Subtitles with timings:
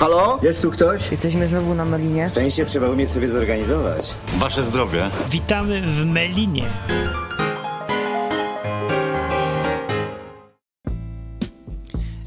[0.00, 0.38] Halo?
[0.42, 1.10] Jest tu ktoś?
[1.10, 2.28] Jesteśmy znowu na Melinie.
[2.28, 4.14] Szczęście trzeba umieć sobie zorganizować.
[4.38, 5.10] Wasze zdrowie.
[5.30, 6.64] Witamy w Melinie.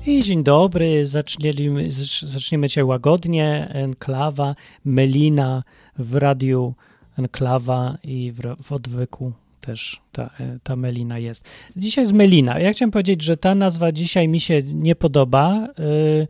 [0.06, 1.92] I dzień dobry, zaczniemy,
[2.22, 3.70] zaczniemy dzisiaj łagodnie.
[3.74, 4.56] Enklawa,
[4.86, 5.64] Melina
[5.98, 6.74] w radiu
[7.18, 9.32] Enklawa i w, w odwyku
[9.62, 10.30] też ta,
[10.64, 11.46] ta Melina jest.
[11.76, 12.60] Dzisiaj jest Melina.
[12.60, 16.28] Ja chciałem powiedzieć, że ta nazwa dzisiaj mi się nie podoba, yy,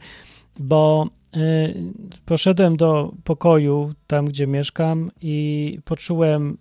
[0.60, 1.08] bo
[2.26, 6.58] poszedłem do pokoju tam, gdzie mieszkam i poczułem,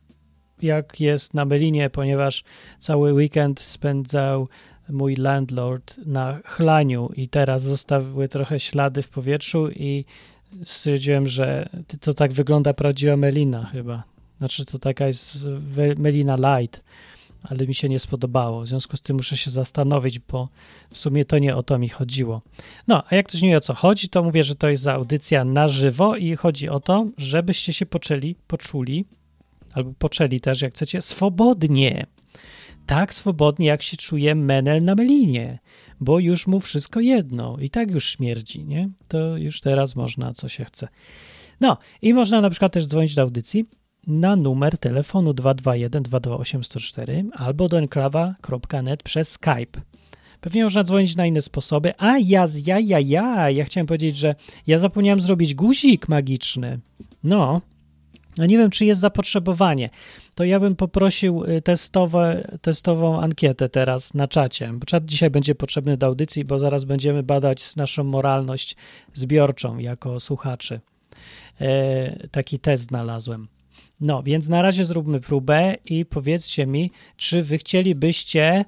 [0.62, 2.44] jak jest na Melinie, ponieważ
[2.78, 4.48] cały weekend spędzał
[4.88, 10.04] mój landlord na chlaniu i teraz zostawiły trochę ślady w powietrzu i
[10.64, 11.68] stwierdziłem, że
[12.00, 14.02] to tak wygląda prawdziwa Melina chyba.
[14.38, 15.46] Znaczy to taka jest
[15.98, 16.82] Melina Light,
[17.42, 18.60] ale mi się nie spodobało.
[18.60, 20.48] W związku z tym muszę się zastanowić, bo
[20.90, 22.42] w sumie to nie o to mi chodziło.
[22.88, 25.44] No, a jak ktoś nie wie o co chodzi, to mówię, że to jest audycja
[25.44, 29.04] na żywo i chodzi o to, żebyście się poczęli, poczuli,
[29.72, 32.06] albo poczęli też, jak chcecie, swobodnie
[32.86, 35.58] tak swobodnie, jak się czuje Menel na Melinie,
[36.00, 38.88] bo już mu wszystko jedno i tak już śmierdzi, nie?
[39.08, 40.88] To już teraz można, co się chce.
[41.60, 43.64] No i można na przykład też dzwonić do audycji
[44.06, 49.80] na numer telefonu 221 228 104 albo do enklawa.net przez Skype.
[50.40, 51.92] Pewnie można dzwonić na inne sposoby.
[51.98, 54.34] A ja, ja, ja, ja, ja chciałem powiedzieć, że
[54.66, 56.80] ja zapomniałem zrobić guzik magiczny.
[57.24, 57.60] No,
[58.38, 59.90] no nie wiem, czy jest zapotrzebowanie.
[60.34, 64.70] To ja bym poprosił y, testowe, testową ankietę teraz na czacie.
[64.72, 68.76] Bo czat dzisiaj będzie potrzebny do audycji, bo zaraz będziemy badać naszą moralność
[69.14, 70.80] zbiorczą jako słuchaczy.
[71.60, 73.48] E, taki test znalazłem.
[74.02, 78.64] No, więc na razie zróbmy próbę i powiedzcie mi, czy wy chcielibyście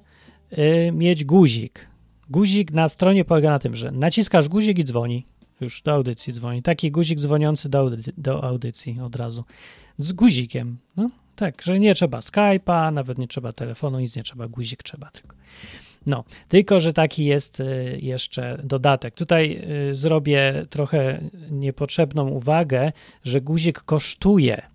[0.52, 1.88] y, mieć guzik.
[2.30, 5.26] Guzik na stronie polega na tym, że naciskasz guzik i dzwoni.
[5.60, 6.62] Już do audycji dzwoni.
[6.62, 9.44] Taki guzik dzwoniący do, audy do audycji od razu.
[9.98, 10.78] Z guzikiem.
[10.96, 15.10] No, tak, że nie trzeba Skype'a, nawet nie trzeba telefonu, nic nie trzeba, guzik trzeba
[15.10, 15.36] tylko.
[16.06, 19.14] No, tylko, że taki jest y, jeszcze dodatek.
[19.14, 21.20] Tutaj y, zrobię trochę
[21.50, 22.92] niepotrzebną uwagę,
[23.24, 24.73] że guzik kosztuje.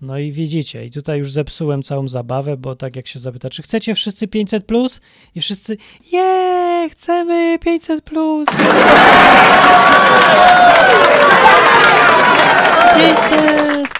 [0.00, 3.62] No i widzicie, i tutaj już zepsułem całą zabawę, bo tak jak się zapyta, czy
[3.62, 5.00] chcecie wszyscy 500 plus?
[5.34, 5.76] I wszyscy,
[6.12, 8.48] je, chcemy 500 plus.
[8.48, 8.68] 500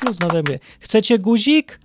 [0.01, 1.81] plus, no mówię, chcecie guzik?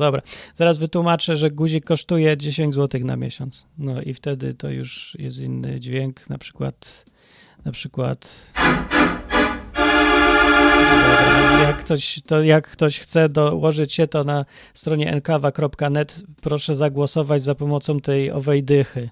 [0.00, 0.22] Dobra.
[0.56, 3.66] Zaraz wytłumaczę, że guzik kosztuje 10 zł na miesiąc.
[3.78, 7.04] No i wtedy to już jest inny dźwięk, na przykład
[7.64, 8.52] na przykład
[11.62, 17.54] jak ktoś, to jak ktoś chce dołożyć się, to na stronie enkawa.net proszę zagłosować za
[17.54, 19.10] pomocą tej owej dychy.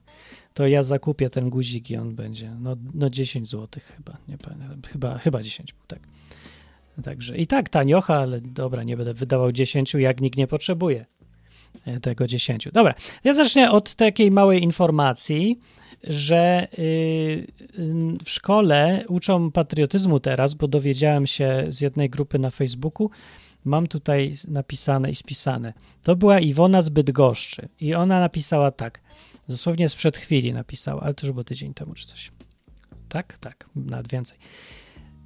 [0.54, 4.82] To ja zakupię ten guzik i on będzie no, no 10 zł chyba, nie pamiętam,
[4.92, 6.00] chyba, chyba 10, tak.
[7.04, 11.06] Także i tak taniocha, ale dobra, nie będę wydawał 10, jak nikt nie potrzebuje
[11.84, 12.68] e, tego 10.
[12.72, 15.60] Dobra, ja zacznę od takiej małej informacji,
[16.04, 17.46] że y, y,
[18.24, 23.10] w szkole uczą patriotyzmu teraz, bo dowiedziałem się z jednej grupy na Facebooku,
[23.64, 25.72] mam tutaj napisane i spisane.
[26.02, 29.00] To była Iwona z Bydgoszczy i ona napisała tak,
[29.48, 32.32] dosłownie sprzed chwili napisała, ale to już było tydzień temu czy coś.
[33.08, 33.38] Tak?
[33.38, 34.38] Tak, nawet więcej.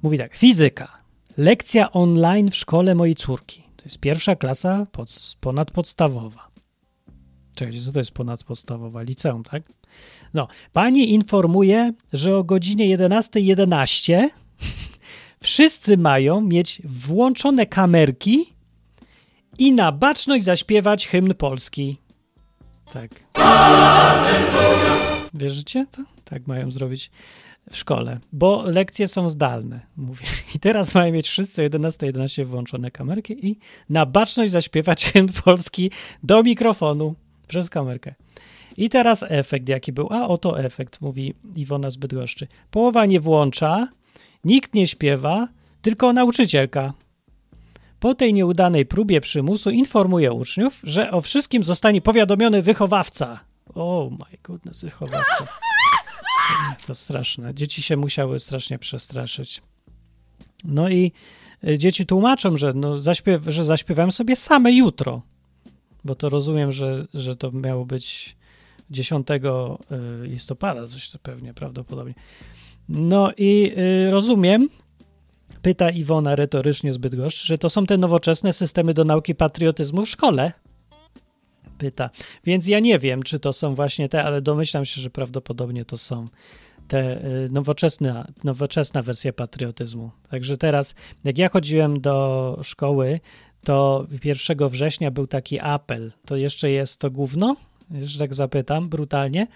[0.03, 1.03] Mówi tak, fizyka.
[1.37, 3.63] Lekcja online w szkole mojej córki.
[3.75, 6.52] To jest pierwsza klasa pod, ponadpodstawowa.
[7.55, 9.01] Czekajcie, co to jest ponadpodstawowa?
[9.01, 9.63] Liceum, tak?
[10.33, 14.29] No, pani informuje, że o godzinie 11.11 .11
[15.43, 18.53] wszyscy mają mieć włączone kamerki
[19.57, 21.97] i na baczność zaśpiewać hymn polski.
[22.91, 23.11] Tak.
[25.33, 26.03] Wierzycie to?
[26.25, 27.11] Tak mają zrobić
[27.71, 30.25] w szkole, bo lekcje są zdalne, mówię.
[30.55, 33.57] I teraz mają mieć wszyscy 11.11 11 włączone kamerki i
[33.89, 35.91] na baczność zaśpiewać hymn polski
[36.23, 37.15] do mikrofonu
[37.47, 38.15] przez kamerkę.
[38.77, 40.07] I teraz efekt jaki był?
[40.11, 41.97] A oto efekt, mówi Iwona z.
[42.71, 43.87] Połowa nie włącza,
[44.43, 45.47] nikt nie śpiewa,
[45.81, 46.93] tylko nauczycielka.
[47.99, 53.39] Po tej nieudanej próbie przymusu informuje uczniów, że o wszystkim zostanie powiadomiony wychowawca.
[53.75, 55.37] Oh my goodness, wychowawca.
[55.37, 57.53] To, to straszne.
[57.53, 59.61] Dzieci się musiały strasznie przestraszyć.
[60.63, 61.11] No i
[61.67, 63.63] e, dzieci tłumaczą, że, no, zaśpiew że
[64.11, 65.21] sobie same jutro.
[66.05, 68.35] Bo to rozumiem, że, że to miało być
[68.89, 69.37] 10 y,
[70.27, 72.13] listopada, coś to pewnie prawdopodobnie.
[72.89, 73.73] No i
[74.07, 74.69] y, rozumiem,
[75.61, 80.09] pyta Iwona retorycznie z Bydgoszczy, że to są te nowoczesne systemy do nauki patriotyzmu w
[80.09, 80.51] szkole.
[81.77, 82.09] pyta.
[82.43, 85.97] Więc ja nie wiem, czy to są właśnie te, ale domyślam się, że prawdopodobnie to
[85.97, 86.27] są
[86.87, 90.11] te y, nowoczesna, nowoczesna wersja patriotyzmu.
[90.29, 93.19] Także teraz, jak ja chodziłem do szkoły,
[93.63, 96.11] to 1 września był taki apel.
[96.25, 97.55] To jeszcze jest to gówno?
[97.91, 99.47] Jeszcze tak zapytam, brutalnie.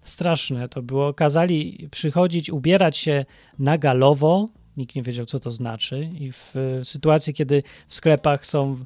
[0.00, 1.14] Straszne to było.
[1.14, 3.24] Kazali przychodzić, ubierać się
[3.58, 4.48] na galowo.
[4.76, 6.10] Nikt nie wiedział, co to znaczy.
[6.20, 8.76] I w, sytuacji, kiedy w sklepach są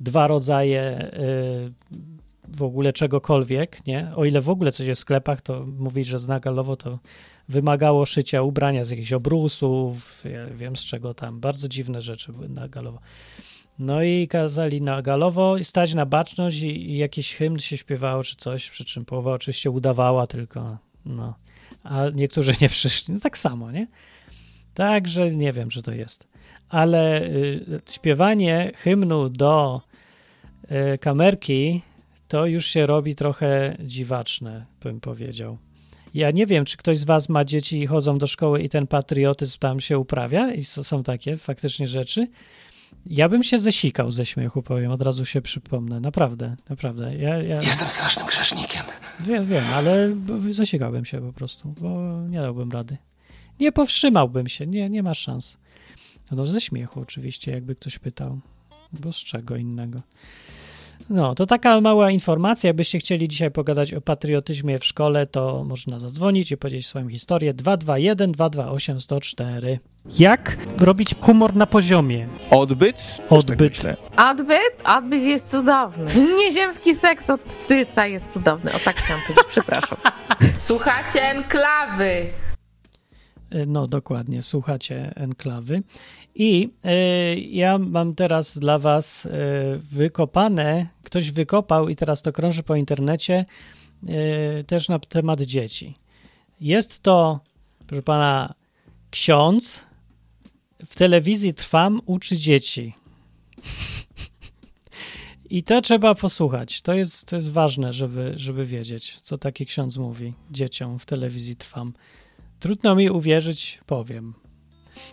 [0.00, 1.72] dwa rodzaje y,
[2.48, 4.12] w ogóle czegokolwiek, nie?
[4.16, 6.98] O ile w ogóle coś jest w sklepach, to mówić, że zna galowo, to
[7.48, 11.40] wymagało szycia ubrania z jakichś obrusów, ja wiem z czego tam.
[11.40, 12.98] Bardzo dziwne rzeczy były na galowo.
[13.78, 18.36] No i kazali na galowo stać na baczność i, i jakiś hymn się śpiewało czy
[18.36, 21.34] coś, przy czym połowa oczywiście udawała tylko, no.
[21.84, 23.14] A niektórzy nie przyszli.
[23.14, 23.86] No tak samo, nie?
[24.74, 26.28] Także nie wiem, czy to jest.
[26.68, 29.80] Ale y, śpiewanie hymnu do
[30.94, 31.82] y, kamerki
[32.28, 35.58] to już się robi trochę dziwaczne, bym powiedział.
[36.14, 38.86] Ja nie wiem, czy ktoś z Was ma dzieci i chodzą do szkoły i ten
[38.86, 42.28] patriotyzm tam się uprawia i są takie faktycznie rzeczy.
[43.10, 46.00] Ja bym się zesikał ze śmiechu, powiem, od razu się przypomnę.
[46.00, 47.16] Naprawdę, naprawdę.
[47.16, 47.62] Ja, ja...
[47.62, 48.82] Jestem strasznym grzesznikiem.
[49.20, 50.14] Wiem, wiem, ale
[50.50, 52.96] zasikałbym się po prostu, bo nie dałbym rady.
[53.60, 55.56] Nie powstrzymałbym się, nie, nie ma szans.
[56.30, 58.40] No to ze śmiechu oczywiście, jakby ktoś pytał,
[58.92, 60.00] bo z czego innego.
[61.10, 62.68] No, to taka mała informacja.
[62.68, 67.54] Jakbyście chcieli dzisiaj pogadać o patriotyzmie w szkole, to można zadzwonić i powiedzieć swoją historię
[67.54, 69.78] 221 228 104.
[70.18, 72.28] Jak robić humor na poziomie?
[72.50, 73.22] Odbyt?
[73.30, 73.82] Odbyt.
[73.82, 74.82] Tak Odbyt?
[74.84, 76.04] Odbyt jest cudowny.
[76.38, 78.72] Nieziemski seks od tylca jest cudowny.
[78.72, 79.98] O tak chciałam powiedzieć, przepraszam.
[80.58, 82.26] Słuchacie enklawy.
[83.66, 85.82] No, dokładnie, słuchacie enklawy.
[86.38, 89.30] I y, ja mam teraz dla Was y,
[89.78, 93.44] wykopane, ktoś wykopał i teraz to krąży po internecie,
[94.60, 95.94] y, też na temat dzieci.
[96.60, 97.40] Jest to,
[97.86, 98.54] proszę Pana,
[99.10, 99.84] ksiądz
[100.86, 102.94] w telewizji Trwam uczy dzieci.
[105.50, 106.82] I to trzeba posłuchać.
[106.82, 111.56] To jest, to jest ważne, żeby, żeby wiedzieć, co taki ksiądz mówi dzieciom w telewizji
[111.56, 111.92] Trwam.
[112.60, 114.45] Trudno mi uwierzyć, powiem.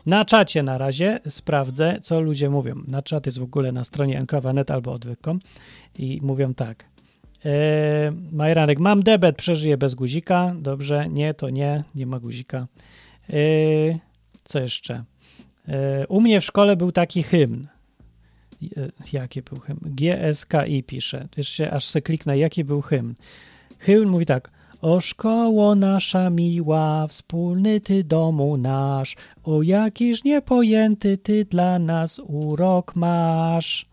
[0.06, 2.76] Na czacie na razie sprawdzę, co ludzie mówią.
[2.88, 5.40] Na czat jest w ogóle na stronie enklawa.net albo odwyk.com
[6.00, 6.86] i mówią tak.
[8.32, 10.56] Majranek, mam debet, przeżyję bez guzika.
[10.60, 12.68] Dobrze, nie, to nie, nie ma guzika.
[13.30, 14.00] Eee,
[14.44, 15.04] co jeszcze?
[15.68, 17.68] Eee, u mnie w szkole był taki hymn.
[18.78, 19.80] E, jaki był hymn?
[19.84, 21.28] GSKI pisze.
[21.38, 23.16] Jeszcze aż se kliknę, jaki był hymn.
[23.80, 24.52] Hymn mówi tak.
[24.84, 32.96] O szkoło nasza miła, wspólny ty domu nasz, o jakiż niepojęty ty dla nas urok
[32.96, 33.86] masz.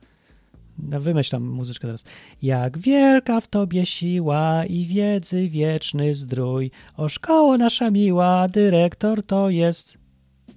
[0.78, 2.04] No, wymyślam muzyczkę teraz.
[2.42, 9.50] Jak wielka w tobie siła i wiedzy wieczny zdrój, o szkoło nasza miła, dyrektor to
[9.50, 9.98] jest...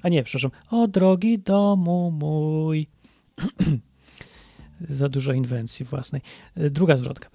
[0.02, 0.52] A nie, przepraszam.
[0.72, 2.88] O drogi domu mój.
[4.90, 6.22] za dużo inwencji własnej.
[6.56, 7.30] Druga zwrotka.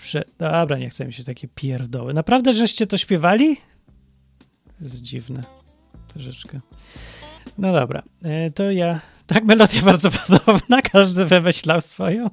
[0.00, 0.24] Prze...
[0.38, 2.14] Dobra, nie chcę mi się takie pierdoły.
[2.14, 3.56] Naprawdę, żeście to śpiewali?
[4.78, 5.42] To jest dziwne.
[6.08, 6.60] Troszeczkę.
[7.58, 8.02] No dobra,
[8.54, 9.00] to ja...
[9.26, 12.26] Tak, melodia bardzo podobna, każdy wymyślał swoją.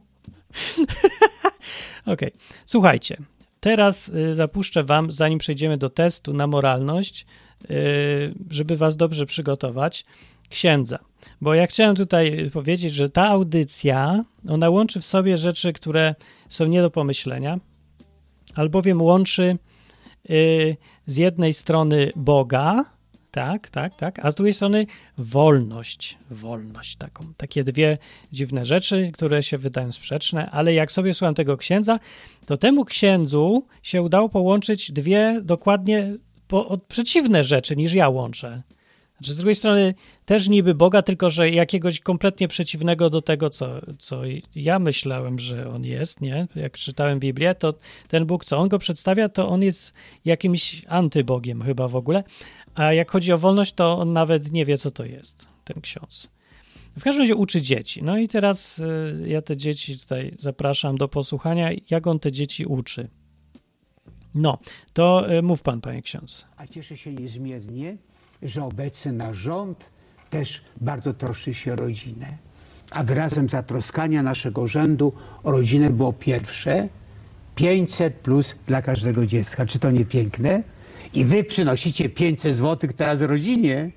[2.05, 2.31] Okej, okay.
[2.65, 3.17] słuchajcie.
[3.59, 7.25] Teraz zapuszczę wam, zanim przejdziemy do testu na moralność,
[8.49, 10.05] żeby was dobrze przygotować,
[10.49, 10.99] księdza.
[11.41, 16.15] Bo ja chciałem tutaj powiedzieć, że ta audycja, ona łączy w sobie rzeczy, które
[16.49, 17.59] są nie do pomyślenia,
[18.55, 19.57] albowiem łączy
[20.29, 22.85] y, z jednej strony Boga,
[23.31, 24.85] tak, tak, tak, a z drugiej strony
[25.17, 27.33] wolność, wolność taką.
[27.37, 27.97] Takie dwie
[28.31, 31.99] dziwne rzeczy, które się wydają sprzeczne, ale jak sobie słucham tego księdza,
[32.45, 38.61] to temu księdzu się udało połączyć dwie dokładnie po, przeciwne rzeczy niż ja łączę.
[39.17, 39.93] Znaczy, z drugiej strony
[40.25, 44.21] też niby Boga, tylko że jakiegoś kompletnie przeciwnego do tego, co, co
[44.55, 46.47] ja myślałem, że on jest, nie?
[46.55, 47.73] Jak czytałem Biblię, to
[48.07, 49.93] ten Bóg, co on go przedstawia, to on jest
[50.25, 52.23] jakimś antybogiem chyba w ogóle.
[52.75, 56.29] A jak chodzi o wolność, to on nawet nie wie, co to jest, ten ksiądz.
[56.99, 58.03] W każdym razie uczy dzieci.
[58.03, 62.65] No i teraz y, ja te dzieci tutaj zapraszam do posłuchania, jak on te dzieci
[62.65, 63.09] uczy.
[64.35, 64.57] No,
[64.93, 66.45] to y, mów pan, panie ksiądz.
[66.57, 67.97] A cieszę się niezmiernie,
[68.49, 69.91] że obecny nasz rząd
[70.29, 72.37] też bardzo troszczy się o rodzinę.
[72.91, 76.87] A wyrazem zatroskania naszego rządu o rodzinę było pierwsze
[77.55, 79.65] 500 plus dla każdego dziecka.
[79.65, 80.63] Czy to nie piękne?
[81.13, 83.91] I wy przynosicie 500 zł teraz rodzinie.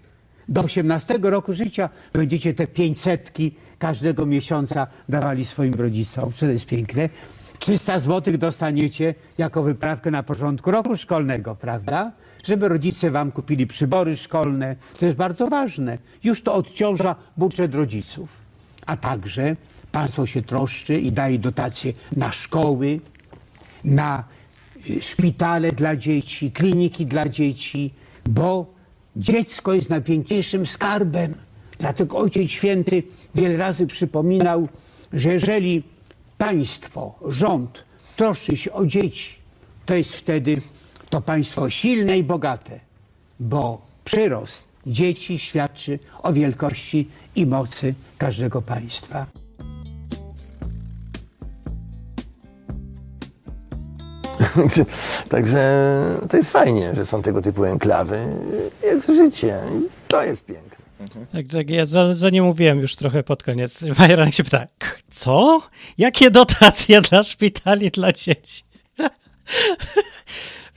[0.49, 3.33] Do 18 roku życia będziecie te 500
[3.79, 6.33] każdego miesiąca dawali swoim rodzicom.
[6.33, 7.09] Czy to jest piękne?
[7.59, 12.13] 300 zł dostaniecie jako wyprawkę na początku roku szkolnego, prawda?
[12.49, 15.99] Żeby rodzice wam kupili przybory szkolne, to jest bardzo ważne.
[16.25, 18.43] Już to odciąża budżet rodziców.
[18.87, 19.57] A także
[19.93, 23.01] państwo się troszczy i daje dotacje na szkoły,
[23.85, 24.25] na
[24.91, 27.95] y, szpitale dla dzieci, kliniki dla dzieci,
[28.29, 28.75] bo
[29.17, 31.35] dziecko jest najpiękniejszym skarbem.
[31.79, 33.03] Dlatego Ojciec Święty
[33.35, 34.69] wiele razy przypominał,
[35.13, 35.83] że jeżeli
[36.39, 37.85] państwo, rząd
[38.17, 39.35] troszczy się o dzieci,
[39.87, 40.61] to jest wtedy
[41.11, 42.81] to państwo silne i bogate,
[43.41, 49.27] bo przyrost dzieci świadczy o wielkości i mocy każdego państwa.
[55.31, 55.61] Także
[56.31, 58.27] to jest fajnie, że są tego typu enklawy.
[58.83, 59.61] Jest życie.
[59.79, 60.79] i To jest piękne.
[61.33, 63.83] Tak, tak, ja za, za nie mówiłem już trochę pod koniec.
[63.99, 65.61] Majeranek się pyta, "K- co?
[65.99, 68.65] Jakie dotacje dla szpitali dla dzieci?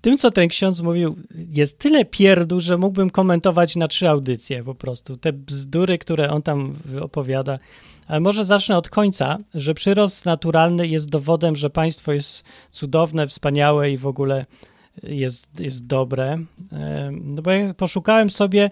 [0.02, 1.16] Tym, co ten ksiądz mówił,
[1.50, 5.18] jest tyle pierdu, że mógłbym komentować na trzy audycje po prostu.
[5.18, 7.60] Te bzdury, które on tam opowiada.
[8.08, 13.92] Ale może zacznę od końca, że przyrost naturalny jest dowodem, że państwo jest cudowne, wspaniałe
[13.92, 14.46] i w ogóle
[15.04, 16.34] jest, jest dobre.
[16.72, 18.70] Em, No bo ja poszukałem sobie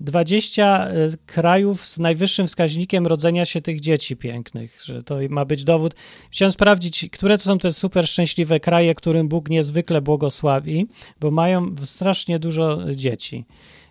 [0.00, 5.64] 20 e, krajów z najwyższym wskaźnikiem rodzenia się tych dzieci pięknych, że to ma być
[5.64, 5.94] dowód.
[6.30, 10.86] Chciałem sprawdzić, które to są te super szczęśliwe kraje, którym Bóg niezwykle błogosławi,
[11.20, 13.44] bo mają strasznie dużo dzieci.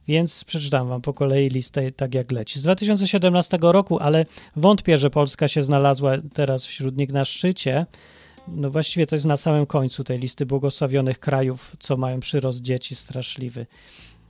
[0.08, 2.60] Więc przeczytam wam po kolei listę tak jak leci.
[2.60, 7.86] Z 2017 roku, ale wątpię, że Polska się znalazła teraz wśród nich na szczycie.
[8.48, 12.96] No właściwie to jest na samym końcu tej listy błogosławionych krajów, co mają przyrost dzieci
[12.96, 13.66] straszliwy.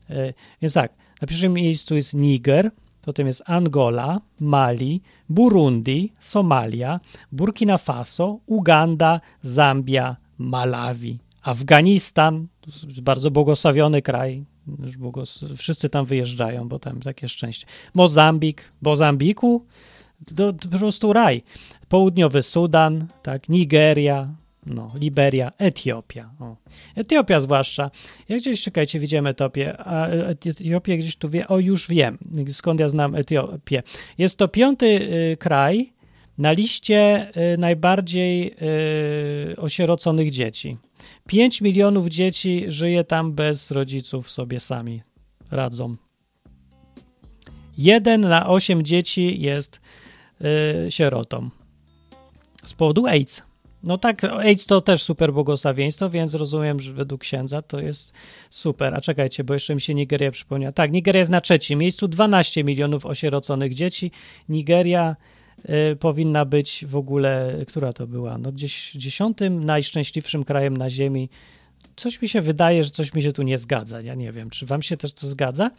[0.10, 2.72] E, Więc tak, na pierwszym miejscu jest Niger,
[3.02, 7.00] potem jest Angola, Mali, Burundi, Somalia,
[7.32, 12.48] Burkina Faso, Uganda, Zambia, Malawi, Afganistan,
[13.02, 14.46] bardzo błogosławiony kraj,
[15.56, 17.68] wszyscy tam wyjeżdżają, bo tam takie szczęście.
[17.94, 19.66] Mozambik, Mozambiku,
[20.36, 21.44] to, to po prostu raj.
[21.90, 24.36] Południowy Sudan, tak, Nigeria,
[24.68, 26.30] no, Liberia, Etiopia.
[26.40, 26.56] O.
[26.96, 27.92] Etiopia zwłaszcza.
[28.30, 32.18] Ja gdzieś, czekajcie, widziałem Etiopię, a Etiopię gdzieś tu wie, o już wiem,
[32.50, 33.84] skąd ja znam Etiopię.
[34.18, 35.94] Jest to piąty y, kraj
[36.38, 38.56] na liście y, najbardziej
[39.52, 40.78] y, osieroconych dzieci.
[41.28, 45.02] 5 milionów dzieci żyje tam bez rodziców, sobie sami
[45.52, 45.96] radzą.
[47.78, 49.82] Jeden na 8 dzieci jest
[50.88, 51.50] y, sierotą.
[52.64, 53.44] Z powodu AIDS.
[53.84, 58.14] No tak, AIDS to też super błogosławieństwo, więc rozumiem, że według księdza to jest
[58.50, 58.96] super.
[58.96, 60.72] A czekajcie, bo jeszcze mi się Nigeria przypomniała.
[60.72, 64.12] Tak, Nigeria jest na trzecim miejscu, 12 milionów osieroconych dzieci.
[64.50, 65.16] Nigeria
[65.92, 68.38] y, powinna być w ogóle, która to była?
[68.38, 71.30] No gdzieś dziesiątym najszczęśliwszym krajem na ziemi.
[71.96, 74.02] Coś mi się wydaje, że coś mi się tu nie zgadza.
[74.02, 75.72] Ja nie wiem, czy wam się też to zgadza?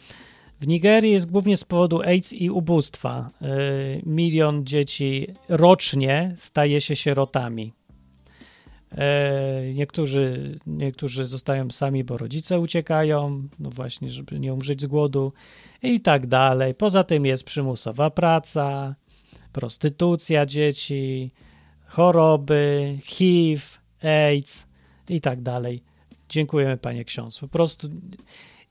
[0.60, 3.30] W Nigerii jest głównie z powodu AIDS i ubóstwa.
[3.42, 7.77] Y, milion dzieci rocznie staje się sierotami.
[8.92, 15.32] E, Niektórzy, niektórzy zostają sami, bo rodzice uciekają, no właśnie, żeby nie umrzeć z głodu
[15.82, 16.74] i tak dalej.
[16.74, 18.94] Poza tym jest przymusowa praca,
[19.52, 21.30] prostytucja dzieci,
[21.86, 23.62] choroby, HIV,
[24.02, 24.66] AIDS
[25.08, 25.82] i tak dalej.
[26.28, 27.38] Dziękujemy, panie ksiądz.
[27.38, 27.88] Po prostu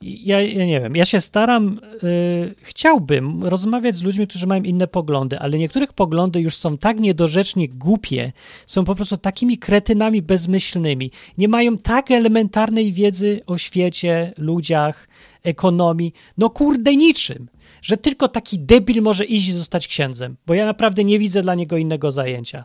[0.00, 4.86] ja, ja nie wiem, ja się staram, y, chciałbym rozmawiać z ludźmi, którzy mają inne
[4.86, 8.32] poglądy, ale niektórych poglądy już są tak niedorzecznie głupie,
[8.66, 15.08] są po prostu takimi kretynami bezmyślnymi, nie mają tak elementarnej wiedzy o świecie, ludziach,
[15.42, 17.48] ekonomii, no kurde niczym,
[17.82, 21.54] że tylko taki debil może iść i zostać księdzem, bo ja naprawdę nie widzę dla
[21.54, 22.64] niego innego zajęcia.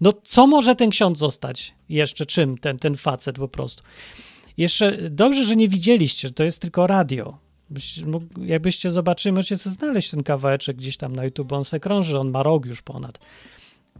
[0.00, 3.82] No co może ten ksiądz zostać jeszcze czym, ten, ten facet po prostu.
[4.56, 7.38] Jeszcze dobrze, że nie widzieliście, to jest tylko radio.
[8.44, 12.30] Jakbyście zobaczyli, możecie sobie znaleźć ten kawałeczek gdzieś tam na YouTube, on se krąży, on
[12.30, 13.18] ma rok już ponad.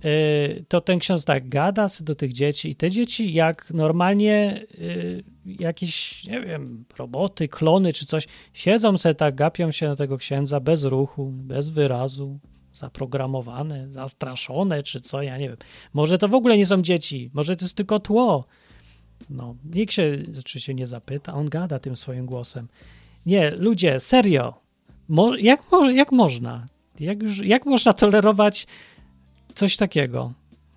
[0.04, 5.25] Yy, To ten ksiądz tak gada do tych dzieci i te dzieci jak normalnie yy,
[5.47, 10.61] jakieś, nie wiem, roboty, klony czy coś, siedzą se tak, gapią się na tego księdza
[10.61, 12.38] bez ruchu, bez wyrazu,
[12.73, 15.59] zaprogramowane, zastraszone czy co, ja nie wiem.
[15.92, 18.47] Może to w ogóle nie są dzieci, może to jest tylko tło.
[19.31, 22.69] No, nikt się oczywiście nie zapyta, on gada tym swoim głosem.
[23.27, 24.55] Nie, ludzie, serio.
[25.09, 25.62] Mo, jak,
[25.95, 26.67] jak można?
[27.00, 28.67] Jak, już, jak można tolerować
[29.55, 30.33] coś takiego?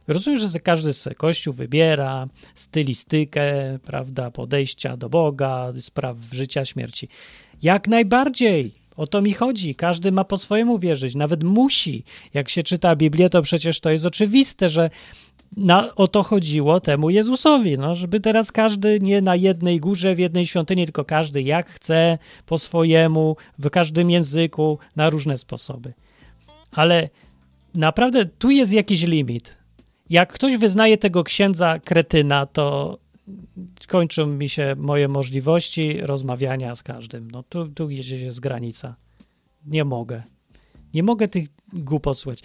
[0.08, 3.44] Rozumiem, że każdy sobie kościół wybiera stylistykę,
[3.86, 7.08] prawda, podejścia do Boga, spraw życia, śmierci.
[7.62, 8.84] Jak najbardziej.
[8.96, 9.76] O to mi chodzi.
[9.76, 12.04] Każdy ma po swojemu wierzyć, nawet musi.
[12.34, 14.90] Jak się czyta Biblię, to przecież to jest oczywiste, że
[15.58, 20.20] na, o to chodziło temu Jezusowi, no, żeby teraz każdy nie na jednej górze, w
[20.20, 25.94] jednej świątyni, tylko każdy jak chce, po swojemu, w każdym języku, na różne sposoby.
[26.72, 27.10] Ale
[27.76, 29.58] naprawdę tu jest jakiś limit.
[30.10, 32.98] Jak ktoś wyznaje tego księdza kretyna, to
[33.88, 37.32] kończą mi się moje możliwości rozmawiania z każdym.
[37.32, 38.96] No tu, tu gdzieś jest granica.
[39.66, 40.24] Nie mogę.
[40.94, 42.40] Nie mogę tych głupot słuchać.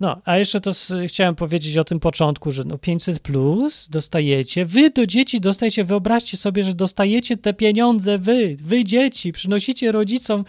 [0.00, 4.64] No, a jeszcze to s- chciałem powiedzieć o tym początku, że no 500 plus dostajecie.
[4.64, 10.44] Wy do dzieci dostajecie, wyobraźcie sobie, że dostajecie te pieniądze wy, wy dzieci, przynosicie rodzicom,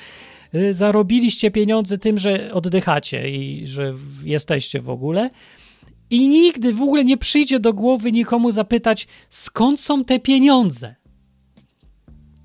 [0.55, 5.29] y, zarobiliście pieniądze tym, że oddychacie i że jesteście w ogóle.
[6.09, 10.95] I nigdy w ogóle nie przyjdzie do głowy nikomu zapytać, skąd są te pieniądze.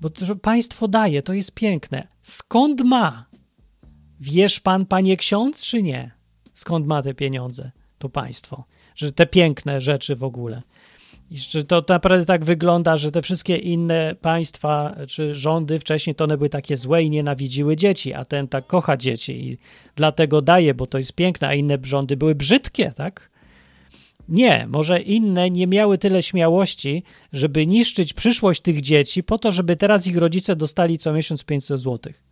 [0.01, 2.07] Bo to, że państwo daje, to jest piękne.
[2.21, 3.28] Skąd ma?
[4.19, 6.11] Wiesz pan, panie ksiądz, czy nie?
[6.53, 7.71] Skąd ma te pieniądze?
[7.97, 8.63] To państwo.
[8.95, 10.61] Że te piękne rzeczy w ogóle.
[11.31, 16.23] I że to naprawdę tak wygląda, że te wszystkie inne państwa czy rządy wcześniej to
[16.23, 19.57] one były takie złe i nienawidziły dzieci, a ten tak kocha dzieci i
[19.95, 23.29] dlatego daje, bo to jest piękne, a inne rządy były brzydkie, tak?
[24.29, 29.75] Nie, może inne nie miały tyle śmiałości, żeby niszczyć przyszłość tych dzieci po to, żeby
[29.75, 32.23] teraz ich rodzice dostali co miesiąc 500 złotych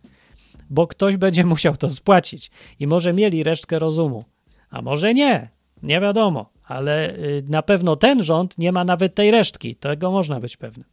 [0.70, 2.50] bo ktoś będzie musiał to spłacić.
[2.80, 4.24] I może mieli resztkę rozumu,
[4.70, 5.48] a może nie,
[5.82, 10.40] nie wiadomo, ale y, na pewno ten rząd nie ma nawet tej resztki, tego można
[10.40, 10.84] być pewnym.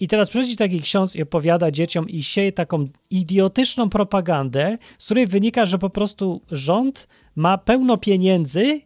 [0.00, 5.26] I teraz przychodzi taki ksiądz i opowiada dzieciom i sieje taką idiotyczną propagandę, z której
[5.26, 8.80] wynika, że po prostu rząd ma pełno pieniędzy,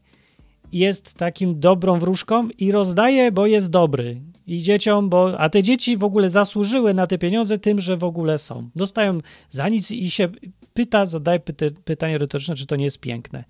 [0.78, 4.20] jest takim dobrą wróżką i rozdaje, bo jest dobry.
[4.46, 5.40] I dzieciom, bo.
[5.40, 8.70] A te dzieci w ogóle zasłużyły na te pieniądze tym, że w ogóle są.
[8.76, 9.18] Dostają
[9.50, 10.28] za nic i się
[10.74, 13.44] pyta, zadaje pyta, pytanie retoryczne, czy to nie jest piękne.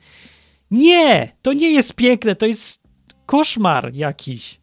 [0.70, 1.32] Nie!
[1.42, 2.82] To nie jest piękne, to jest
[3.26, 4.60] koszmar jakiś.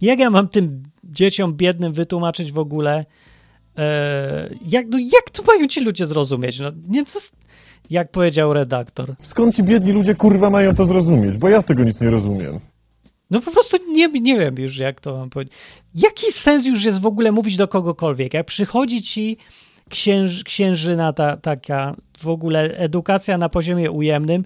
[0.00, 3.04] Jak ja mam tym dzieciom biednym wytłumaczyć w ogóle,
[3.78, 6.60] e, jak, no jak to mają ci ludzie zrozumieć?
[6.60, 7.36] No, nie, to jest,
[7.90, 9.14] jak powiedział redaktor.
[9.22, 11.38] Skąd ci biedni ludzie kurwa mają to zrozumieć?
[11.38, 12.60] Bo ja z tego nic nie rozumiem.
[13.30, 15.54] No po prostu nie, nie wiem już, jak to mam powiedzieć.
[15.94, 18.34] Jaki sens już jest w ogóle mówić do kogokolwiek?
[18.34, 19.36] Jak przychodzi ci
[19.88, 24.44] księż, księżyna ta, taka, w ogóle edukacja na poziomie ujemnym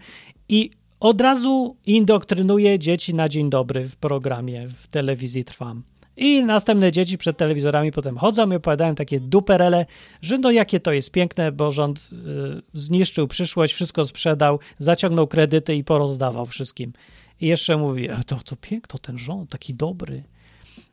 [0.48, 5.82] i od razu indoktrynuje dzieci na dzień dobry w programie, w telewizji Trwam.
[6.16, 9.86] I następne dzieci przed telewizorami potem chodzą i opowiadają takie duperele,
[10.22, 15.74] że no jakie to jest piękne, bo rząd y, zniszczył przyszłość, wszystko sprzedał, zaciągnął kredyty
[15.74, 16.92] i porozdawał wszystkim.
[17.40, 20.22] I jeszcze mówi, to, to piękno, ten rząd, taki dobry.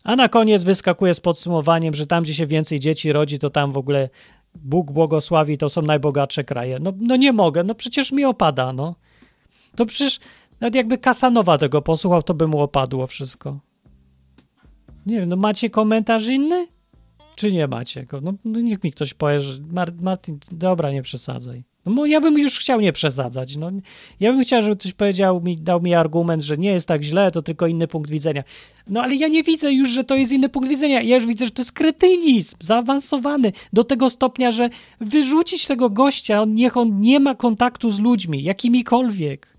[0.03, 3.71] A na koniec wyskakuje z podsumowaniem, że tam, gdzie się więcej dzieci rodzi, to tam
[3.71, 4.09] w ogóle
[4.55, 6.79] Bóg błogosławi, to są najbogatsze kraje.
[6.79, 8.95] No, no nie mogę, no przecież mi opada, no.
[9.75, 10.19] To przecież
[10.59, 13.59] nawet jakby Kasanowa tego posłuchał, to by mu opadło wszystko.
[15.05, 16.67] Nie wiem, no macie komentarz inny?
[17.35, 18.05] Czy nie macie?
[18.21, 21.63] No, no niech mi ktoś powie, że Mar Martin, dobra, nie przesadzaj.
[21.85, 23.55] No ja bym już chciał nie przesadzać.
[23.55, 23.71] No,
[24.19, 27.31] ja bym chciał, żeby ktoś powiedział mi, dał mi argument, że nie jest tak źle,
[27.31, 28.43] to tylko inny punkt widzenia.
[28.87, 31.01] No ale ja nie widzę już, że to jest inny punkt widzenia.
[31.01, 36.41] Ja już widzę, że to jest kretynizm zaawansowany do tego stopnia, że wyrzucić tego gościa,
[36.41, 39.57] on, niech on nie ma kontaktu z ludźmi, jakimikolwiek.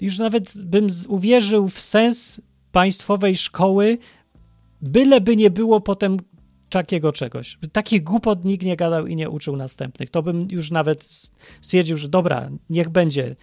[0.00, 2.40] Już nawet bym uwierzył w sens
[2.72, 3.98] państwowej szkoły,
[4.82, 6.16] byleby nie było potem
[6.70, 7.58] takiego czegoś.
[7.72, 10.10] Takich głupot nikt nie gadał i nie uczył następnych.
[10.10, 11.04] To bym już nawet
[11.60, 13.36] stwierdził, że dobra, niech będzie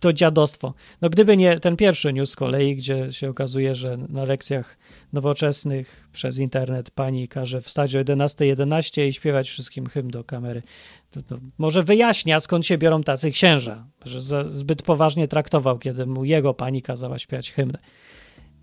[0.00, 0.74] to dziadostwo.
[1.02, 4.78] No gdyby nie ten pierwszy news z kolei, gdzie się okazuje, że na lekcjach
[5.12, 10.62] nowoczesnych przez internet pani każe wstać o 11.11 i śpiewać wszystkim hymn do kamery.
[11.10, 16.06] To, to może wyjaśnia, skąd się biorą tacy księża, że za, zbyt poważnie traktował, kiedy
[16.06, 17.78] mu jego pani kazała śpiewać hymny.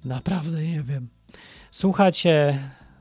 [0.06, 1.08] Naprawdę nie wiem.
[1.74, 2.60] Słuchacie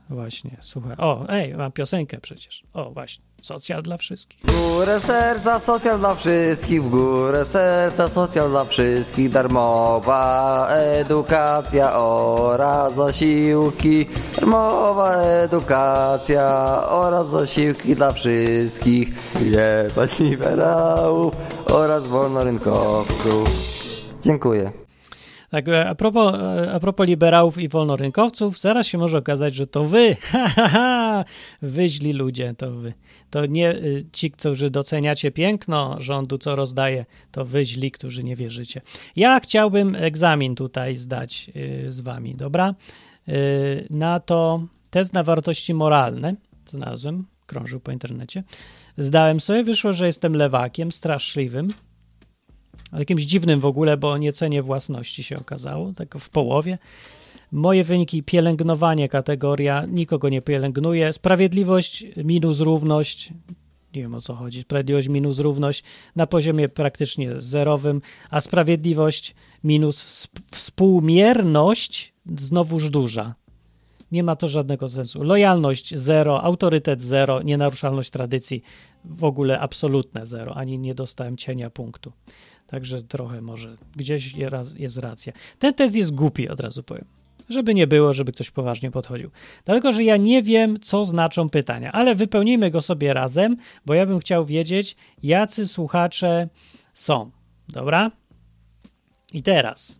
[0.09, 0.95] Właśnie, słuchaj.
[0.97, 2.63] O, ej, mam piosenkę przecież.
[2.73, 3.23] O, właśnie.
[3.41, 4.39] Socjal dla wszystkich.
[4.43, 12.95] W górę serca, socjal dla wszystkich, w górę serca, socjal dla wszystkich, darmowa edukacja oraz
[12.95, 14.05] zasiłki,
[14.35, 16.47] darmowa edukacja
[16.87, 19.09] oraz zasiłki dla wszystkich,
[19.41, 21.35] jebać liberałów
[21.71, 23.49] oraz wolnorynkowców.
[24.21, 24.82] Dziękuję.
[25.53, 29.67] Tak, e, a propos, e, a propos liberałów i wolnorynkowców, zaraz się może okazać, że
[29.67, 30.15] to wy,
[31.61, 32.93] wy źli ludzie, to wy.
[33.29, 38.35] To nie y, ci, którzy doceniacie piękno rządu, co rozdaje, to wy źli, którzy nie
[38.35, 38.81] wierzycie.
[39.15, 42.75] Ja chciałbym egzamin tutaj zdać y, z wami, dobra?
[43.27, 46.35] Y, Na to test na wartości moralne,
[46.65, 48.43] znalazłem, krążył po internecie.
[48.97, 51.73] Zdałem sobie, wyszło, że jestem lewakiem, straszliwym,
[52.99, 56.77] jakimś dziwnym w ogóle, bo nie cenię własności się okazało, tak w połowie.
[57.51, 61.13] Moje wyniki pielęgnowanie kategoria, nikogo nie pielęgnuje.
[61.13, 63.33] Sprawiedliwość minus równość,
[63.95, 65.83] nie wiem o co chodzi, sprawiedliwość minus równość
[66.15, 73.35] na poziomie praktycznie zerowym, a sprawiedliwość minus sp- współmierność znowuż duża.
[74.11, 75.23] Nie ma to żadnego sensu.
[75.23, 78.63] Lojalność zero, autorytet zero, nienaruszalność tradycji
[79.05, 82.11] w ogóle absolutne zero, ani nie dostałem cienia punktu.
[82.67, 84.33] Także trochę może gdzieś
[84.75, 85.33] jest racja.
[85.59, 87.05] Ten test jest głupi, od razu powiem.
[87.49, 89.29] Żeby nie było, żeby ktoś poważnie podchodził.
[89.65, 94.05] Dlatego, że ja nie wiem, co znaczą pytania, ale wypełnijmy go sobie razem, bo ja
[94.05, 96.47] bym chciał wiedzieć, jacy słuchacze
[96.93, 97.31] są.
[97.69, 98.11] Dobra?
[99.33, 99.99] I teraz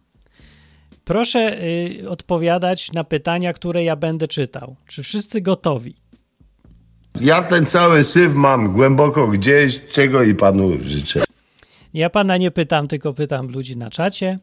[1.06, 4.76] proszę y, odpowiadać na pytania, które ja będę czytał.
[4.88, 5.96] Czy wszyscy gotowi?
[7.22, 11.24] Ja ten cały syf mam głęboko gdzieś, czego i panu życzę.
[11.94, 14.40] Ja pana nie pytam, tylko pytam ludzi na czacie.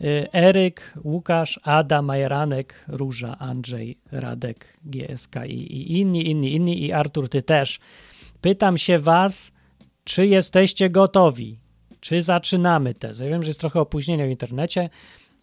[0.00, 6.92] Y, Eryk, Łukasz, Ada, Majeranek, Róża, Andrzej, Radek, GSK i, i inni, inni, inni i
[6.92, 7.80] Artur, ty też.
[8.40, 9.52] Pytam się was,
[10.04, 11.58] czy jesteście gotowi?
[12.00, 13.20] Czy zaczynamy tez?
[13.20, 14.90] Ja wiem, że jest trochę opóźnienia w internecie,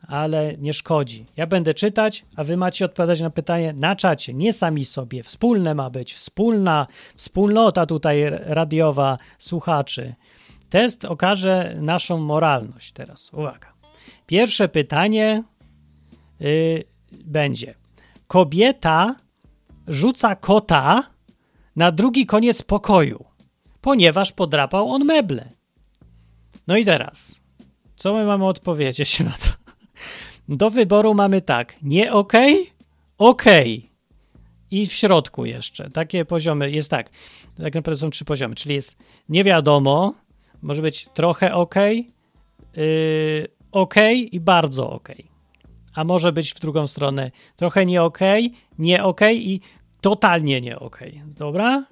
[0.07, 1.25] ale nie szkodzi.
[1.37, 5.23] Ja będę czytać, a wy macie odpowiadać na pytanie na czacie, nie sami sobie.
[5.23, 10.13] Wspólne ma być, wspólna, wspólnota tutaj radiowa słuchaczy.
[10.69, 13.33] Test okaże naszą moralność teraz.
[13.33, 13.73] Uwaga.
[14.25, 15.43] Pierwsze pytanie
[16.41, 16.83] y,
[17.25, 17.75] będzie.
[18.27, 19.15] Kobieta
[19.87, 21.03] rzuca kota
[21.75, 23.25] na drugi koniec pokoju,
[23.81, 25.49] ponieważ podrapał on meble.
[26.67, 27.41] No i teraz,
[27.95, 29.73] co my mamy odpowiedzieć na to?
[30.49, 32.33] Do wyboru mamy tak, nie ok,
[33.17, 33.43] ok.
[34.71, 35.89] I w środku jeszcze.
[35.89, 37.09] Takie poziomy, jest tak,
[37.57, 38.97] tak naprawdę są trzy poziomy, czyli jest
[39.29, 40.13] nie wiadomo,
[40.61, 43.95] może być trochę ok, yy, ok
[44.31, 45.09] i bardzo ok.
[45.95, 48.19] A może być w drugą stronę trochę nie ok,
[48.77, 49.61] nie ok i
[50.01, 50.99] totalnie nie ok.
[51.37, 51.85] Dobra?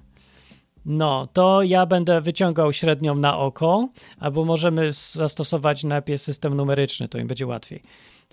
[0.84, 7.18] No, to ja będę wyciągał średnią na oko, albo możemy zastosować najpierw system numeryczny, to
[7.18, 7.82] im będzie łatwiej.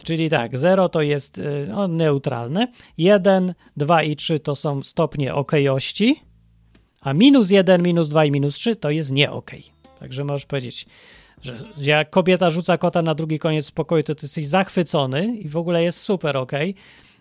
[0.03, 2.67] Czyli tak, 0 to jest y, no, neutralne,
[2.97, 6.15] 1, 2 i 3 to są stopnie okojości,
[7.01, 9.51] a minus 1, minus 2 i minus 3 to jest nie ok.
[10.05, 10.85] Także możesz powiedzieć,
[11.41, 15.57] że jak kobieta rzuca kota na drugi koniec pokoju, to ty jesteś zachwycony i w
[15.57, 16.51] ogóle jest super ok,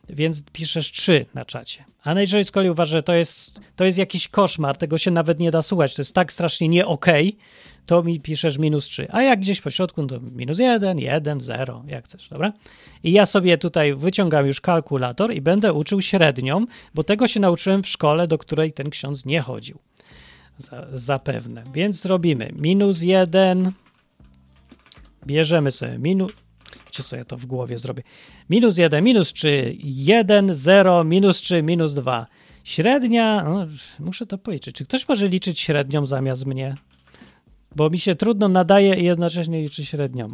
[0.09, 1.85] więc piszesz 3 na czacie.
[2.03, 5.39] A jeżeli z kolei uważa, że to jest, to jest jakiś koszmar, tego się nawet
[5.39, 7.07] nie da słuchać, to jest tak strasznie nie ok,
[7.87, 9.07] to mi piszesz minus 3.
[9.11, 12.53] A jak gdzieś po środku, no to minus 1, 1, 0, jak chcesz, dobra?
[13.03, 17.83] I ja sobie tutaj wyciągam już kalkulator i będę uczył średnią, bo tego się nauczyłem
[17.83, 19.79] w szkole, do której ten ksiądz nie chodził.
[20.59, 21.65] Za, zapewne.
[21.75, 23.73] Więc robimy minus 1,
[25.27, 26.33] bierzemy sobie minus,
[26.95, 28.03] Wiecie co, ja to w głowie zrobię.
[28.51, 32.27] Minus 1, minus 3, 1, 0, minus 3, minus 2.
[32.65, 33.67] Średnia, no,
[34.01, 34.77] muszę to policzyć.
[34.77, 36.77] Czy ktoś może liczyć średnią zamiast mnie?
[37.77, 40.29] Bo mi się trudno nadaje i jednocześnie liczy średnią.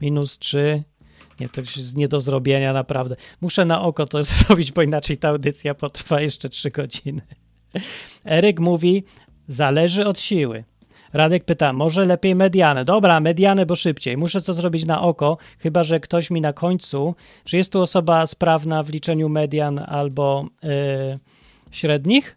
[0.00, 0.84] Minus 3,
[1.40, 3.16] nie, to jest nie do zrobienia naprawdę.
[3.40, 7.22] Muszę na oko to zrobić, bo inaczej ta audycja potrwa jeszcze 3 godziny.
[8.24, 9.04] Eryk mówi,
[9.48, 10.64] zależy od siły.
[11.12, 12.84] Radek pyta, może lepiej medianę.
[12.84, 14.16] Dobra, medianę, bo szybciej.
[14.16, 18.26] Muszę to zrobić na oko, chyba że ktoś mi na końcu, czy jest tu osoba
[18.26, 20.70] sprawna w liczeniu median albo yy,
[21.70, 22.36] średnich,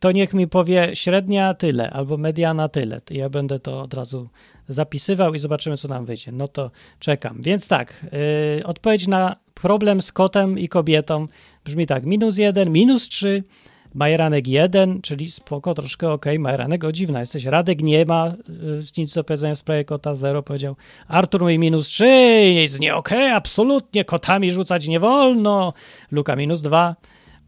[0.00, 3.00] to niech mi powie średnia tyle albo mediana tyle.
[3.10, 4.28] Ja będę to od razu
[4.68, 6.32] zapisywał i zobaczymy, co nam wyjdzie.
[6.32, 7.42] No to czekam.
[7.42, 8.06] Więc tak,
[8.56, 11.26] yy, odpowiedź na problem z kotem i kobietą
[11.64, 13.42] brzmi tak, minus 1, minus 3,
[13.94, 16.26] Majeranek 1, czyli spoko, troszkę ok.
[16.38, 17.44] Majeranek, o dziwna jesteś.
[17.44, 18.34] Radek nie ma y,
[18.98, 20.76] nic do powiedzenia w sprawie kota, 0 powiedział.
[21.08, 22.06] Artur mówi minus 3,
[22.54, 25.72] jest nie ok, absolutnie, kotami rzucać nie wolno.
[26.10, 26.96] Luka minus 2.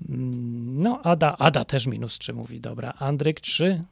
[0.08, 2.92] No, Ada, Ada też minus 3 mówi, dobra.
[2.98, 3.82] Andryk 3,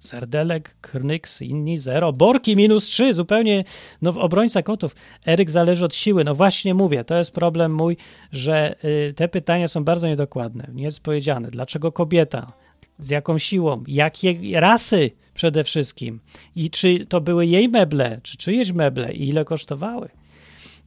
[0.00, 2.12] Serdelek, Krnyks, inni 0.
[2.12, 3.64] Borki minus 3, zupełnie
[4.02, 4.96] no, obrońca kotów.
[5.26, 6.24] Eryk zależy od siły.
[6.24, 7.96] No właśnie mówię, to jest problem mój,
[8.32, 10.68] że y, te pytania są bardzo niedokładne.
[10.74, 12.52] Nie jest powiedziane, dlaczego kobieta,
[12.98, 16.20] z jaką siłą, jakie rasy przede wszystkim
[16.56, 20.08] i czy to były jej meble, czy czyjeś meble i ile kosztowały.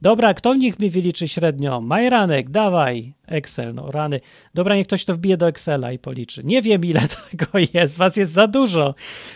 [0.02, 1.80] Dobra, kto niech mi wyliczy średnio?
[1.80, 3.14] Majranek, dawaj.
[3.26, 4.20] Excel, no rany.
[4.54, 6.44] Dobra, niech ktoś to wbije do Excela i policzy.
[6.44, 8.94] Nie wiem, ile tego jest, was jest za dużo.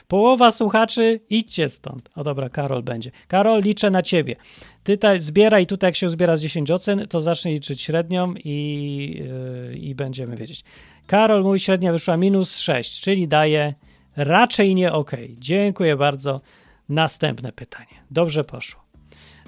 [0.08, 2.10] Połowa słuchaczy, idźcie stąd.
[2.14, 3.10] O dobra, Karol będzie.
[3.28, 4.36] Karol, liczę na ciebie.
[4.82, 9.24] Ty ta, zbieraj tutaj, jak się zbiera z 10 ocen, to zacznij liczyć średnią i,
[9.70, 10.64] yy, i będziemy wiedzieć.
[11.06, 13.74] Karol, mój średnia wyszła minus 6, czyli daje
[14.16, 15.10] raczej nie ok.
[15.38, 16.40] Dziękuję bardzo.
[16.88, 18.02] Następne pytanie.
[18.10, 18.82] Dobrze poszło.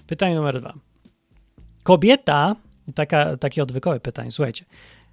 [0.06, 0.89] Pytanie numer dwa.
[1.82, 2.56] Kobieta,
[2.94, 4.64] taka, takie odwykowe pytanie, słuchajcie,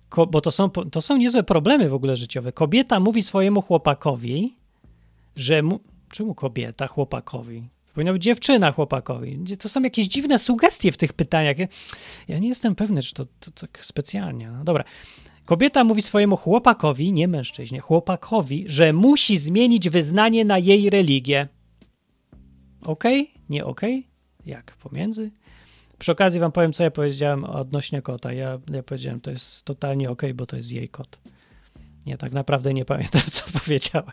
[0.09, 2.51] ko, bo to są, to są niezłe problemy w ogóle życiowe.
[2.51, 4.53] Kobieta mówi swojemu chłopakowi,
[5.35, 5.79] że mu,
[6.11, 7.63] czemu kobieta chłopakowi?
[7.93, 9.39] Powinna być dziewczyna chłopakowi.
[9.59, 11.57] To są jakieś dziwne sugestie w tych pytaniach.
[12.27, 14.51] Ja, nie jestem pewny, czy to, to tak specjalnie.
[14.51, 14.83] No dobra.
[15.45, 21.47] Kobieta mówi swojemu chłopakowi, nie mężczyźnie, chłopakowi, że musi zmienić wyznanie na jej religię.
[22.85, 23.03] Ok?
[23.49, 23.81] Nie ok?
[24.45, 24.77] Jak?
[24.77, 25.31] Pomiędzy?
[25.99, 28.33] Przy okazji wam powiem, co ja powiedziałem odnośnie kota.
[28.33, 31.19] Ja, ja powiedziałem, to jest totalnie ok, bo to jest jej kot.
[32.05, 34.11] Nie, tak naprawdę nie pamiętam, co powiedziałem.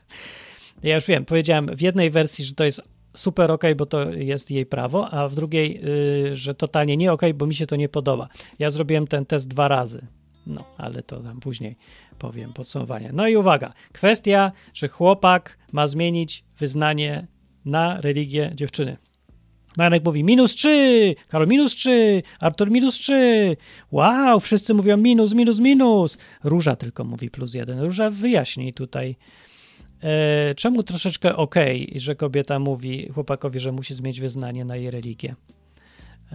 [0.83, 2.83] Ja już wiem, powiedziałem w jednej wersji, że to jest
[3.15, 7.23] super ok, bo to jest jej prawo, a w drugiej, yy, że totalnie nie ok,
[7.35, 8.29] bo mi się to nie podoba.
[8.59, 10.07] Ja zrobiłem ten test dwa razy.
[10.47, 11.77] No, ale to tam później
[12.19, 13.11] powiem podsumowanie.
[13.13, 17.27] No i uwaga, kwestia, że chłopak ma zmienić wyznanie
[17.65, 18.97] na religię dziewczyny.
[19.77, 23.57] Marek mówi minus 3, Karol minus 3, Artur minus 3.
[23.93, 26.19] Wow, wszyscy mówią minus, minus, minus.
[26.45, 27.81] Róża tylko mówi plus 1.
[27.81, 29.17] Róża wyjaśnij tutaj.
[30.03, 31.55] E, czemu troszeczkę ok,
[31.97, 35.35] że kobieta mówi chłopakowi, że musi zmienić wyznanie na jej religię?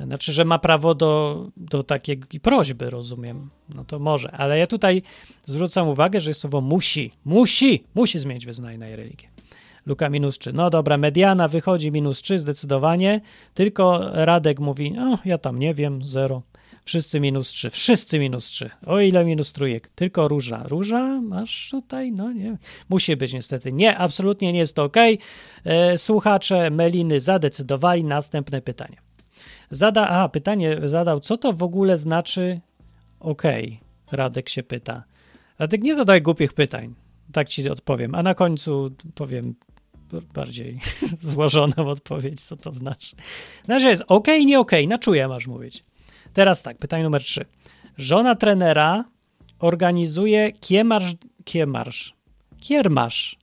[0.05, 3.49] Znaczy, że ma prawo do, do takiej prośby, rozumiem.
[3.75, 5.01] No to może, ale ja tutaj
[5.45, 9.29] zwracam uwagę, że jest słowo musi, musi, musi zmienić wyznanie na jej religię.
[9.89, 10.53] Luka minus 3.
[10.53, 13.21] No dobra, mediana wychodzi minus 3 zdecydowanie,
[13.53, 16.41] tylko Radek mówi, no ja tam nie wiem, zero.
[16.85, 18.69] Wszyscy minus 3, wszyscy minus 3.
[18.85, 19.87] O ile minus trójek?
[19.95, 20.63] Tylko róża.
[20.67, 22.11] Róża masz tutaj?
[22.11, 22.57] No nie.
[22.89, 23.71] Musi być niestety.
[23.73, 24.95] Nie, absolutnie nie jest to ok.
[25.65, 28.03] E, słuchacze Meliny zadecydowali.
[28.03, 28.97] Następne pytanie.
[29.71, 32.59] Zada, aha, pytanie zadał, co to w ogóle znaczy
[33.19, 33.43] ok?
[34.11, 35.03] Radek się pyta.
[35.59, 36.95] Radek, nie zadaj głupich pytań.
[37.31, 38.15] Tak ci odpowiem.
[38.15, 39.55] A na końcu powiem
[40.33, 40.79] bardziej
[41.21, 43.15] złożoną odpowiedź, co to znaczy.
[43.67, 45.83] Na razie jest ok, nie ok, na czuje masz mówić.
[46.33, 47.45] Teraz tak, pytanie numer trzy.
[47.97, 49.05] Żona trenera
[49.59, 52.15] organizuje kiemarsz, kiemarsz,
[52.59, 53.37] kiermasz.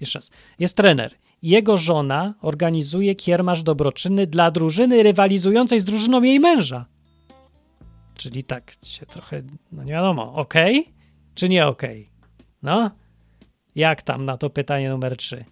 [0.00, 0.30] Jeszcze raz.
[0.58, 1.14] Jest trener.
[1.42, 6.86] Jego żona organizuje kiermasz dobroczynny dla drużyny rywalizującej z drużyną jej męża.
[8.14, 9.42] Czyli tak się trochę,
[9.72, 10.54] no nie wiadomo, ok
[11.38, 11.82] czy nie ok?
[12.62, 12.90] No,
[13.74, 15.44] jak tam na to pytanie numer trzy?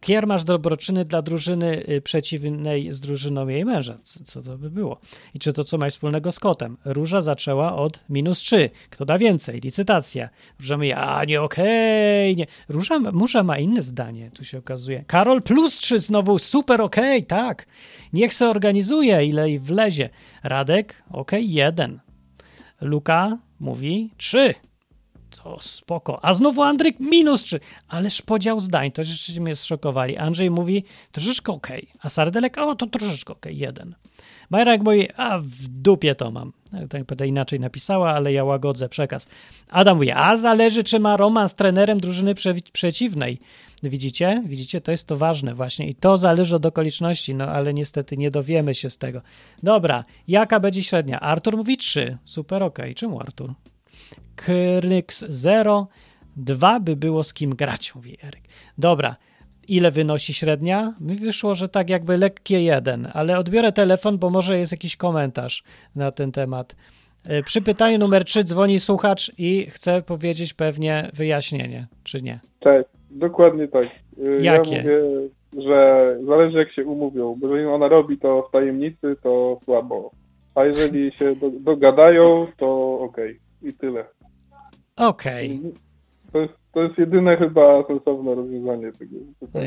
[0.00, 3.98] Kiermasz dobroczyny dla drużyny y, przeciwnej z drużyną jej męża.
[4.02, 5.00] Co, co, to by było?
[5.34, 6.76] I czy to co ma wspólnego z kotem?
[6.84, 8.70] Róża zaczęła od minus 3.
[8.90, 9.60] Kto da więcej?
[9.60, 10.28] Licytacja.
[10.60, 12.46] Róża mówi, a nie okej, okay, nie.
[12.68, 15.04] Róża, Róża ma inne zdanie, tu się okazuje.
[15.06, 17.66] Karol plus 3 znowu, super okej, okay, tak.
[18.12, 20.10] Niech se organizuje, ile i wlezie.
[20.42, 22.00] Radek, okej, okay, jeden.
[22.80, 24.54] Luka mówi 3
[25.42, 26.24] to spoko.
[26.24, 27.60] A znowu Andryk minus 3.
[27.88, 30.16] Ależ podział zdań, to rzeczywiście mnie zszokowali.
[30.16, 31.68] Andrzej mówi troszeczkę ok,
[32.00, 33.94] a Sardelek, o to troszeczkę ok, jeden.
[34.50, 36.52] Majrak mówi, a w dupie to mam.
[36.90, 39.28] Tak będę inaczej napisała, ale ja łagodzę przekaz.
[39.70, 43.38] Adam mówi, a zależy, czy ma romans z trenerem drużyny prze przeciwnej.
[43.82, 44.42] Widzicie?
[44.46, 44.80] Widzicie?
[44.80, 48.74] To jest to ważne właśnie i to zależy od okoliczności, no ale niestety nie dowiemy
[48.74, 49.22] się z tego.
[49.62, 51.20] Dobra, jaka będzie średnia?
[51.20, 52.18] Artur mówi 3.
[52.24, 52.78] Super, ok.
[52.96, 53.54] Czemu Artur?
[54.36, 55.86] Kryx 0.
[56.36, 58.42] 2 by było z kim grać, mówi Eryk.
[58.78, 59.16] Dobra,
[59.68, 60.94] ile wynosi średnia?
[61.00, 65.64] Mi wyszło, że tak jakby lekkie 1, ale odbiorę telefon, bo może jest jakiś komentarz
[65.96, 66.76] na ten temat.
[67.28, 72.40] E, przy pytaniu numer 3 dzwoni słuchacz i chce powiedzieć pewnie wyjaśnienie, czy nie?
[72.60, 73.86] Cześć, dokładnie tak.
[74.26, 74.76] E, Jakie?
[74.76, 75.00] Ja mówię,
[75.66, 80.10] że zależy jak się umówią, bo jeżeli ona robi to w tajemnicy, to słabo.
[80.54, 83.30] A jeżeli się do, dogadają, to okej.
[83.30, 83.49] Okay.
[83.62, 84.04] I tyle.
[84.96, 85.58] Okej.
[85.58, 85.72] Okay.
[86.32, 89.16] To, jest, to jest jedyne chyba sensowne rozwiązanie tego.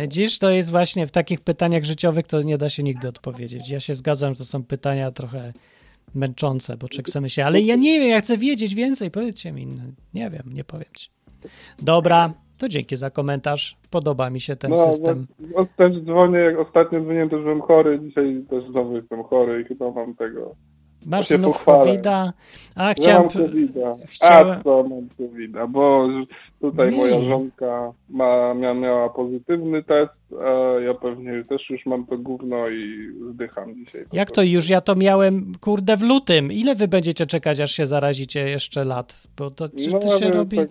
[0.08, 3.70] Dziś to jest właśnie w takich pytaniach życiowych, to nie da się nigdy odpowiedzieć.
[3.70, 5.54] Ja się zgadzam, że to są pytania trochę
[6.16, 9.66] męczące, bo czekamy się, ale ja nie wiem, ja chcę wiedzieć więcej, powiedzcie mi.
[9.66, 11.10] No, nie wiem, nie powiem ci.
[11.80, 13.78] Dobra, to dzięki za komentarz.
[13.90, 15.28] Podoba mi się ten no, system.
[15.40, 19.66] No, też dzwonię, jak ostatnio dzwoniłem, też byłem chory, dzisiaj też znowu jestem chory i
[19.66, 20.56] chyba mam tego
[21.06, 22.08] Masz znów covid
[22.76, 23.24] A chciałem...
[23.24, 23.96] Ja COVID-a.
[24.08, 24.60] chciałem...
[24.60, 26.08] A co mam covid bo
[26.62, 26.98] tutaj Nie.
[26.98, 32.70] moja żonka ma, mia, miała pozytywny test, a ja pewnie też już mam to gówno
[32.70, 34.06] i zdycham dzisiaj.
[34.14, 34.70] Jak to już?
[34.70, 36.52] Ja to miałem, kurde, w lutym.
[36.52, 39.24] Ile wy będziecie czekać, aż się zarazicie jeszcze lat?
[39.38, 40.58] Bo to czy No, to się robi...
[40.58, 40.70] tak-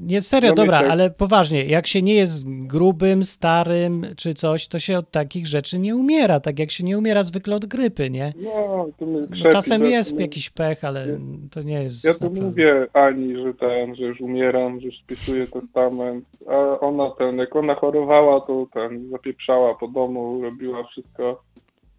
[0.00, 4.68] Nie, serio, No dobra, myślę- ale poważnie, jak się nie jest grubym, starym czy coś,
[4.68, 8.10] to się od takich rzeczy nie umiera, tak jak się nie umiera zwykle od grypy,
[8.10, 8.32] nie?
[8.44, 11.06] No, to my No, krzepi, czasem to- jest my- jakiś pech, ale
[11.50, 12.40] to nie jest Ja naprawdę.
[12.40, 17.56] mówię Ani, że ten, że już umieram, że już spisuję testament, a ona ten, jak
[17.56, 21.42] ona chorowała, to ten, zapieprzała po domu, robiła wszystko,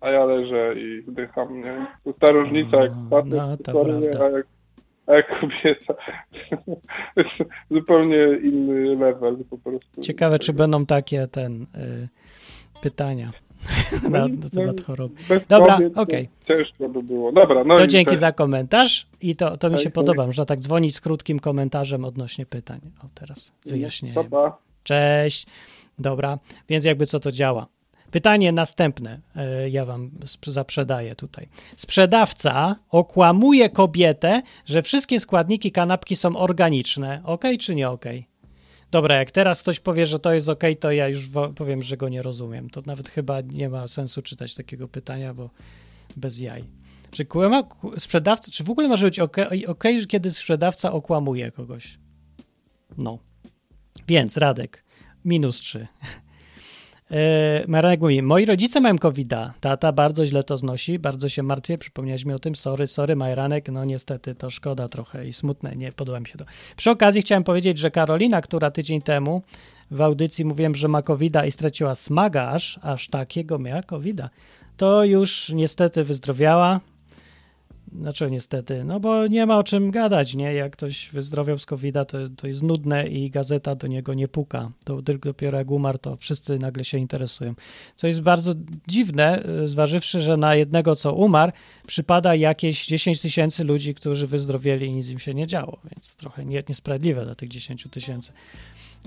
[0.01, 1.85] a ja leżę i wdycham, nie?
[2.03, 3.85] To ta różnica, jak facet no, to
[4.25, 4.45] a jak,
[5.11, 5.93] a kobieta.
[7.71, 10.01] zupełnie inny level po prostu.
[10.01, 12.07] Ciekawe, czy będą takie ten y,
[12.81, 13.31] pytania
[14.09, 15.15] na, na temat no, choroby.
[15.29, 16.29] Bez Dobra, okej.
[16.47, 17.31] Ciężko by było.
[17.31, 20.23] Dobra, no To dzięki za komentarz i to, to mi się Tak, podoba.
[20.23, 20.27] tak.
[20.27, 22.79] Można tak dzwonić z krótkim komentarzem odnośnie pytań.
[23.03, 24.15] O, teraz wyjaśnienie.
[24.15, 24.57] Pa, pa.
[24.83, 25.47] Cześć.
[25.99, 27.67] Dobra, więc jakby co to działa.
[28.11, 30.11] Pytanie następne, e, ja wam
[30.47, 31.47] zaprzedaję tutaj.
[31.75, 37.21] Sprzedawca okłamuje kobietę, że wszystkie składniki kanapki są organiczne.
[37.25, 38.05] Ok czy nie ok?
[38.91, 42.09] Dobra, jak teraz ktoś powie, że to jest ok, to ja już powiem, że go
[42.09, 42.69] nie rozumiem.
[42.69, 45.49] To nawet chyba nie ma sensu czytać takiego pytania, bo
[46.15, 46.63] bez jaj.
[47.11, 47.63] Czy kłama,
[47.97, 51.99] sprzedawca, czy w ogóle może być ok, ok, kiedy sprzedawca okłamuje kogoś?
[52.97, 53.19] No.
[54.07, 54.83] Więc Radek,
[55.25, 55.87] minus 3.
[57.11, 59.51] E, Marek mówi, moi rodzice mają covid -a.
[59.59, 63.69] Tata bardzo źle to znosi, bardzo się martwię, przypomniałeś mi o tym, sorry, sorry Majranek,
[63.69, 66.45] no niestety to szkoda trochę i smutne, nie podoba mi się to.
[66.77, 69.41] Przy okazji chciałem powiedzieć, że Karolina, która tydzień temu
[69.91, 74.21] w audycji mówiłem, że ma covid i straciła smaga aż, takiego miała covid
[74.77, 76.79] to już niestety wyzdrowiała,
[77.99, 80.53] znaczy niestety, no bo nie ma o czym gadać, nie?
[80.53, 84.71] Jak ktoś wyzdrowiał z covid to, to jest nudne i gazeta do niego nie puka.
[84.83, 87.53] To tylko dopiero jak umarł, to wszyscy nagle się interesują.
[87.95, 88.53] Co jest bardzo
[88.87, 91.51] dziwne, y, zważywszy, że na jednego, co umarł,
[91.87, 96.45] przypada jakieś 10 tysięcy ludzi, którzy wyzdrowieli i nic im się nie działo, więc trochę
[96.45, 98.31] nie, niesprawiedliwe dla tych 10 tysięcy.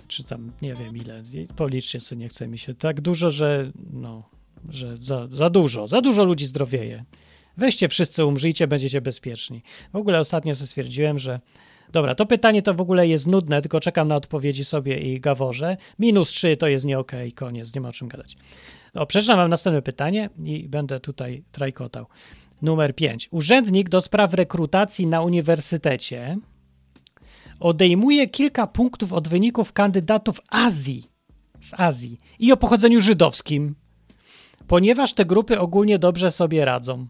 [0.08, 1.22] Czy tam, nie wiem ile,
[1.56, 2.74] policzcie sobie, nie chce mi się.
[2.74, 4.22] Tak dużo, że no,
[4.70, 7.04] że za, za dużo, za dużo ludzi zdrowieje.
[7.56, 9.62] Weźcie wszyscy, umrzyjcie, będziecie bezpieczni.
[9.92, 11.40] W ogóle ostatnio sobie stwierdziłem, że
[11.92, 15.76] dobra, to pytanie to w ogóle jest nudne, tylko czekam na odpowiedzi sobie i gaworze.
[15.98, 18.36] Minus 3 to jest nie okej, koniec, nie ma o czym gadać.
[18.94, 22.06] No, przeczytam wam następne pytanie i będę tutaj trajkotał.
[22.62, 23.28] Numer 5.
[23.30, 26.38] Urzędnik do spraw rekrutacji na uniwersytecie
[27.60, 31.04] odejmuje kilka punktów od wyników kandydatów Azji,
[31.60, 33.74] z Azji i o pochodzeniu żydowskim,
[34.66, 37.06] ponieważ te grupy ogólnie dobrze sobie radzą.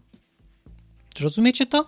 [1.15, 1.87] Czy rozumiecie to?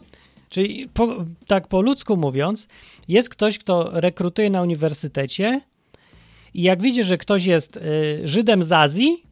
[0.50, 2.68] Czyli po, tak po ludzku mówiąc,
[3.08, 5.62] jest ktoś, kto rekrutuje na uniwersytecie
[6.54, 7.82] i jak widzi, że ktoś jest y,
[8.24, 9.24] Żydem z Azji,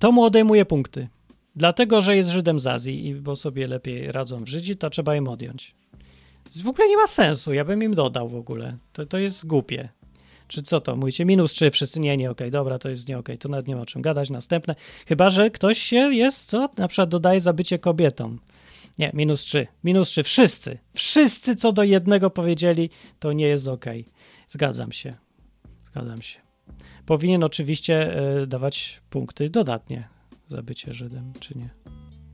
[0.00, 1.08] to mu odejmuje punkty.
[1.56, 5.28] Dlatego, że jest Żydem z Azji i bo sobie lepiej radzą Żydzi, to trzeba im
[5.28, 5.74] odjąć.
[6.64, 8.76] W ogóle nie ma sensu, ja bym im dodał w ogóle.
[8.92, 9.88] To, to jest głupie.
[10.48, 10.96] Czy co to?
[10.96, 13.76] Mówicie minus 3, wszyscy nie, nie, okej, dobra, to jest nie okej, to nawet nie
[13.76, 14.30] ma o czym gadać.
[14.30, 14.74] Następne,
[15.06, 16.68] chyba, że ktoś się jest, co?
[16.76, 18.38] Na przykład dodaje za bycie kobietą.
[18.98, 24.04] Nie, minus 3, minus 3, wszyscy, wszyscy co do jednego powiedzieli, to nie jest okej.
[24.48, 25.14] Zgadzam się,
[25.90, 26.40] zgadzam się.
[27.06, 30.08] Powinien oczywiście e, dawać punkty dodatnie
[30.48, 31.70] za bycie Żydem, czy nie?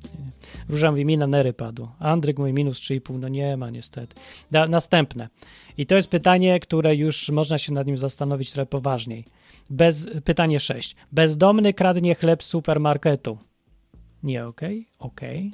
[0.05, 0.33] Nie, nie.
[0.69, 1.97] Róża mówi, mi na nery padło.
[1.99, 3.19] Andryk mówi minus 3,5.
[3.19, 4.17] No nie ma niestety.
[4.51, 5.29] Da, następne.
[5.79, 9.25] I to jest pytanie, które już można się nad nim zastanowić trochę poważniej.
[9.71, 10.97] Bez, pytanie 6.
[11.13, 13.39] Bezdomny kradnie chleb z supermarketu.
[14.23, 14.89] Nie okej?
[14.99, 15.53] Okej.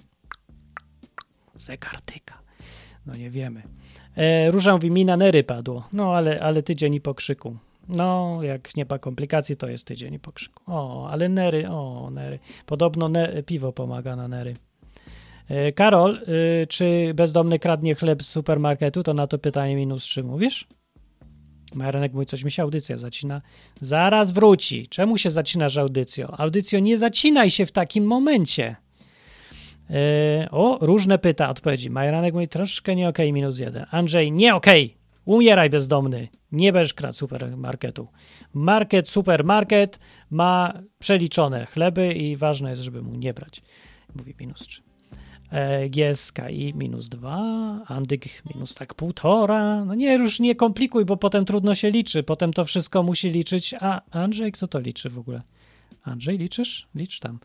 [1.56, 2.38] Zegartyka.
[3.06, 3.62] No nie wiemy.
[4.16, 5.88] E, Róża mówi, mi na nery padło.
[5.92, 7.56] No ale, ale tydzień i po krzyku.
[7.88, 10.62] No, jak nie ma komplikacji, to jest tydzień i po krzyku.
[10.66, 12.38] O, ale nery, o, nery.
[12.66, 14.54] Podobno ne, piwo pomaga na nery.
[15.48, 16.20] E, Karol,
[16.62, 19.02] y, czy bezdomny kradnie chleb z supermarketu?
[19.02, 20.66] To na to pytanie minus 3 mówisz?
[21.74, 23.42] Marenek mówi, coś mi się audycja zacina.
[23.80, 24.88] Zaraz wróci.
[24.88, 26.28] Czemu się zacinasz audycją?
[26.28, 28.76] Audycjo, nie zacinaj się w takim momencie.
[29.90, 31.90] E, o, różne pyta odpowiedzi.
[31.90, 33.86] Majranek mówi, troszkę nie okej, minus jeden.
[33.90, 34.96] Andrzej, nie okej.
[35.24, 36.28] Umieraj bezdomny.
[36.52, 38.08] Nie będziesz kradł supermarketu.
[38.54, 39.98] Market, supermarket
[40.30, 43.62] ma przeliczone chleby i ważne jest, żeby mu nie brać.
[44.14, 44.82] Mówi minus 3.
[45.50, 49.84] E, GSKI minus 2, Andyk minus tak półtora.
[49.84, 52.22] No nie, już nie komplikuj, bo potem trudno się liczy.
[52.22, 53.74] Potem to wszystko musi liczyć.
[53.80, 55.42] A Andrzej, kto to liczy w ogóle?
[56.02, 56.88] Andrzej, liczysz?
[56.94, 57.38] Licz tam.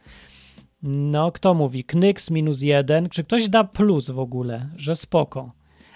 [0.84, 1.84] No, kto mówi?
[1.84, 3.10] Knyks minus 1.
[3.10, 5.52] Czy ktoś da plus w ogóle, że spoko?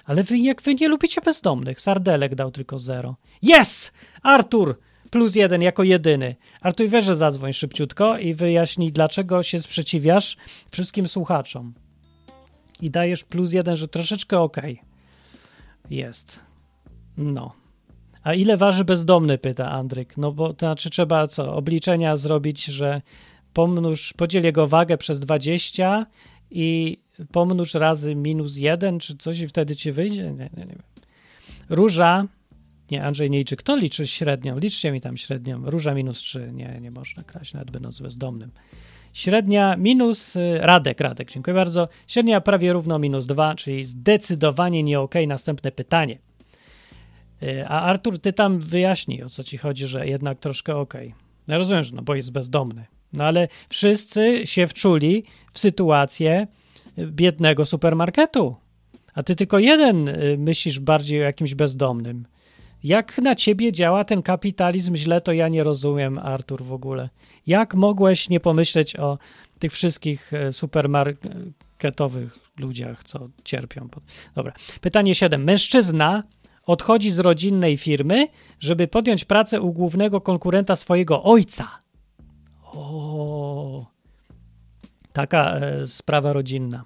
[0.05, 3.15] Ale wy, jak wy nie lubicie bezdomnych, Sardelek dał tylko 0.
[3.43, 3.91] Yes!
[4.23, 4.79] Artur!
[5.09, 6.35] Plus jeden jako jedyny.
[6.61, 10.37] Artur, weź, że zadzwoń szybciutko i wyjaśnij, dlaczego się sprzeciwiasz
[10.71, 11.73] wszystkim słuchaczom.
[12.81, 14.81] I dajesz plus jeden, że troszeczkę okej.
[15.89, 16.39] Jest.
[17.17, 17.53] No.
[18.23, 20.17] A ile waży bezdomny, pyta Andryk.
[20.17, 23.01] No bo to znaczy trzeba co, obliczenia zrobić, że
[23.53, 26.05] pomnóż, podziel jego wagę przez 20
[26.51, 26.97] i
[27.31, 30.23] pomnóż razy minus 1 czy coś i wtedy ci wyjdzie?
[30.23, 30.75] Nie, nie, nie.
[31.69, 32.27] Róża,
[32.91, 33.55] nie, Andrzej nie liczy.
[33.55, 34.59] Kto liczy średnią?
[34.59, 35.69] Liczcie mi tam średnią.
[35.69, 36.49] Róża minus 3.
[36.53, 38.51] Nie, nie można kraść, nawet będąc bezdomnym.
[39.13, 41.87] Średnia minus, y, Radek, Radek, dziękuję bardzo.
[42.07, 45.15] Średnia prawie równo minus 2, czyli zdecydowanie nie ok.
[45.27, 46.19] Następne pytanie.
[47.43, 50.93] Y, A Artur, ty tam wyjaśnij, o co ci chodzi, że jednak troszkę ok.
[51.47, 52.85] Ja rozumiem, że no bo jest bezdomny.
[53.13, 56.47] No ale wszyscy się wczuli w sytuację
[56.97, 58.55] y, biednego supermarketu.
[59.13, 62.25] A ty tylko jeden y, myślisz bardziej o jakimś bezdomnym.
[62.83, 67.09] Jak na ciebie działa ten kapitalizm źle, to ja nie rozumiem, Artur, w ogóle.
[67.47, 69.17] Jak mogłeś nie pomyśleć o
[69.59, 73.87] tych wszystkich e, supermarketowych ludziach, co cierpią?
[74.35, 74.53] Dobra.
[74.81, 75.43] Pytanie 7.
[75.43, 76.23] Mężczyzna
[76.65, 78.27] odchodzi z rodzinnej firmy,
[78.59, 81.82] żeby podjąć pracę u głównego konkurenta swojego ojca.
[82.75, 83.85] O,
[85.13, 86.83] taka e, sprawa rodzinna.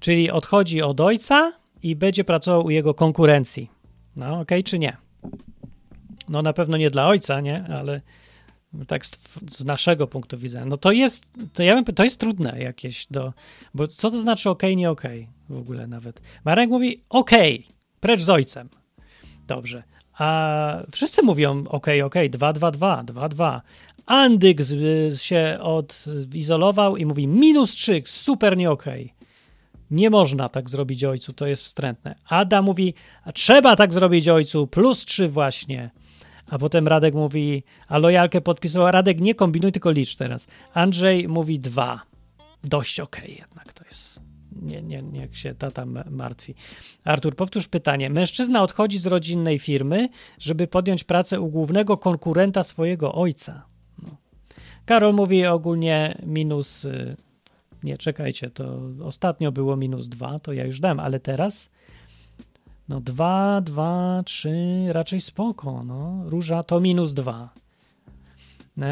[0.00, 3.70] Czyli odchodzi od ojca i będzie pracował u jego konkurencji.
[4.16, 4.96] No, okej, czy nie?
[6.28, 7.64] No, na pewno nie dla ojca, nie?
[7.64, 8.00] Ale
[8.86, 9.18] tak z,
[9.50, 10.66] z naszego punktu widzenia.
[10.66, 13.32] No to jest, to ja bym, to jest trudne jakieś do,
[13.74, 16.20] bo co to znaczy okej, nie okej w ogóle nawet.
[16.44, 17.66] Marek mówi okej,
[18.00, 18.68] precz z ojcem.
[19.46, 19.82] Dobrze.
[20.18, 23.62] A wszyscy mówią okej, okej, 2, 2, 2, 2, 2.
[24.06, 29.14] Andyk z, się odizolował i mówi minus 3, super nie okej.
[29.90, 32.14] Nie można tak zrobić ojcu, to jest wstrętne.
[32.28, 32.94] Ada mówi,
[33.34, 35.90] trzeba tak zrobić ojcu, plus 3 właśnie.
[36.50, 38.90] A potem Radek mówi, a lojalkę podpisał.
[38.90, 40.46] Radek, nie kombinuj, tylko licz teraz.
[40.74, 42.02] Andrzej mówi 2.
[42.64, 44.20] Dość okej jednak to jest.
[44.62, 46.54] Nie, nie, niech się tata martwi.
[47.04, 48.10] Artur, powtórz pytanie.
[48.10, 53.75] Mężczyzna odchodzi z rodzinnej firmy, żeby podjąć pracę u głównego konkurenta swojego ojca.
[54.86, 56.84] Karol mówi ogólnie minus.
[56.84, 57.16] y,
[57.82, 61.68] Nie, czekajcie, to ostatnio było minus 2, to ja już dam, ale teraz.
[62.88, 66.22] No 2, 2, 3, raczej spoko, no.
[66.24, 67.50] Róża to minus 2.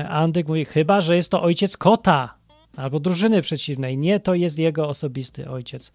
[0.08, 2.34] Andyk mówi, chyba, że jest to ojciec kota
[2.76, 3.98] albo drużyny przeciwnej.
[3.98, 5.92] Nie, to jest jego osobisty ojciec.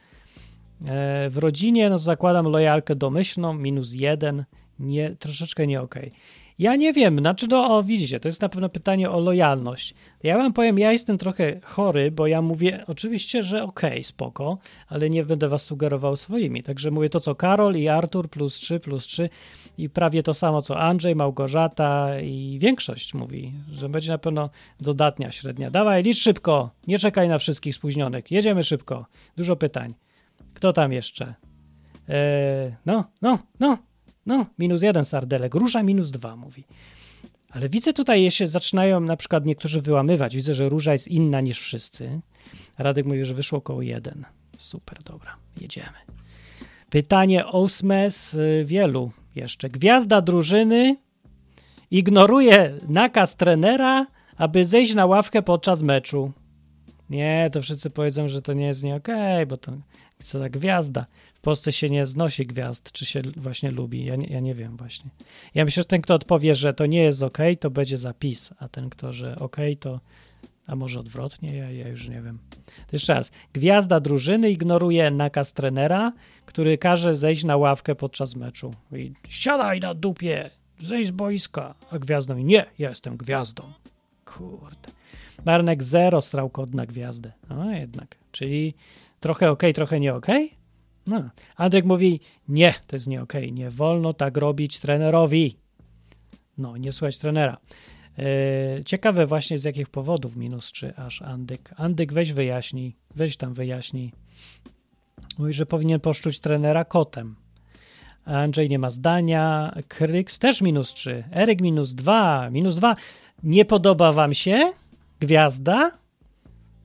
[0.87, 4.45] E, W rodzinie, no zakładam lojalkę domyślną, minus 1,
[4.79, 6.11] nie, troszeczkę nie okej.
[6.59, 9.93] Ja nie wiem, znaczy, no o, widzicie, to jest na pewno pytanie o lojalność.
[10.23, 14.57] Ja wam powiem, ja jestem trochę chory, bo ja mówię oczywiście, że okej, spoko,
[14.87, 16.63] ale nie będę was sugerował swoimi.
[16.63, 19.29] Także mówię to, co Karol i Artur, plus 3, plus 3
[19.77, 24.49] i prawie to samo, co Andrzej, Małgorzata i większość mówi, że będzie na pewno
[24.79, 25.71] dodatnia średnia.
[25.71, 29.05] Dawaj, licz szybko, nie czekaj na wszystkich spóźnionych, jedziemy szybko.
[29.37, 29.93] Dużo pytań.
[30.53, 31.35] Kto tam jeszcze?
[32.07, 33.77] Eee, no, no, no,
[34.25, 36.63] no, minus jeden sardelek, róża minus dwa, mówi.
[37.49, 40.35] Ale widzę tutaj się zaczynają na przykład niektórzy wyłamywać.
[40.35, 42.21] Widzę, że róża jest inna niż wszyscy.
[42.77, 44.25] Radek mówi, że wyszło około jeden.
[44.57, 45.97] Super, dobra, jedziemy.
[46.89, 49.69] Pytanie ósme z y, wielu jeszcze.
[49.69, 50.97] Gwiazda drużyny
[51.91, 54.07] ignoruje nakaz trenera,
[54.37, 56.31] aby zejść na ławkę podczas meczu.
[57.09, 59.71] Nie, to wszyscy powiedzą, że to nie jest nie okej, bo to
[60.19, 61.05] co ta gwiazda.
[61.39, 64.05] W Polsce się nie znosi gwiazd, czy się właśnie lubi.
[64.05, 65.09] Ja nie, ja nie wiem właśnie.
[65.55, 68.67] Ja myślę, że ten, kto odpowie, że to nie jest okej, to będzie zapis, a
[68.67, 69.99] ten, kto, że okej, to
[70.67, 72.39] a może odwrotnie, ja, ja już nie wiem.
[72.65, 73.31] To jeszcze raz.
[73.53, 76.13] Gwiazda drużyny ignoruje nakaz trenera,
[76.45, 78.73] który każe zejść na ławkę podczas meczu.
[78.91, 81.75] I siadaj na dupie, zejdź z boiska.
[81.91, 83.63] A gwiazda mówi, nie, ja jestem gwiazdą.
[84.25, 84.89] Kurde.
[85.45, 87.31] Marnek zero strał kod na gwiazdę.
[87.49, 88.15] No jednak.
[88.31, 88.73] Czyli
[89.19, 90.58] trochę okej, trochę nie okej?
[91.09, 91.29] No.
[91.55, 95.55] Andrzej mówi, nie, to jest nie okej, nie wolno tak robić trenerowi.
[96.57, 97.57] No, nie słuchać trenera.
[98.17, 101.73] Yy, ciekawe właśnie z jakich powodów minus 3 aż Andyk.
[101.77, 104.11] Andyk weź wyjaśnij, weź tam wyjaśnij.
[105.37, 107.35] Mówi, że powinien poszczuć trenera kotem.
[108.25, 109.73] Andrzej nie ma zdania.
[109.87, 111.23] Kryks też minus 3.
[111.31, 112.49] Eryk minus 2.
[112.49, 112.95] Minus 2.
[113.43, 114.71] Nie podoba wam się?
[115.19, 115.91] Gwiazda?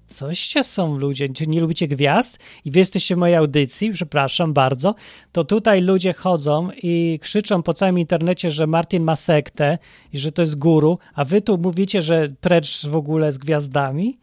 [0.07, 4.95] Coście są ludzie, czy nie lubicie gwiazd i wy jesteście w mojej audycji, przepraszam bardzo,
[5.33, 9.79] to tutaj ludzie chodzą i krzyczą po całym internecie, że Martin ma sektę
[10.13, 14.19] i że to jest guru, a wy tu mówicie, że precz w ogóle z gwiazdami?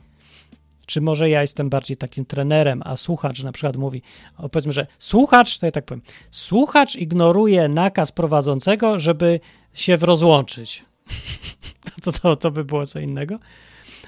[0.86, 4.02] Czy może ja jestem bardziej takim trenerem, a słuchacz na przykład mówi,
[4.52, 6.02] powiedzmy, że słuchacz, to ja tak powiem,
[6.32, 9.40] słuchacz ignoruje nakaz prowadzącego, żeby
[9.74, 10.86] się rozłączyć.
[12.04, 13.40] to, to, to by było co innego.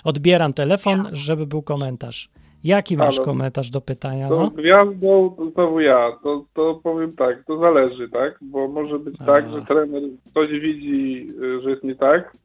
[0.04, 2.30] Odbieram telefon, żeby był komentarz.
[2.64, 3.26] Jaki masz Halo.
[3.26, 4.30] komentarz do pytania?
[4.30, 4.49] To No?
[4.49, 8.38] gwiazdą to znowu ja, to, to powiem tak, to zależy, tak?
[8.41, 10.01] Bo może być tak, że trener
[10.34, 12.38] coś widzi, y, że jest nie tak,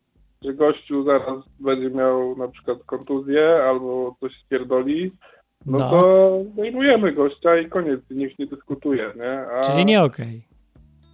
[0.44, 5.10] że gościu zaraz będzie miał na przykład kontuzję albo coś spierdoli,
[5.66, 5.90] no, No.
[5.90, 9.40] to zdejmujemy gościa i koniec, nikt nie dyskutuje, nie?
[9.40, 10.42] A, Czyli nie okej.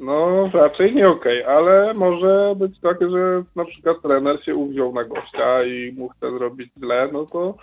[0.00, 5.04] No raczej nie okej, ale może być tak, że na przykład trener się uwziął na
[5.04, 7.54] gościa i mu chce zrobić źle, no to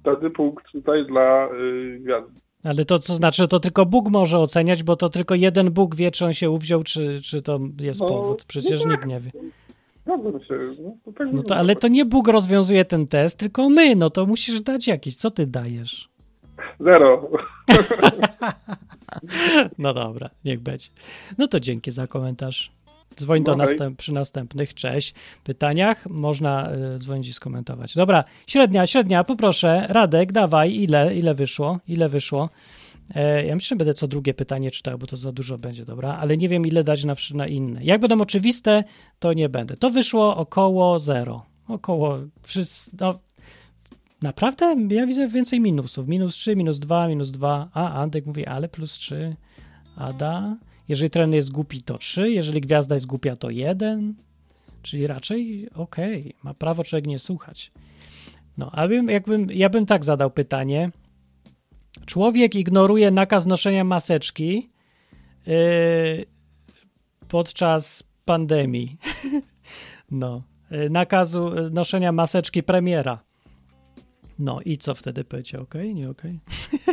[0.00, 2.40] wtedy punkt tutaj dla y, gwiazdy.
[2.64, 6.10] Ale to co znaczy, to tylko Bóg może oceniać, bo to tylko jeden Bóg wie,
[6.10, 8.44] czy on się uwziął, czy, czy to jest No, powód.
[8.44, 9.10] Przecież no nikt tak.
[9.10, 9.30] nie wie.
[10.06, 10.18] No
[11.04, 13.96] to tak No to, ale to nie Bóg rozwiązuje ten test, tylko my.
[13.96, 15.16] No to musisz dać jakiś.
[15.16, 16.08] Co ty dajesz?
[16.80, 17.28] Zero.
[19.78, 20.88] No dobra, niech będzie.
[21.38, 22.76] No to dzięki za komentarz.
[23.16, 25.14] Dzwoń do No następ, przy następnych, cześć,
[25.44, 26.06] pytaniach.
[26.06, 27.94] Można y, dzwonić i skomentować.
[27.94, 29.86] Dobra, średnia, średnia, poproszę.
[29.88, 31.78] Radek, dawaj, ile, ile wyszło?
[31.88, 32.50] Ile wyszło?
[33.14, 36.16] E, ja myślę, że będę co drugie pytanie czytał, bo to za dużo będzie, dobra?
[36.16, 37.84] Ale nie wiem, ile dać na, na inne.
[37.84, 38.84] Jak będą oczywiste,
[39.18, 39.76] to nie będę.
[39.76, 41.42] To wyszło około zero.
[41.68, 43.18] Około, wszyscy, no,
[44.22, 44.76] Naprawdę?
[44.90, 46.08] Ja widzę więcej minusów.
[46.08, 47.68] Minus 3, minus 2, minus 2.
[47.72, 49.36] A, Antek mówi, ale plus 3.
[49.96, 50.56] Ada.
[50.88, 52.30] Jeżeli trener jest głupi, to 3.
[52.30, 54.14] Jeżeli gwiazda jest głupia, to 1.
[54.82, 56.34] Czyli raczej okej.
[56.42, 57.72] Ma prawo człowiek nie słuchać.
[58.58, 60.90] No, a bym, jakbym, ja bym tak zadał pytanie.
[62.06, 64.70] Człowiek ignoruje nakaz noszenia maseczki
[65.46, 66.26] yy,
[67.28, 68.96] podczas pandemii.
[70.10, 70.42] no.
[70.70, 73.25] Yy, nakazu yy, noszenia maseczki premiera.
[74.38, 75.62] No i co wtedy powiedział?
[75.62, 76.40] Okej, nie okej?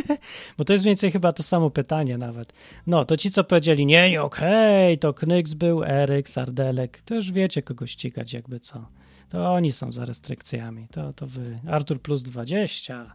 [0.58, 2.52] Bo to jest mniej więcej chyba to samo pytanie nawet.
[2.86, 7.32] No, to ci, co powiedzieli, nie, nie okej, to Knyks był, Eryk, Sardelek, to już
[7.32, 8.86] wiecie, kogo ścigać jakby co.
[9.28, 11.58] To oni są za restrykcjami, to, to wy.
[11.66, 13.12] Artur plus 20,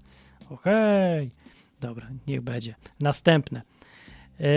[0.49, 1.31] okej.
[1.81, 2.75] Dobra, niech będzie.
[2.99, 3.61] Następne.
[4.39, 4.47] Yy,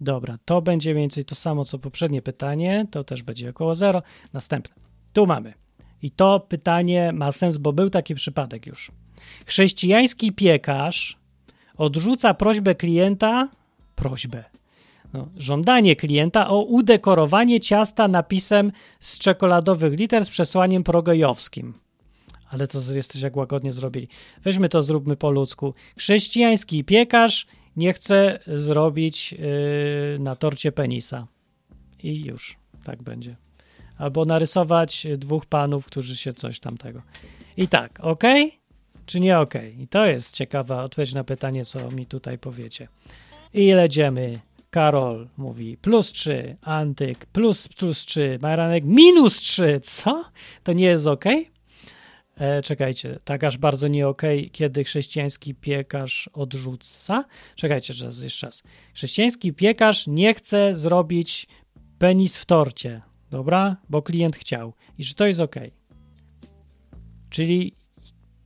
[0.00, 4.02] dobra, to będzie mniej więcej to samo, co poprzednie pytanie, to też będzie około zero.
[4.32, 4.74] Następne.
[5.12, 5.61] Tu mamy.
[6.02, 8.92] I to pytanie ma sens, bo był taki przypadek już.
[9.46, 11.16] Chrześcijański piekarz
[11.76, 13.48] odrzuca prośbę klienta,
[13.94, 14.44] prośbę,
[15.12, 21.74] no, żądanie klienta o udekorowanie ciasta napisem z czekoladowych liter z przesłaniem progojowskim.
[22.50, 24.08] Ale to jesteś jak łagodnie zrobili.
[24.42, 25.74] Weźmy to, zróbmy po ludzku.
[25.98, 27.46] Chrześcijański piekarz
[27.76, 29.38] nie chce zrobić yy,
[30.18, 31.26] na torcie penisa.
[32.02, 33.36] I już, tak będzie
[34.02, 37.02] albo narysować dwóch panów, którzy się coś tamtego.
[37.56, 38.24] I tak, ok?
[39.06, 39.54] Czy nie ok?
[39.78, 42.88] I to jest ciekawa odpowiedź na pytanie, co mi tutaj powiecie.
[43.54, 44.40] I jedziemy.
[44.70, 49.80] Karol mówi plus 3, Antyk plus plus 3, Majranek minus 3.
[49.82, 50.24] Co?
[50.62, 51.24] To nie jest ok?
[52.36, 54.22] E, czekajcie, tak aż bardzo nie ok,
[54.52, 57.24] kiedy chrześcijański piekarz odrzuca.
[57.54, 58.62] Czekajcie, jeszcze raz.
[58.94, 61.46] Chrześcijański piekarz nie chce zrobić
[61.98, 63.11] penis w torcie.
[63.32, 63.76] Dobra?
[63.88, 64.72] Bo klient chciał.
[64.98, 65.56] I że to jest ok.
[67.30, 67.74] Czyli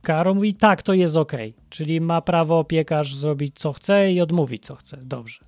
[0.01, 1.31] Karo mówi, tak, to jest ok.
[1.69, 4.97] Czyli ma prawo piekarz zrobić co chce i odmówić co chce.
[5.03, 5.39] Dobrze.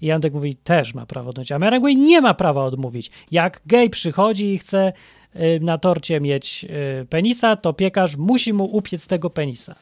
[0.00, 1.52] I Antek mówi, też ma prawo odmówić.
[1.52, 3.10] A Marek mówi, nie ma prawa odmówić.
[3.30, 4.92] Jak gej przychodzi i chce
[5.36, 6.64] y, na torcie mieć
[7.02, 9.74] y, penisa, to piekarz musi mu upiec tego penisa.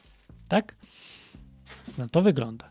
[0.47, 0.75] Tak?
[1.97, 2.69] No to wygląda.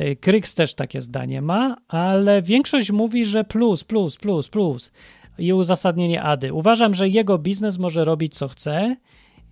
[0.00, 4.92] Y, Kryks też takie zdanie ma, ale większość mówi, że plus, plus, plus, plus
[5.40, 6.52] i uzasadnienie Ady.
[6.52, 8.96] Uważam, że jego biznes może robić co chce.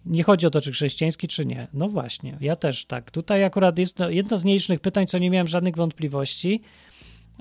[0.06, 1.68] Nie chodzi o to, czy chrześcijański, czy nie.
[1.72, 3.10] No właśnie, ja też tak.
[3.10, 6.62] Tutaj akurat jest jedno z nielicznych pytań, co nie miałem żadnych wątpliwości,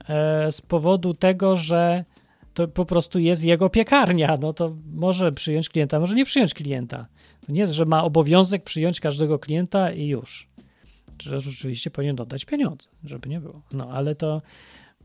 [0.09, 2.05] e, z powodu tego, że
[2.53, 4.35] to po prostu jest jego piekarnia.
[4.41, 7.07] No to może przyjąć klienta, może nie przyjąć klienta.
[7.45, 10.49] To nie jest, że ma obowiązek przyjąć każdego klienta i już.
[11.17, 13.61] Czy rzeczywiście powinien dodać pieniądze, żeby nie było.
[13.73, 14.41] No ale to.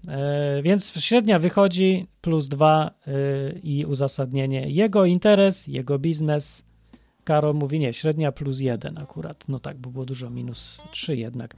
[0.09, 3.13] E, więc średnia wychodzi plus dwa e,
[3.59, 4.71] i uzasadnienie.
[4.71, 6.65] Jego interes, jego biznes.
[7.25, 9.45] Karol mówi nie, średnia plus jeden akurat.
[9.49, 11.57] No tak, bo było dużo minus trzy jednak.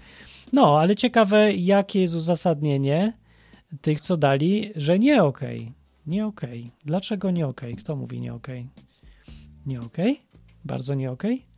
[0.52, 3.12] No, ale ciekawe, jakie jest uzasadnienie
[3.80, 5.22] tych, co dali, że nie.
[5.24, 5.72] Okay.
[6.06, 6.26] Nie.
[6.26, 6.70] Okay.
[6.84, 7.46] Dlaczego nie?
[7.46, 7.74] Okay?
[7.74, 8.34] Kto mówi nie?
[8.34, 8.66] Okay?
[9.66, 9.80] Nie?
[9.80, 10.16] Okay?
[10.64, 11.53] Bardzo nie okej?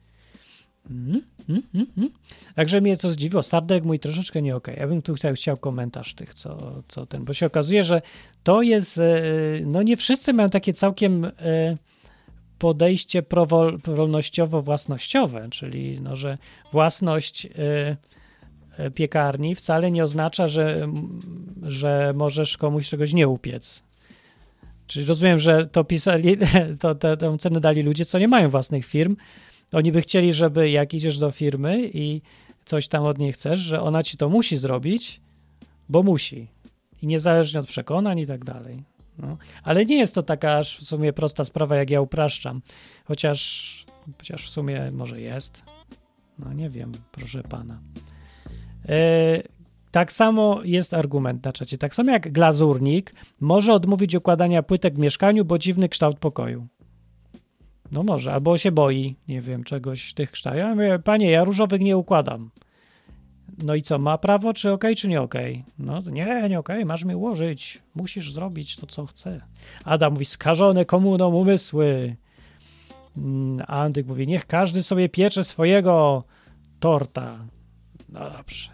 [0.91, 1.63] Mm, mm,
[1.97, 2.11] mm.
[2.55, 4.77] Także mnie co zdziwiło, Sardek mój troszeczkę nie okej.
[4.79, 8.03] Ja bym tu chciał, chciał komentarz tych, co, co ten, bo się okazuje, że
[8.43, 9.01] to jest,
[9.65, 11.33] no nie wszyscy mają takie całkiem
[12.59, 13.23] podejście
[13.85, 16.39] wolnościowo-własnościowe, czyli no, że
[16.73, 17.49] własność
[18.95, 20.89] piekarni wcale nie oznacza, że,
[21.63, 23.83] że możesz komuś czegoś nie upiec.
[24.87, 26.37] Czyli rozumiem, że to pisali,
[26.81, 29.17] to, tę cenę dali ludzie, co nie mają własnych firm,
[29.73, 32.23] oni by chcieli, żeby jak idziesz do firmy i
[32.65, 35.21] coś tam od niej chcesz, że ona ci to musi zrobić,
[35.89, 36.49] bo musi.
[37.03, 38.83] I niezależnie od przekonań i tak dalej.
[39.19, 39.37] No.
[39.63, 42.63] Ale nie jest to taka aż w sumie prosta sprawa, jak ja upraszczam.
[43.05, 43.85] Chociaż,
[44.19, 45.63] chociaż w sumie może jest.
[46.39, 47.81] No nie wiem, proszę pana.
[48.89, 49.43] E,
[49.91, 51.79] tak samo jest argument na czacie.
[51.79, 56.67] Tak samo jak glazurnik może odmówić układania płytek w mieszkaniu, bo dziwny kształt pokoju.
[57.93, 60.59] No może, albo się boi, nie wiem, czegoś tych kształtów.
[60.59, 62.51] Ja mówię, panie, ja różowych nie układam.
[63.63, 65.35] No i co, ma prawo, czy ok, czy nie ok?
[65.79, 67.83] No to nie, nie ok, masz mi ułożyć.
[67.95, 69.41] Musisz zrobić to, co chce.
[69.85, 72.17] Adam mówi, skażone komuną umysły.
[73.17, 76.25] Mm, a Andyk mówi, niech każdy sobie piecze swojego
[76.81, 77.39] torta.
[78.09, 78.71] No dobrze.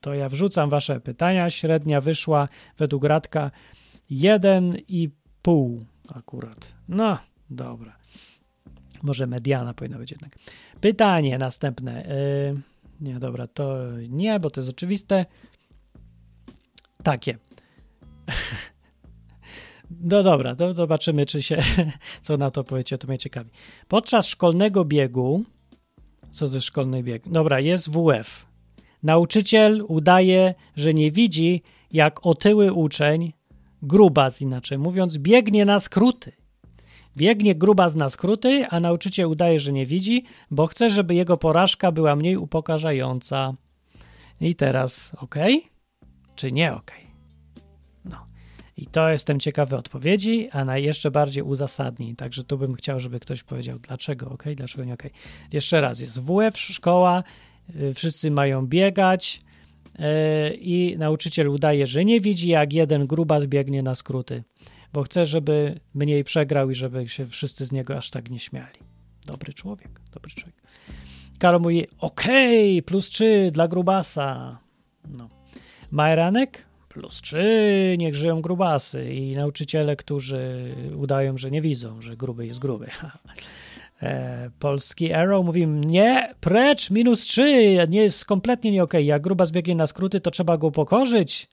[0.00, 1.50] To ja wrzucam wasze pytania.
[1.50, 2.48] Średnia wyszła
[2.78, 3.50] według Radka
[4.10, 5.78] 1,5
[6.14, 6.74] akurat.
[6.88, 7.18] No,
[7.50, 7.99] dobra.
[9.02, 10.36] Może mediana powinna być jednak.
[10.80, 12.04] Pytanie następne.
[12.54, 12.60] Yy,
[13.00, 13.76] nie, dobra, to
[14.08, 15.26] nie, bo to jest oczywiste.
[17.02, 17.38] Takie.
[20.00, 21.58] No dobra, to zobaczymy, czy się,
[22.22, 23.50] co na to powiecie, to mnie ciekawi.
[23.88, 25.44] Podczas szkolnego biegu,
[26.30, 27.28] co jest szkolny bieg?
[27.28, 28.46] Dobra, jest WF.
[29.02, 33.32] Nauczyciel udaje, że nie widzi, jak otyły uczeń,
[33.82, 36.32] grubas inaczej mówiąc, biegnie na skróty.
[37.16, 41.92] Biegnie grubas na skróty, a nauczyciel udaje, że nie widzi, bo chce, żeby jego porażka
[41.92, 43.54] była mniej upokarzająca.
[44.40, 45.34] I teraz ok?
[46.34, 46.90] Czy nie ok?
[48.04, 48.26] No.
[48.76, 52.16] I to jestem ciekawy odpowiedzi, a na jeszcze bardziej uzasadnień.
[52.16, 55.02] Także tu bym chciał, żeby ktoś powiedział, dlaczego ok, dlaczego nie ok.
[55.52, 57.22] Jeszcze raz, jest WF, szkoła,
[57.82, 59.42] y, wszyscy mają biegać
[59.98, 60.04] yy,
[60.54, 64.44] i nauczyciel udaje, że nie widzi, jak jeden grubas biegnie na skróty
[64.92, 68.78] bo chce, żeby mniej przegrał i żeby się wszyscy z niego aż tak nie śmiali.
[69.26, 70.62] Dobry człowiek, dobry człowiek.
[71.38, 74.58] Karol mówi, okej, okay, plus 3 dla grubasa.
[75.08, 75.28] No.
[75.90, 76.66] Majranek?
[76.88, 79.14] Plus 3, niech żyją grubasy.
[79.14, 82.86] I nauczyciele, którzy udają, że nie widzą, że gruby jest gruby.
[84.02, 89.00] e, polski Arrow mówi, nie, precz, minus 3, nie jest kompletnie nie okej.
[89.00, 89.04] Okay.
[89.04, 91.48] Jak grubas biegnie na skróty, to trzeba go pokorzyć.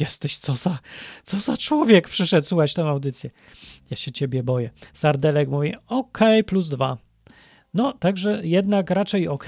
[0.00, 0.78] Jesteś co za,
[1.22, 3.30] co za człowiek przyszedł słuchać tę audycję.
[3.90, 4.70] Ja się ciebie boję.
[4.94, 6.98] Sardelek mówi ok, plus dwa.
[7.74, 9.46] No, także jednak raczej ok.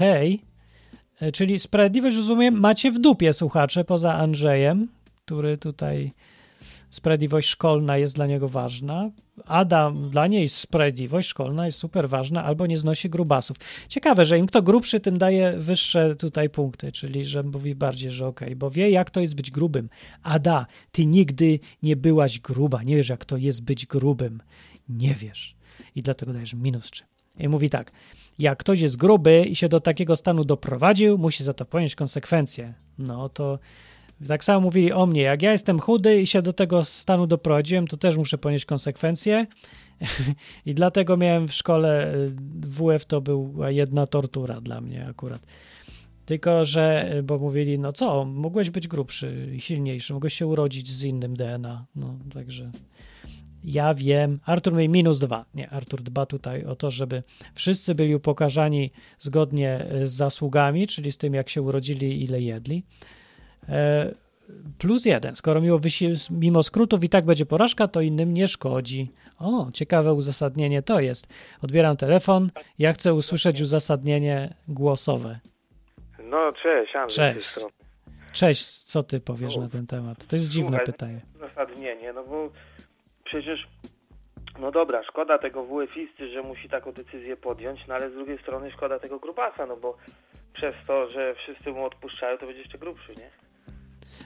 [1.33, 4.87] Czyli sprawiedliwość, rozumiem, macie w dupie, słuchacze, poza Andrzejem,
[5.25, 6.11] który tutaj
[6.93, 9.11] sprawiedliwość szkolna jest dla niego ważna.
[9.45, 13.57] Ada, dla niej sprawiedliwość szkolna jest super ważna, albo nie znosi grubasów.
[13.89, 18.27] Ciekawe, że im kto grubszy, tym daje wyższe tutaj punkty, czyli że mówi bardziej, że
[18.27, 19.89] okej, okay, bo wie, jak to jest być grubym.
[20.23, 24.41] Ada, ty nigdy nie byłaś gruba, nie wiesz, jak to jest być grubym.
[24.89, 25.55] Nie wiesz.
[25.95, 27.03] I dlatego dajesz minus 3.
[27.39, 27.91] I mówi tak,
[28.39, 32.73] jak ktoś jest gruby i się do takiego stanu doprowadził, musi za to ponieść konsekwencje.
[32.97, 33.59] No to
[34.27, 35.21] tak samo mówili o mnie.
[35.21, 39.47] Jak ja jestem chudy i się do tego stanu doprowadziłem, to też muszę ponieść konsekwencje.
[40.65, 45.41] I dlatego miałem w szkole y, WF to była jedna tortura dla mnie akurat.
[46.25, 50.89] Tylko, że, y, bo mówili, no co, mogłeś być grubszy i silniejszy, mogłeś się urodzić
[50.89, 51.85] z innym DNA.
[51.95, 52.71] No, także
[53.63, 54.39] ja wiem.
[54.45, 55.45] Artur miał minus dwa.
[55.53, 61.11] Nie, Artur dba tutaj o to, żeby wszyscy byli upokarzani zgodnie y, z zasługami, czyli
[61.11, 62.83] z tym, jak się urodzili, ile jedli.
[63.69, 64.11] E,
[64.79, 65.35] plus jeden.
[65.35, 65.79] Skoro mimo,
[66.31, 69.11] mimo skrótów i tak będzie porażka, to innym nie szkodzi.
[69.39, 71.33] O, ciekawe uzasadnienie to jest.
[71.61, 72.51] Odbieram telefon.
[72.79, 75.39] Ja chcę usłyszeć uzasadnienie głosowe.
[76.23, 77.33] No, cześć, Andrzej.
[77.33, 77.59] Cześć.
[78.33, 80.27] Cześć, co ty powiesz no, na ten temat?
[80.27, 81.21] To jest słuchaj, dziwne pytanie.
[81.35, 82.49] Uzasadnienie, no bo
[83.23, 83.67] przecież
[84.59, 88.71] no dobra, szkoda tego WF-isty, że musi taką decyzję podjąć, no ale z drugiej strony
[88.71, 89.97] szkoda tego grubasa, no bo
[90.53, 93.29] przez to, że wszyscy mu odpuszczają, to będzie jeszcze grubszy, nie?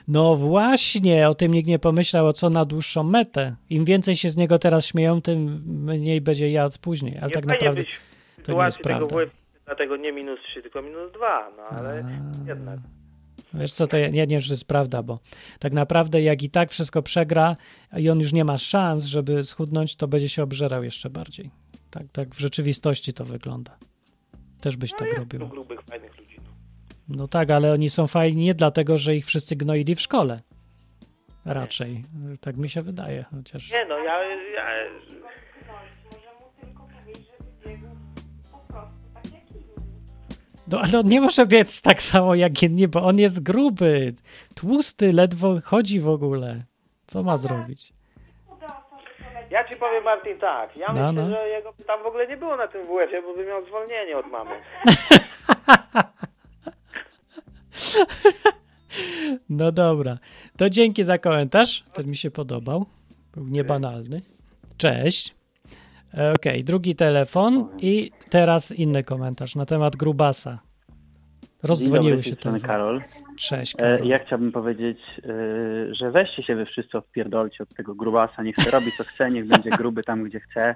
[0.08, 3.56] No właśnie, o tym nikt nie pomyślał, o co na dłuższą metę.
[3.70, 7.18] Im więcej się z niego teraz śmieją, tym mniej będzie jadł później.
[7.18, 7.84] Ale nie tak naprawdę
[8.44, 9.06] to nie jest prawda.
[9.06, 9.30] Tego
[9.66, 12.48] dlatego nie minus 3, tylko minus 2, no ale A...
[12.48, 12.78] jednak.
[13.54, 15.18] Wiesz co, to ja nie wiem, czy jest prawda, bo
[15.58, 17.56] tak naprawdę jak i tak wszystko przegra
[17.96, 21.50] i on już nie ma szans, żeby schudnąć, to będzie się obżerał jeszcze bardziej.
[21.90, 23.76] Tak, tak w rzeczywistości to wygląda.
[24.60, 25.48] Też byś no tak robił.
[25.48, 26.37] grubych, fajnych ludzi.
[27.08, 27.28] No.
[27.28, 30.40] tak, ale oni są fajni nie dlatego, że ich wszyscy gnoili w szkole.
[31.44, 31.92] Raczej.
[31.92, 32.36] Nie.
[32.36, 33.24] Tak mi się wydaje.
[33.36, 33.70] Chociaż...
[33.70, 34.22] Nie no, ja,
[34.54, 34.64] ja...
[40.72, 44.12] No ale on nie może biec tak samo jak inni, bo on jest gruby,
[44.54, 46.62] tłusty, ledwo chodzi w ogóle.
[47.06, 47.92] Co ma zrobić?
[49.50, 51.30] Ja ci powiem Martin tak, ja No, myślę, no.
[51.30, 54.26] że jego tam w ogóle nie było na tym WF-ie, bo by miał zwolnienie od
[54.26, 54.50] mamy.
[59.48, 60.18] No dobra.
[60.56, 61.84] To dzięki za komentarz.
[61.94, 62.86] Ten mi się podobał.
[63.34, 64.22] Był niebanalny.
[64.76, 65.34] Cześć.
[66.18, 70.58] E, Okej, drugi telefon i teraz inny komentarz na temat Grubasa.
[71.62, 72.68] Rozdzwoniły się telefony.
[72.72, 73.02] Karol.
[73.38, 74.08] Cześć, E, Karol.
[74.08, 78.70] Ja chciałbym powiedzieć, e, że weźcie się wy wszyscy odpierdolcie od tego grubasa, niech sobie
[78.70, 80.74] robi co chce, niech będzie gruby tam, gdzie chce.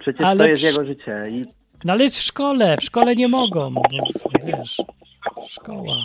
[0.00, 1.44] Przecież Ale to jest w- jego życie i
[1.84, 3.74] No ale w szkole, w szkole nie mogą,
[4.46, 4.76] wiesz,
[5.48, 5.96] szkoła.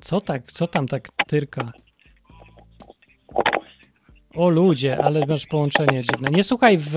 [0.00, 1.72] Co tak, co tam tak tyrka?
[4.34, 6.30] O ludzie, ale masz połączenie dziwne.
[6.30, 6.90] Nie słuchaj w,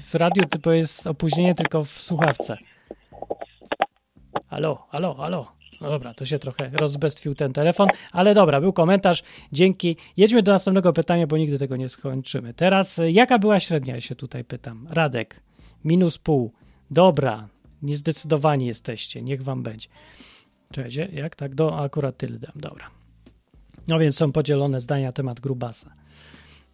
[0.00, 2.58] w radiu, bo jest opóźnienie tylko w słuchawce.
[4.50, 5.52] Halo, halo, halo.
[5.80, 9.22] No dobra, to się trochę rozbestwił ten telefon, ale dobra, był komentarz.
[9.52, 9.96] Dzięki.
[10.16, 12.54] Jedźmy do następnego pytania, bo nigdy tego nie skończymy.
[12.54, 14.86] Teraz, y, jaka była średnia, ja się tutaj pytam.
[14.90, 15.40] Radek,
[15.84, 16.52] minus pół.
[16.90, 17.48] Dobra,
[17.82, 19.88] niezdecydowani jesteście, niech wam będzie.
[20.72, 21.54] Czekajcie, jak tak?
[21.54, 22.90] Do, akurat tyle dam, dobra.
[23.88, 25.92] No więc są podzielone zdania na temat Grubasa.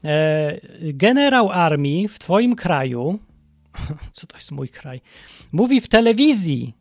[0.04, 3.18] E, generał armii w twoim kraju,
[4.12, 5.00] co to jest mój kraj,
[5.52, 6.74] mówi w telewizji,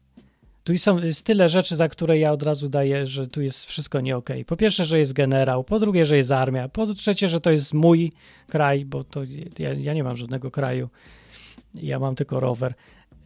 [0.63, 4.01] tu są, jest tyle rzeczy, za które ja od razu daję, że tu jest wszystko
[4.01, 4.45] nie okej.
[4.45, 7.73] Po pierwsze, że jest generał, po drugie, że jest armia, po trzecie, że to jest
[7.73, 8.11] mój
[8.47, 9.21] kraj, bo to
[9.59, 10.89] ja, ja nie mam żadnego kraju.
[11.75, 12.73] Ja mam tylko rower.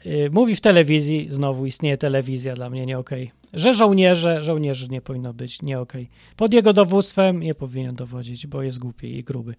[0.07, 3.31] Yy, Mówi w telewizji, znowu istnieje telewizja, dla mnie nie okej.
[3.53, 6.09] Że żołnierze, żołnierzy nie powinno być, nie okej.
[6.35, 9.55] Pod jego dowództwem nie powinien dowodzić, bo jest głupi i gruby.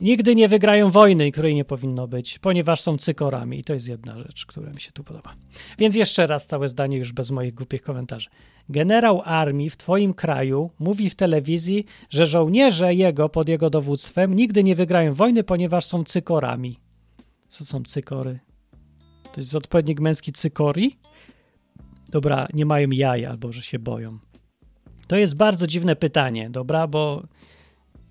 [0.00, 4.18] Nigdy nie wygrają wojny, której nie powinno być, ponieważ są cykorami i to jest jedna
[4.18, 5.34] rzecz, która mi się tu podoba.
[5.78, 8.28] Więc jeszcze raz całe zdanie już bez moich głupich komentarzy.
[8.68, 14.64] Generał armii w twoim kraju mówi w telewizji, że żołnierze jego pod jego dowództwem nigdy
[14.64, 16.78] nie wygrają wojny, ponieważ są cykorami.
[17.48, 18.38] Co są cykory?
[19.32, 20.98] To jest odpowiednik męski cykori?
[22.08, 24.18] Dobra, nie mają jaj albo że się boją.
[25.06, 27.22] To jest bardzo dziwne pytanie, dobra, bo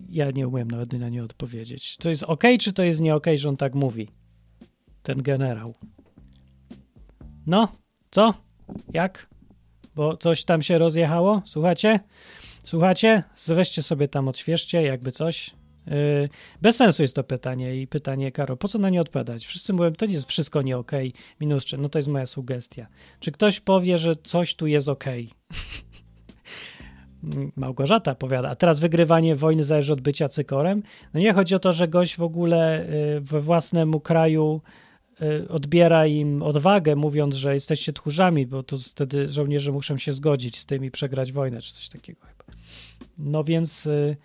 [0.08, 1.96] ja nie umiem nawet na nie odpowiedzieć.
[1.96, 4.08] To jest ok, czy to jest nie ok, że on tak mówi?
[5.02, 5.74] Ten generał.
[7.46, 7.68] No,
[8.10, 8.34] co?
[8.92, 9.26] Jak?
[9.94, 11.42] Bo coś tam się rozjechało?
[11.44, 12.00] Słuchacie?
[12.64, 13.22] Słuchacie?
[13.48, 15.50] Weźcie sobie tam, odświeżcie, jakby coś.
[15.86, 16.28] Yy,
[16.62, 19.46] bez sensu jest to pytanie i pytanie, Karo, po co na nie odpowiadać?
[19.46, 20.92] Wszyscy mówią, to jest wszystko nie ok,
[21.40, 22.86] minus czy, no to jest moja sugestia.
[23.20, 25.04] Czy ktoś powie, że coś tu jest ok?
[27.56, 30.82] Małgorzata powiada, a teraz wygrywanie wojny zależy od bycia cykorem?
[31.14, 34.60] No nie chodzi o to, że gość w ogóle y, we własnemu kraju
[35.22, 40.58] y, odbiera im odwagę, mówiąc, że jesteście tchórzami, bo to wtedy żołnierze muszą się zgodzić
[40.58, 42.58] z tym i przegrać wojnę, czy coś takiego chyba.
[43.18, 44.16] No więc y,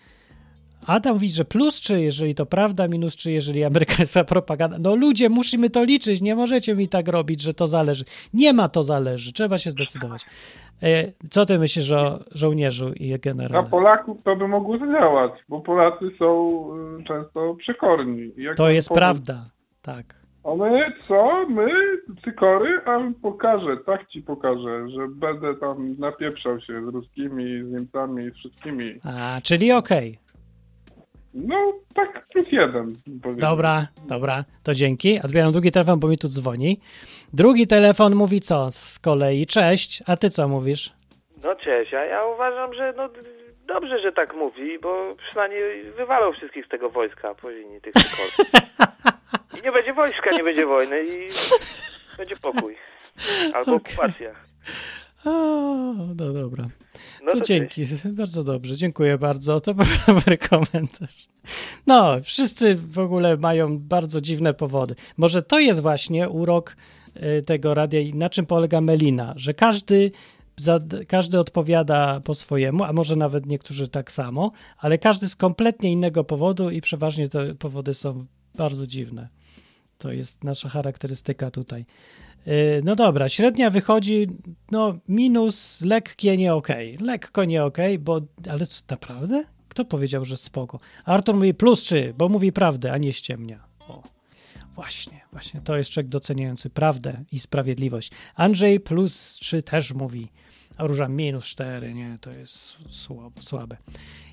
[0.87, 4.77] Adam mówi, że plus czy jeżeli to prawda, minus czy jeżeli amerykańska propaganda.
[4.79, 8.03] No ludzie, musimy to liczyć, nie możecie mi tak robić, że to zależy.
[8.33, 10.25] Nie ma to zależy, trzeba się zdecydować.
[10.83, 13.67] E, Co ty myślisz o żołnierzu i Na generale?
[13.69, 16.59] Polaków to by mogło zadziałać, bo Polacy są
[16.99, 18.31] y, często przekorni.
[18.37, 19.45] Jak To jest powie- prawda,
[19.81, 20.05] tak.
[20.57, 21.45] My co?
[21.49, 21.67] My?
[22.23, 22.81] Cykory?
[22.85, 28.33] A pokażę, tak ci pokażę, że będę tam napieprzał się z ruskimi, z Niemcami, z
[28.33, 28.95] wszystkimi.
[29.03, 30.17] A, czyli okej.
[31.45, 32.93] No, tak plus jeden.
[33.23, 33.41] powiedzmy.
[33.41, 35.19] Dobra, dobra, to dzięki.
[35.21, 36.79] Odbieram drugi telefon, bo mi tu dzwoni.
[37.33, 39.45] Drugi telefon mówi co z kolei?
[39.45, 40.93] Cześć, a ty co mówisz?
[41.43, 43.09] No cześć, a ja uważam, że no
[43.67, 47.93] dobrze, że tak mówi, bo przynajmniej wywalał wszystkich z tego wojska po linii tych.
[49.59, 51.29] I nie będzie wojska, nie będzie wojny i
[52.17, 52.75] będzie pokój.
[53.53, 54.31] Albo okupacja.
[55.27, 56.69] O, no dobra.
[57.23, 57.83] No to to dzięki,
[58.17, 61.27] bardzo dobrze, dziękuję bardzo, to był dobry komentarz.
[61.87, 64.95] No, wszyscy w ogóle mają bardzo dziwne powody.
[65.17, 66.75] Może to jest właśnie urok
[67.15, 70.11] y, tego radia i na czym polega Melina, że każdy,
[70.57, 75.91] za, każdy odpowiada po swojemu, a może nawet niektórzy tak samo, ale każdy z kompletnie
[75.91, 78.25] innego powodu i przeważnie te powody są
[78.55, 79.27] bardzo dziwne.
[79.97, 81.85] To jest nasza charakterystyka tutaj.
[82.47, 84.27] Yy, No dobra, średnia wychodzi,
[84.71, 86.97] no minus lekkie nie okej.
[87.01, 89.43] Lekko nie okej, bo, ale co, naprawdę?
[89.69, 90.79] Kto powiedział, że spoko?
[91.05, 93.63] Artur mówi plus 3, bo mówi prawdę, a nie ściemnia.
[93.87, 94.03] O,
[94.75, 98.11] właśnie, właśnie, to jest człowiek doceniający prawdę i sprawiedliwość.
[98.35, 100.27] Andrzej plus 3 też mówi,
[100.77, 102.77] a Róża minus 4, nie, to jest
[103.39, 103.77] słabe.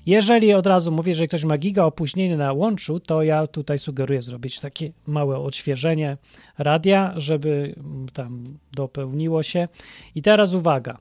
[0.05, 4.21] Jeżeli od razu mówię, że ktoś ma giga opóźnienie na łączu, to ja tutaj sugeruję
[4.21, 6.17] zrobić takie małe odświeżenie
[6.57, 8.43] radia, żeby mm, tam
[8.73, 9.67] dopełniło się.
[10.15, 10.97] I teraz uwaga.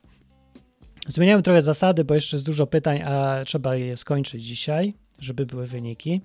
[1.08, 5.66] Zmieniamy trochę zasady, bo jeszcze jest dużo pytań, a trzeba je skończyć dzisiaj, żeby były
[5.66, 6.20] wyniki.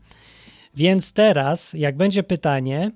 [0.76, 2.92] Więc teraz, jak będzie pytanie,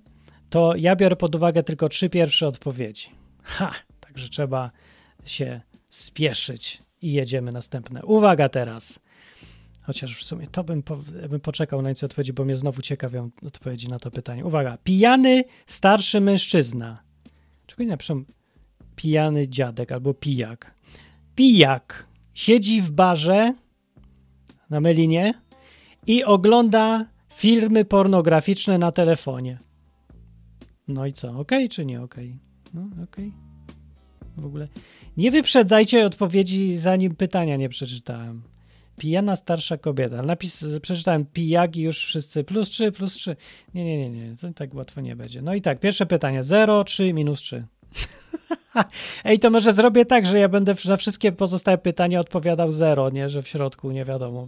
[0.50, 3.10] to ja biorę pod uwagę tylko trzy pierwsze odpowiedzi.
[3.44, 4.72] Ha, także trzeba
[5.26, 5.62] się
[5.94, 8.04] spieszyć i jedziemy następne.
[8.04, 9.00] Uwaga teraz.
[9.82, 10.98] Chociaż w sumie to bym, po,
[11.30, 14.46] bym poczekał na nic odpowiedzi, bo mnie znowu ciekawią odpowiedzi na to pytanie.
[14.46, 14.78] Uwaga.
[14.84, 17.04] Pijany starszy mężczyzna.
[17.66, 18.24] Czego nie napiszą
[18.96, 20.76] pijany dziadek albo pijak.
[21.36, 23.54] Pijak siedzi w barze
[24.70, 25.34] na Melinie
[26.08, 29.60] i ogląda filmy pornograficzne na telefonie.
[30.88, 31.40] No i co?
[31.40, 32.16] OK czy nie OK?
[32.74, 33.43] No, OK.
[34.38, 34.68] W ogóle
[35.18, 38.42] nie wyprzedzajcie odpowiedzi, zanim pytania nie przeczytałem.
[38.98, 40.22] Pijana starsza kobieta.
[40.22, 42.44] Napis, przeczytałem pijaki już wszyscy.
[42.44, 43.36] Plus 3, plus 3.
[43.74, 44.36] Nie, nie, nie, nie.
[44.38, 45.42] To tak łatwo nie będzie.
[45.42, 46.44] No i tak, pierwsze pytanie.
[46.44, 47.66] 0, 3, minus 3.
[49.26, 53.30] Ej, to może zrobię tak, że ja będę na wszystkie pozostałe pytania odpowiadał 0, nie?
[53.30, 54.48] Że w środku nie wiadomo.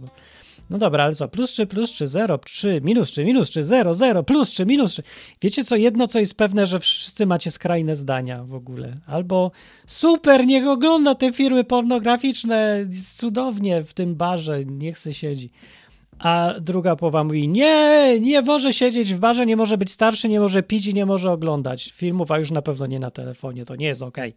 [0.70, 1.28] No dobra, ale co?
[1.28, 4.92] Plus 3, plus 3, 0, 3, minus 3, minus 3, 0, 0, plus 3, minus
[4.92, 5.02] 3.
[5.42, 5.76] Wiecie co?
[5.76, 8.94] Jedno, co jest pewne, że wszyscy macie skrajne zdania w ogóle.
[9.06, 9.50] Albo
[9.86, 15.50] super, niech ogląda te firmy pornograficzne, cudownie w tym barze, niech se siedzi.
[16.18, 20.40] A druga połowa mówi, nie, nie może siedzieć w barze, nie może być starszy, nie
[20.40, 23.76] może pić i nie może oglądać filmów, a już na pewno nie na telefonie, to
[23.76, 24.34] nie jest okej.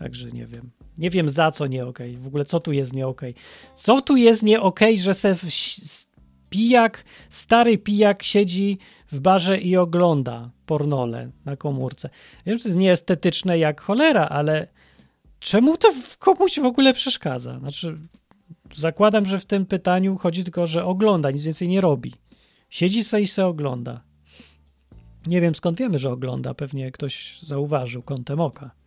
[0.00, 0.70] Także nie wiem.
[0.98, 2.16] Nie wiem za co nie okej.
[2.16, 3.34] W ogóle co tu jest nie okej.
[3.74, 5.36] Co tu jest nie okej, że se
[6.50, 8.78] pijak, stary pijak siedzi
[9.12, 12.10] w barze i ogląda pornole na komórce.
[12.46, 14.66] Wiem, że to jest nieestetyczne jak cholera, ale
[15.40, 15.88] czemu to
[16.18, 17.58] komuś w ogóle przeszkadza?
[17.58, 17.98] Znaczy,
[18.74, 22.14] zakładam, że w tym pytaniu chodzi tylko, że ogląda, nic więcej nie robi.
[22.70, 24.00] Siedzi se i se ogląda.
[25.26, 26.54] Nie wiem skąd wiemy, że ogląda.
[26.54, 28.79] Pewnie ktoś zauważył kątem oka.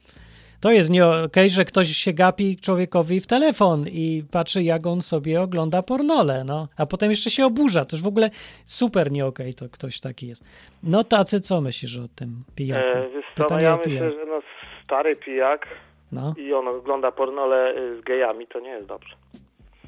[0.63, 5.01] To jest nie okej, że ktoś się gapi człowiekowi w telefon i patrzy, jak on
[5.01, 6.67] sobie ogląda pornole, no.
[6.77, 7.85] A potem jeszcze się oburza.
[7.85, 8.29] To już w ogóle
[8.65, 10.43] super nie okej, to ktoś taki jest.
[10.83, 12.97] No tacy, co myślisz o tym pijaku?
[12.97, 14.39] E, co, no Pytanie ja o myślę, że no
[14.83, 15.67] stary pijak
[16.11, 19.15] No, i on ogląda pornole y, z gejami, to nie jest dobrze.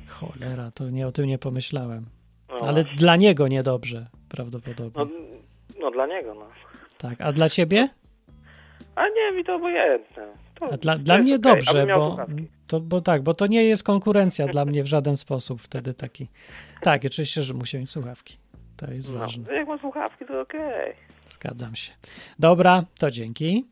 [0.08, 2.06] cholera, to nie o tym nie pomyślałem.
[2.50, 5.06] No Ale dla niego niedobrze, prawdopodobnie.
[5.06, 5.08] No,
[5.80, 6.48] no dla niego, no.
[6.98, 7.90] Tak, a dla ciebie?
[8.96, 10.45] A nie, mi to obojętne.
[10.60, 12.18] To, A dla, to dla jest mnie okej, dobrze, bo
[12.68, 16.28] to, bo tak, bo to nie jest konkurencja dla mnie w żaden sposób wtedy taki.
[16.82, 18.38] Tak, oczywiście, że musi mieć słuchawki.
[18.78, 19.54] To jest No, ważne.
[19.54, 20.94] jak ma słuchawki, to okej.
[21.30, 21.92] Zgadzam się.
[22.40, 23.66] Dobra, to dzięki.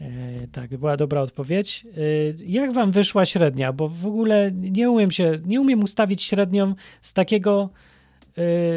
[0.00, 0.06] E,
[0.52, 1.86] tak, była dobra odpowiedź.
[1.86, 1.98] E,
[2.46, 3.72] jak wam wyszła średnia?
[3.72, 7.70] Bo w ogóle nie umiem się, nie umiem ustawić średnią z takiego,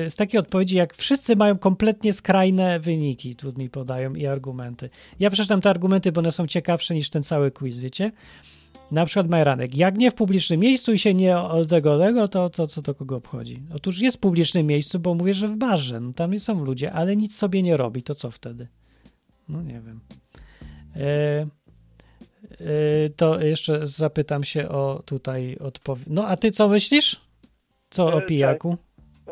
[0.09, 4.89] z takiej odpowiedzi, jak wszyscy mają kompletnie skrajne wyniki, tu mi podają i argumenty.
[5.19, 8.11] Ja przeczytam te argumenty, bo one są ciekawsze niż ten cały quiz, wiecie?
[8.91, 12.49] Na przykład Majranek, jak nie w publicznym miejscu i się nie od tego, tego to,
[12.49, 13.59] to co to kogo obchodzi?
[13.73, 17.15] Otóż jest w publicznym miejscu, bo mówię, że w barze, no tam są ludzie, ale
[17.15, 18.67] nic sobie nie robi, to co wtedy?
[19.49, 19.99] No nie wiem.
[20.95, 21.47] E, e,
[23.15, 26.07] to jeszcze zapytam się o tutaj odpowiedź.
[26.09, 27.21] No a ty co myślisz?
[27.89, 28.77] Co o E, pijaku?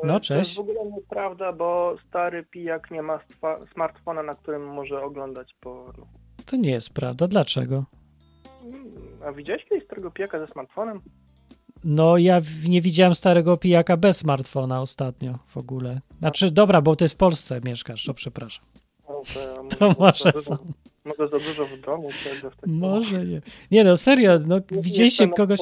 [0.04, 0.56] No To jest cześć.
[0.56, 3.20] w ogóle nieprawda, bo stary pijak nie ma
[3.74, 6.08] smartfona, na którym może oglądać porno.
[6.46, 7.28] To nie jest prawda.
[7.28, 7.86] Dlaczego?
[9.26, 11.02] A widziałeś kiedyś starego pijaka ze smartfonem?
[11.84, 16.02] No ja nie widziałem starego pijaka bez smartfona ostatnio w ogóle.
[16.20, 18.66] Znaczy dobra, bo ty w Polsce mieszkasz, to przepraszam.
[19.10, 19.22] No,
[19.70, 20.58] to, To może są.
[21.06, 23.42] Może za dużo w domu, w Może nie.
[23.72, 25.60] Nie no, serio, no widzieliście kogoś...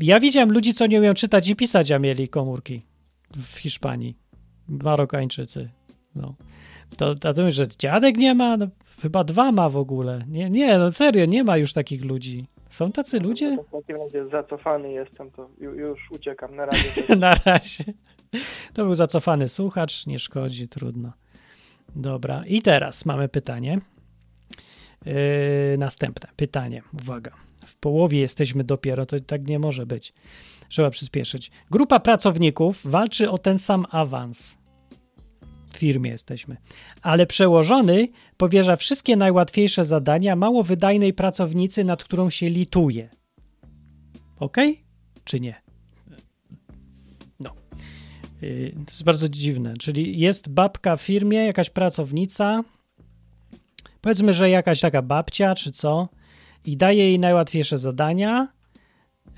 [0.00, 2.82] Ja widziałem ludzi, co nie umieją czytać i pisać, a mieli komórki
[3.36, 4.16] w Hiszpanii.
[4.68, 5.70] Marokańczycy.
[6.14, 6.34] No.
[6.98, 8.56] To, a to że dziadek nie ma?
[8.56, 8.66] No,
[9.02, 10.24] chyba dwa ma w ogóle.
[10.28, 12.46] Nie, nie, no serio, nie ma już takich ludzi.
[12.70, 13.56] Są tacy ludzie?
[13.68, 16.90] W takim razie zacofany jestem, to ju- już uciekam na razie.
[17.16, 17.84] Na razie.
[18.74, 21.12] To był zacofany słuchacz, nie szkodzi, trudno.
[21.96, 23.78] Dobra, i teraz mamy pytanie.
[25.06, 25.12] Yy,
[25.78, 26.82] następne pytanie.
[27.02, 27.30] Uwaga.
[27.66, 30.12] W połowie jesteśmy dopiero, to tak nie może być.
[30.70, 31.50] Trzeba przyspieszyć.
[31.70, 34.56] Grupa pracowników walczy o ten sam awans.
[35.72, 36.56] W firmie jesteśmy.
[37.02, 43.08] Ale przełożony powierza wszystkie najłatwiejsze zadania mało wydajnej pracownicy, nad którą się lituje.
[44.38, 44.56] Ok?
[45.24, 45.62] Czy nie?
[48.42, 49.74] Yy, To jest bardzo dziwne.
[49.76, 52.60] Czyli jest babka w firmie, jakaś pracownica,
[54.00, 56.08] powiedzmy, że jakaś taka babcia czy co,
[56.64, 58.59] i daje jej najłatwiejsze zadania.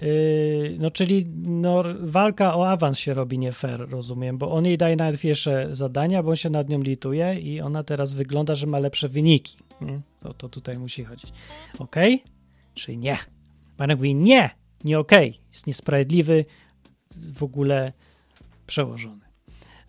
[0.03, 4.78] Yy, No, czyli no, walka o awans się robi nie fair, rozumiem, bo on jej
[4.78, 8.78] daje najłatwiejsze zadania, bo on się nad nią lituje i ona teraz wygląda, że ma
[8.78, 9.57] lepsze wyniki.
[9.80, 10.00] Nie?
[10.20, 11.32] To, to tutaj musi chodzić.
[11.78, 11.96] Ok?
[12.74, 13.18] Czy nie?
[13.76, 14.50] Panek mówi nie,
[14.84, 15.12] nie ok,
[15.53, 16.44] jest niesprawiedliwy,
[17.34, 17.92] w ogóle
[18.66, 19.20] przełożony.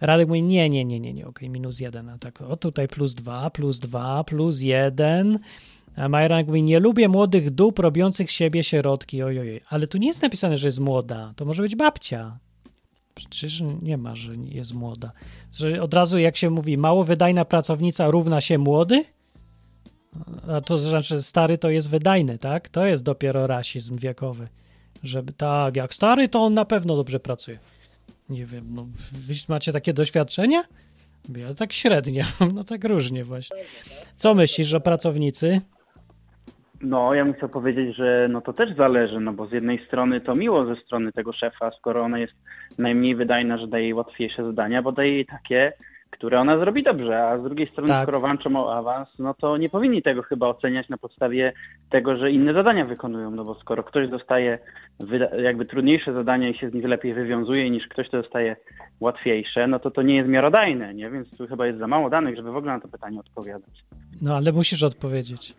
[0.01, 3.15] Radek mówi, nie, nie, nie, nie, nie, okej, minus jeden, a tak, o tutaj plus
[3.15, 5.39] dwa, plus dwa, plus jeden,
[5.95, 9.61] A Majran mówi, nie lubię młodych dup robiących siebie sierotki, ojoj.
[9.69, 11.33] Ale tu nie jest napisane, że jest młoda.
[11.35, 12.39] To może być babcia.
[13.15, 15.11] Przecież nie ma, że jest młoda.
[15.51, 19.05] Że od razu jak się mówi, mało wydajna pracownica równa się młody?
[20.47, 22.69] A to znaczy stary to jest wydajny, tak?
[22.69, 24.47] To jest dopiero rasizm wiekowy.
[25.03, 27.59] Żeby tak, jak stary, to on na pewno dobrze pracuje.
[28.29, 30.63] Nie wiem, no wy macie takie doświadczenia?
[31.35, 32.25] Ja tak średnio,
[32.55, 33.57] no tak różnie właśnie.
[34.15, 35.61] Co myślisz o pracownicy?
[36.83, 40.21] No, ja bym chciał powiedzieć, że no to też zależy, no bo z jednej strony
[40.21, 42.33] to miło ze strony tego szefa, skoro ona jest
[42.77, 45.73] najmniej wydajna, że daje jej łatwiejsze zadania, bo daje jej takie,
[46.13, 48.03] które ona zrobi dobrze, a z drugiej strony Tak.
[48.03, 51.53] skoro walczą o awans, no to nie powinni tego chyba oceniać na podstawie
[51.89, 54.59] tego, że inne zadania wykonują, no bo skoro ktoś dostaje
[55.43, 58.55] jakby trudniejsze zadania i się z nich lepiej wywiązuje niż ktoś, kto dostaje
[58.99, 61.09] łatwiejsze, no to to nie jest miarodajne, nie?
[61.09, 63.83] Więc tu chyba jest za mało danych, żeby w ogóle na to pytanie odpowiadać.
[64.21, 65.55] No ale musisz odpowiedzieć.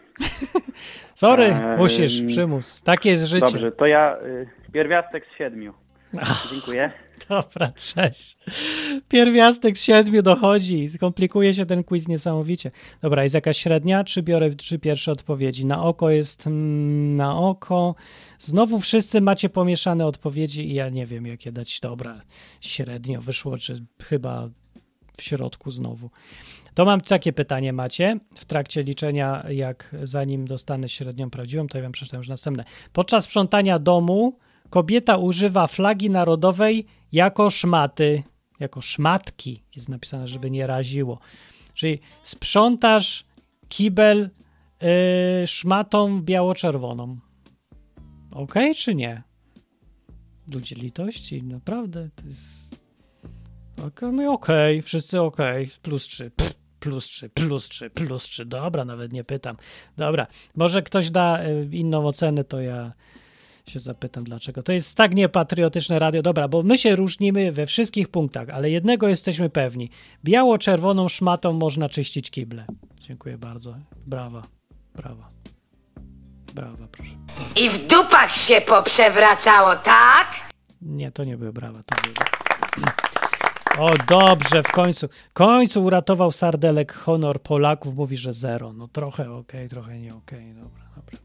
[1.14, 2.82] Sorry, Eee, musisz, przymus.
[2.82, 3.46] Takie jest życie.
[3.52, 5.72] Dobrze, to ja y, pierwiastek z siedmiu.
[6.52, 6.90] Dziękuję.
[7.29, 8.37] Dobra, cześć.
[9.09, 10.89] Pierwiastek z siedmiu dochodzi.
[10.89, 12.71] Skomplikuje się ten quiz niesamowicie.
[13.03, 15.67] Dobra, jest jakaś średnia, czy biorę trzy pierwsze odpowiedzi?
[15.67, 17.95] Na oko jest mm, na oko.
[18.39, 21.81] Znowu wszyscy macie pomieszane odpowiedzi i ja nie wiem, jakie dać.
[21.81, 22.21] Dobra,
[22.61, 24.51] średnio wyszło, czy chyba
[25.17, 26.11] w środku znowu.
[26.75, 31.83] To mam takie pytanie macie w trakcie liczenia, jak zanim dostanę średnią prawdziwą, to ja
[31.83, 32.65] wam przeczytam już następne.
[32.93, 34.39] Podczas sprzątania domu
[34.75, 38.22] kobieta używa flagi narodowej jako szmaty,
[38.61, 41.18] jako szmatki jest napisane, żeby nie raziło.
[41.75, 43.25] Czyli sprzątasz
[43.68, 44.31] kibel
[44.81, 47.18] yy, szmatą biało-czerwoną.
[48.31, 49.22] Ok, czy nie?
[50.53, 52.81] Ludzie litości, naprawdę, to jest...
[54.03, 56.31] No okej, wszyscy okej, plus trzy,
[56.81, 59.57] plus trzy, plus trzy, plus trzy, dobra, nawet nie pytam.
[59.97, 62.93] Dobra, może ktoś da y, inną ocenę, to ja
[63.67, 64.62] się zapytam dlaczego.
[64.62, 69.09] To jest tak niepatriotyczne radio, dobra, bo my się różnimy we wszystkich punktach, ale jednego
[69.09, 69.91] jesteśmy pewni.
[70.25, 72.67] Biało-czerwoną szmatą można czyścić kible.
[73.01, 73.75] Dziękuję bardzo.
[74.07, 74.43] Brawa,
[74.95, 75.29] brawa.
[76.55, 77.15] Brawa, proszę.
[77.57, 80.27] I w dupach się poprzewracało, tak?
[80.83, 82.15] Nie, to nie były brawa, to były...
[83.79, 85.09] O, dobrze, w końcu.
[85.31, 87.95] W końcu uratował Sardelek honor Polaków.
[87.95, 88.73] Mówi, że zero.
[88.73, 90.55] No trochę okej, trochę nie okej.
[90.55, 91.19] Dobra, dobra.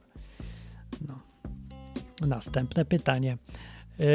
[2.21, 3.37] Następne pytanie.
[3.99, 4.05] Yy,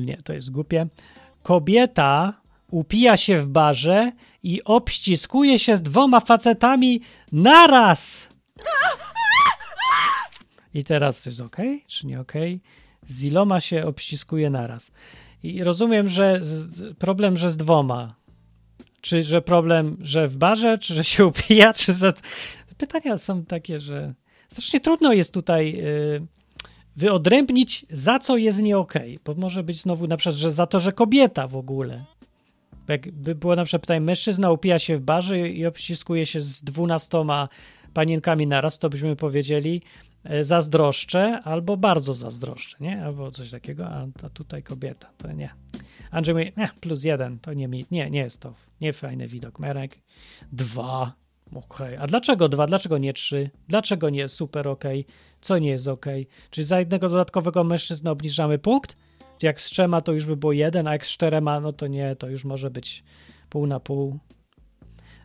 [0.00, 0.86] nie, to jest głupie.
[1.42, 4.12] Kobieta upija się w barze
[4.42, 7.00] i obściskuje się z dwoma facetami
[7.32, 8.28] naraz.
[10.74, 11.56] I teraz jest ok,
[11.86, 12.32] czy nie ok?
[13.06, 14.92] Z iloma się obściskuje naraz.
[15.42, 18.14] I rozumiem, że z, problem, że z dwoma.
[19.00, 22.12] Czy że problem, że w barze, czy że się upija, czy że.
[22.78, 24.14] Pytania są takie, że
[24.54, 26.26] strasznie trudno jest tutaj y,
[26.96, 29.18] wyodrębnić, za co jest nie okej.
[29.24, 32.04] Bo może być znowu na przykład, że za to, że kobieta w ogóle.
[32.88, 37.48] Jakby było na przykład pytanie, mężczyzna upija się w barze i obściskuje się z dwunastoma
[37.94, 39.82] panienkami naraz, to byśmy powiedzieli
[40.24, 43.04] e, zazdroszczę albo bardzo zazdroszczę, nie?
[43.04, 45.50] Albo coś takiego, a, a tutaj kobieta, to nie.
[46.10, 49.58] Andrzej mówi, nie, plus jeden, to nie, mi, nie, nie jest to, nie fajny widok.
[49.58, 49.98] Merek,
[50.52, 51.12] dwa,
[51.54, 51.96] okej.
[51.96, 52.66] A dlaczego dwa?
[52.66, 53.50] Dlaczego nie trzy?
[53.68, 55.06] Dlaczego nie super okej?
[55.40, 56.26] Co nie jest okej?
[56.50, 58.96] Czy za jednego dodatkowego mężczyznę obniżamy punkt?
[59.42, 62.16] Jak z trzema to już by było jeden, a jak z czterema, no to nie,
[62.16, 63.04] to już może być
[63.48, 64.18] pół na pół.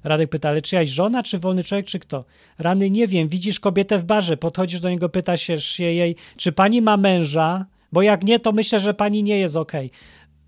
[0.04, 2.26] Radek pyta, ale czyjaś żona, czy wolny człowiek, czy kto?
[2.58, 6.82] Rany, nie wiem, widzisz kobietę w barze, podchodzisz do niego, pytasz się jej, czy pani
[6.82, 9.92] ma męża, bo jak nie, to myślę, że pani nie jest okej.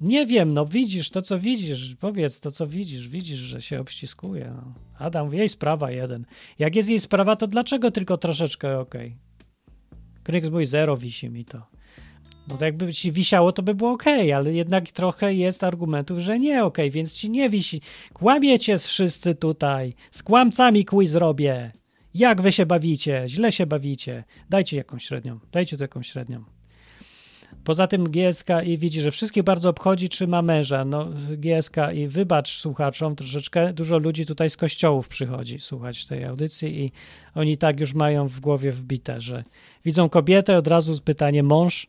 [0.02, 4.54] Nie wiem, no widzisz to, co widzisz, powiedz to, co widzisz, widzisz, że się obściskuje.
[4.56, 4.74] No.
[4.99, 6.26] Adam, jej sprawa jeden.
[6.60, 9.18] Jak jest jej sprawa, to dlaczego tylko troszeczkę okej?
[10.24, 11.68] Kryks mój zero wisi mi to.
[12.47, 14.04] Bo to jakby ci wisiało, to by było ok,
[14.36, 17.82] ale jednak trochę jest argumentów, że nie ok, więc ci nie wisi.
[18.14, 19.93] Kłamiecie wszyscy tutaj.
[20.12, 21.72] Z kłamcami quiz robię.
[22.14, 23.24] Jak wy się bawicie?
[23.28, 24.24] Źle się bawicie.
[24.49, 25.39] Dajcie jakąś średnią.
[25.52, 26.43] Dajcie tu jakąś średnią.
[27.64, 30.86] Poza tym GSK i widzi, że wszystkich bardzo obchodzi, czy ma męża.
[30.86, 31.07] No,
[31.38, 36.91] GSK i wybacz słuchaczom, troszeczkę dużo ludzi tutaj z kościołów przychodzi słuchać tej audycji i
[37.36, 39.43] oni tak już mają w głowie wbite, że
[39.86, 41.88] widzą kobietę, od razu z pytanie mąż.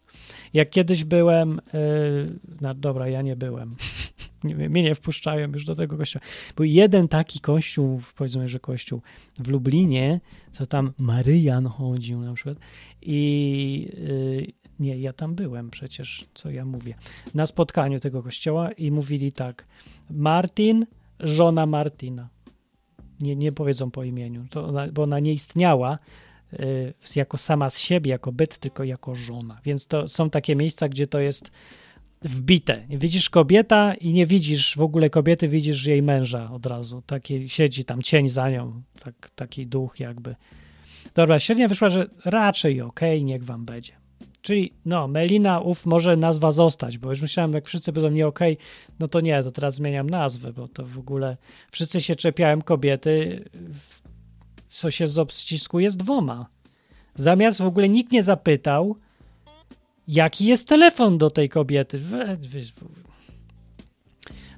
[0.55, 3.77] Jak kiedyś byłem, yy, no dobra, ja nie byłem,
[4.45, 6.25] nie, mnie nie wpuszczają już do tego kościoła.
[6.57, 9.03] Był jeden taki kościół, powiedzmy, że kościół
[9.39, 10.21] w Lublinie,
[10.51, 12.59] co tam Maryjan chodził na przykład
[13.03, 13.89] i
[14.47, 16.95] yy, nie, ja tam byłem przecież, co ja mówię,
[17.35, 19.67] na spotkaniu tego kościoła i mówili tak,
[20.11, 20.87] Martin,
[21.21, 22.29] żona Martina.
[23.21, 25.99] Nie, nie powiedzą po imieniu, ona, bo ona nie istniała
[26.61, 29.61] y, jako sama z siebie, jako byt, tylko jako żona.
[29.65, 31.51] Więc to są takie miejsca, gdzie to jest
[32.23, 32.87] wbite.
[32.89, 37.03] Widzisz kobieta i nie widzisz w ogóle kobiety, widzisz jej męża od razu.
[37.07, 40.37] Taki siedzi tam cień za nią, tak, taki duch jakby.
[41.15, 44.02] Dobra, średnia wyszła, że raczej okej, niech wam będzie.
[44.43, 48.59] Czyli no, Melina, uf, może nazwa zostać, bo już myślałem, jak wszyscy będą nie okej,
[49.01, 51.37] no to nie, to teraz zmieniam nazwę, bo to w ogóle
[51.71, 53.45] wszyscy się czepiałem kobiety,
[54.69, 56.47] co się z obściskuje z dwoma.
[57.15, 58.97] Zamiast w ogóle nikt nie zapytał,
[60.09, 62.01] jaki jest telefon do tej kobiety.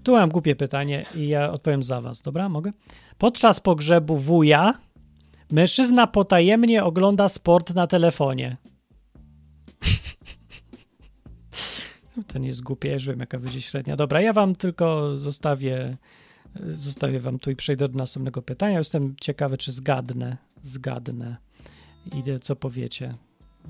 [0.03, 2.49] Tu mam głupie pytanie i ja odpowiem za was, dobra?
[2.49, 2.72] Mogę?
[3.18, 4.74] Podczas pogrzebu wuja
[5.53, 8.57] mężczyzna potajemnie ogląda sport na telefonie.
[12.26, 13.96] To nie jest głupie, już wiem jaka będzie średnia.
[13.96, 15.96] Dobra, ja wam tylko zostawię,
[16.70, 18.78] zostawię wam tu i przejdę do następnego pytania.
[18.78, 21.36] Jestem ciekawy, czy zgadnę, zgadnę.
[22.16, 23.14] Idę, co powiecie.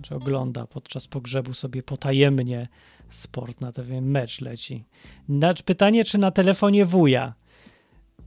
[0.03, 2.69] Czy ogląda podczas pogrzebu sobie potajemnie
[3.11, 4.85] sport na TV, mecz leci.
[5.65, 7.35] Pytanie, czy na telefonie wuja?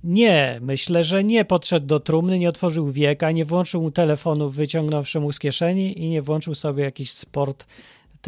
[0.03, 5.19] Nie, myślę, że nie podszedł do trumny, nie otworzył wieka, nie włączył mu telefonu, wyciągnąwszy
[5.19, 7.65] mu z kieszeni i nie włączył sobie jakiś sport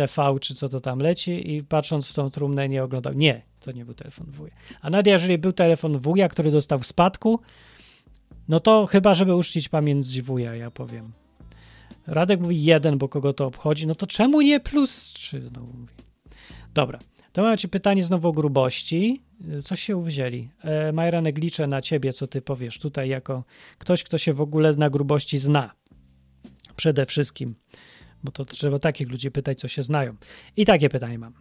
[0.08, 3.14] TV, czy co to tam leci i patrząc w tą trumnę nie oglądał.
[3.14, 4.52] Nie, to nie był telefon wuja.
[4.82, 7.40] A nawet jeżeli był telefon wuja, który dostał w spadku,
[8.48, 11.12] no to chyba, żeby uczcić pamięć wuja, ja powiem.
[12.08, 15.94] Radek mówi jeden, bo kogo to obchodzi, no to czemu nie plus trzy znowu mówi.
[16.74, 17.00] Dobra,
[17.34, 19.22] to mam ci pytanie znowu o grubości.
[19.64, 20.50] Co się wzięli?
[20.64, 23.44] E, Majranek, liczę na ciebie, co ty powiesz tutaj jako
[23.78, 25.72] ktoś, kto się w ogóle na grubości zna.
[26.76, 27.56] Przede wszystkim,
[28.24, 30.16] bo to trzeba takich ludzi pytać, co się znają.
[30.58, 31.34] I takie pytanie mam.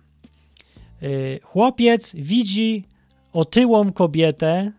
[1.03, 2.85] Y, Chłopiec widzi
[3.33, 4.73] otyłą kobietę,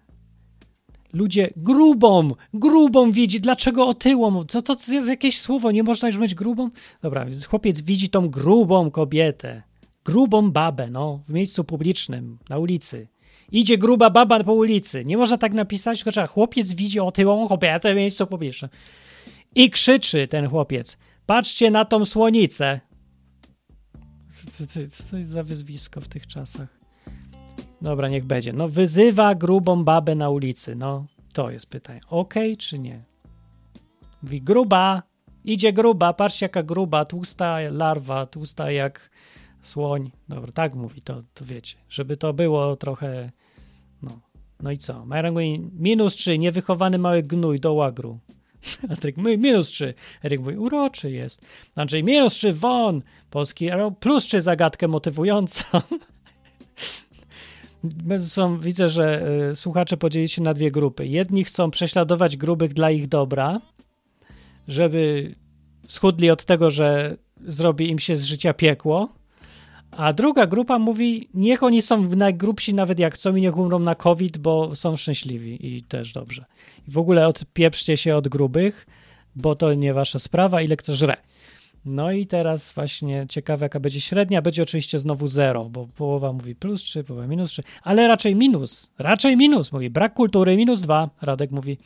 [1.14, 3.42] ludzie grubą, grubą widzi.
[3.42, 4.44] Dlaczego otyłą?
[4.44, 5.72] Co to jest jakieś słowo?
[5.72, 6.70] Nie można już mieć grubą?
[7.02, 9.64] Dobra, więc chłopiec widzi tą grubą kobietę,
[10.06, 13.08] grubą babę, no, w miejscu publicznym, na ulicy.
[13.52, 15.06] Idzie gruba baba po ulicy.
[15.06, 16.28] Nie można tak napisać, tylko trzeba.
[16.28, 18.72] Chłopiec widzi otyłą kobietę w miejscu publicznym.
[19.56, 20.98] I krzyczy ten chłopiec:
[21.30, 22.80] Patrzcie na tą słonicę.
[24.52, 26.80] Co, co, co to jest za wyzwisko w tych czasach?
[27.82, 28.54] Dobra, niech będzie.
[28.54, 30.76] No, wyzywa grubą babę na ulicy.
[30.76, 32.02] No, to jest pytanie.
[32.10, 33.04] Okej czy nie?
[34.22, 35.04] Mówi, gruba,
[35.46, 39.10] idzie gruba, patrzcie jaka gruba, tłusta larwa, tłusta jak
[39.62, 40.12] słoń.
[40.30, 41.78] Dobra, tak mówi, to, to wiecie.
[41.90, 43.32] Żeby to było trochę,
[44.02, 44.20] no.
[44.62, 45.06] No i co?
[45.06, 48.20] Majran mówi, minus 3, niewychowany mały gnój do łagru.
[48.90, 49.94] Patryk minus 3.
[50.24, 51.46] Eryk mówi, uroczy jest.
[51.76, 53.02] Andrzej, minus 3, won.
[53.30, 55.64] Polski, plus 3, zagadkę motywującą.
[58.28, 61.08] Są, widzę, że y, słuchacze podzielili się na dwie grupy.
[61.08, 63.62] Jedni chcą prześladować grubych dla ich dobra,
[64.68, 65.36] żeby
[65.88, 69.10] schudli od tego, że zrobi im się z życia piekło.
[69.92, 73.96] A druga grupa mówi, niech oni są najgrubsi nawet jak chcą i niech umrą na
[73.96, 76.46] COVID, bo są szczęśliwi i też dobrze.
[76.90, 78.88] W ogóle odpieprzcie się od grubych,
[79.36, 81.18] bo to nie wasza sprawa, ile kto żre.
[81.86, 84.42] No i teraz właśnie ciekawe, jaka będzie średnia.
[84.42, 88.92] Będzie oczywiście znowu zero, bo połowa mówi plus 3, połowa minus 3, ale raczej minus.
[88.98, 89.72] Raczej minus.
[89.72, 91.10] Mówi brak kultury, minus 2.
[91.22, 91.78] Radek mówi,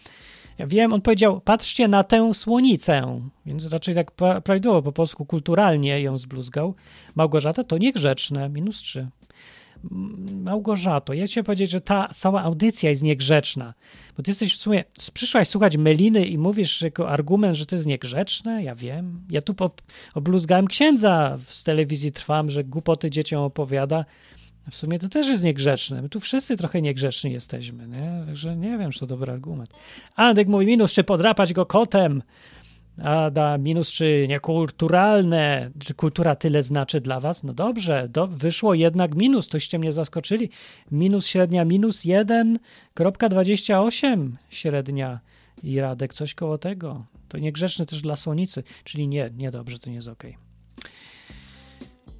[0.58, 5.26] ja wiem, on powiedział, patrzcie na tę słonicę, więc raczej tak pra- prawidłowo po polsku
[5.26, 6.76] kulturalnie ją zbluzgał.
[7.16, 9.08] Małgorzata to niegrzeczne, minus 3.
[10.44, 13.74] Małgorzato, ja chciałem powiedzieć, że ta cała audycja jest niegrzeczna,
[14.18, 17.86] bo ty jesteś w sumie, przyszłaś słuchać Meliny i mówisz jako argument, że to jest
[17.86, 19.22] niegrzeczne, ja wiem.
[19.30, 19.56] Ja tu
[20.14, 24.06] obluzgałem księdza z telewizji Trwam, że głupoty dzieciom opowiada.
[24.72, 26.02] W sumie to też jest niegrzeczne.
[26.02, 28.24] My tu wszyscy trochę niegrzeczni jesteśmy, nie?
[28.26, 29.70] Także nie wiem, czy to dobry argument.
[30.16, 32.24] Andek mówi minus, czy podrapać go kotem.
[33.02, 37.44] A da minus, czy niekulturalne, czy kultura tyle znaczy dla was?
[37.44, 40.50] No dobrze, do, wyszło jednak minus, toście mnie zaskoczyli.
[40.92, 45.20] Minus średnia, minus 1,28 średnia
[45.64, 47.06] i Radek, coś koło tego.
[47.30, 50.24] To niegrzeczne też dla słonicy, czyli nie, niedobrze, to nie jest ok.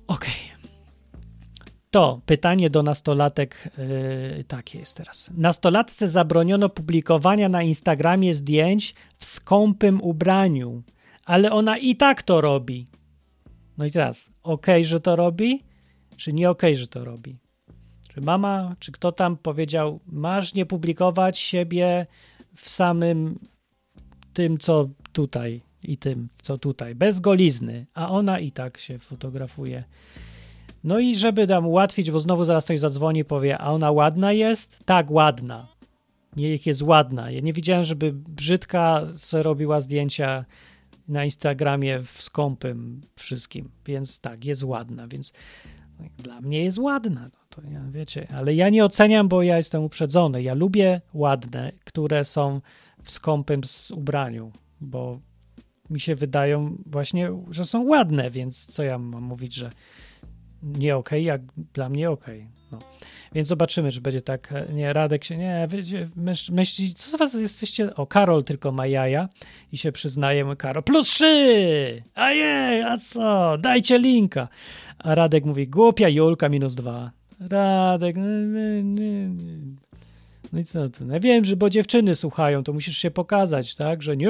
[0.08, 0.26] Ok.
[1.94, 3.70] To pytanie do nastolatek
[4.38, 5.32] yy, takie jest teraz.
[5.38, 10.84] Nastolatce zabroniono publikowania na Instagramie zdjęć w skąpym ubraniu,
[11.26, 12.88] ale ona i tak to robi.
[13.78, 15.64] No i teraz, ok, że to robi,
[16.18, 17.38] czy nie ok, że to robi?
[18.14, 22.08] Czy mama, czy kto tam powiedział, masz nie publikować siebie
[22.56, 23.40] w samym
[24.34, 29.84] tym, co tutaj i tym, co tutaj, bez golizny, a ona i tak się fotografuje.
[30.84, 34.34] No i żeby tam ułatwić, bo znowu zaraz ktoś zadzwoni i powie, a ona ładna
[34.34, 34.86] jest?
[34.86, 35.68] Tak, ładna.
[36.36, 37.32] Nie, jak jest ładna.
[37.32, 39.04] Ja nie widziałem, żeby brzydka
[39.34, 40.46] robiła zdjęcia
[41.08, 45.34] na Instagramie w skąpym wszystkim, więc tak, jest ładna, więc
[46.18, 49.84] dla mnie jest ładna, no to ja, wiecie, ale ja nie oceniam, bo ja jestem
[49.84, 50.44] uprzedzony.
[50.44, 52.62] Ja lubię ładne, które są
[53.04, 53.62] w skąpym
[53.94, 54.52] ubraniu,
[54.82, 55.20] bo
[55.90, 59.70] mi się wydają właśnie, że są ładne, więc co ja mam mówić, że
[60.64, 61.42] nie okej, jak
[61.74, 62.48] dla mnie okej.
[62.72, 62.80] No.
[63.34, 64.54] Więc zobaczymy, czy będzie tak.
[64.74, 67.96] Nie, Radek się, nie, wiecie, myśl, myśli, co z was jesteście?
[67.96, 69.30] O, Karol tylko ma jaja
[69.72, 72.04] i się przyznaje, Karol, plus trzy!
[72.16, 73.58] A jej, a co?
[73.58, 74.48] Dajcie linka.
[75.00, 77.12] A Radek mówi, głupia Julka minus dwa.
[77.40, 79.58] Radek, no, nie, nie, nie.
[80.54, 81.06] no i co to?
[81.06, 84.30] Ja wiem, że bo dziewczyny słuchają, to musisz się pokazać, tak, że nie,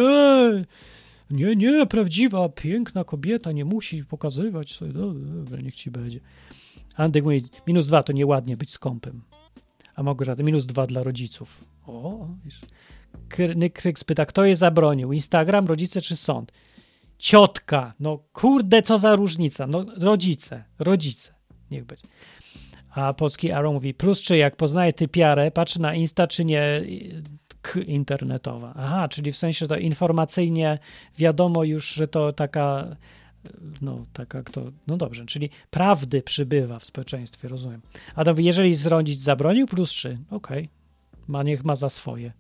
[1.30, 6.20] nie, nie, prawdziwa, piękna kobieta nie musi pokazywać sobie, dobra, dobra niech ci będzie.
[6.96, 9.22] Andek mówi, minus dwa to nieładnie być skąpym.
[9.96, 11.64] A Małgorzata, minus dwa dla rodziców.
[11.88, 12.60] O, wiesz.
[13.30, 15.14] Kry- Kryks pyta, kto je zabronił?
[15.14, 16.52] Instagram, rodzice czy sąd?
[17.18, 17.94] Ciotka.
[18.00, 19.68] No kurde, co za różnica.
[19.68, 21.34] No rodzice, rodzice.
[21.72, 22.08] Niech będzie.
[22.90, 26.82] A polski Arrow mówi, plus czy jak poznaje typiarę, patrzy na Insta, czy nie
[27.64, 28.74] k internetowa.
[28.78, 30.80] Aha, czyli w sensie to informacyjnie
[31.18, 32.96] wiadomo już, że to taka
[33.82, 37.82] no taka kto, no dobrze, czyli prawdy przybywa w społeczeństwie, rozumiem.
[38.16, 40.70] A to jeżeli zrodzić zabronił, plus 3, okej,
[41.28, 42.32] ma, niech ma za swoje.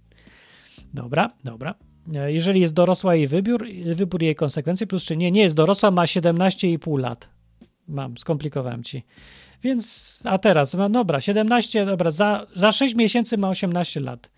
[0.93, 1.75] Dobra, dobra.
[2.27, 6.03] Jeżeli jest dorosła jej wybór, wybór jej konsekwencje, plus 3, nie, nie jest dorosła, ma
[6.03, 7.29] 17,5 lat.
[7.87, 9.03] Mam, skomplikowałem ci.
[9.63, 14.31] Więc, a teraz, no dobra, 17, dobra, za, za 6 miesięcy ma 18 lat.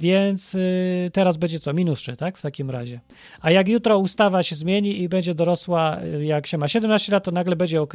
[0.00, 1.72] Więc y, teraz będzie co?
[1.72, 2.38] Minus 3, tak?
[2.38, 3.00] W takim razie.
[3.40, 7.24] A jak jutro ustawa się zmieni i będzie dorosła, y, jak się ma 17 lat,
[7.24, 7.94] to nagle będzie ok.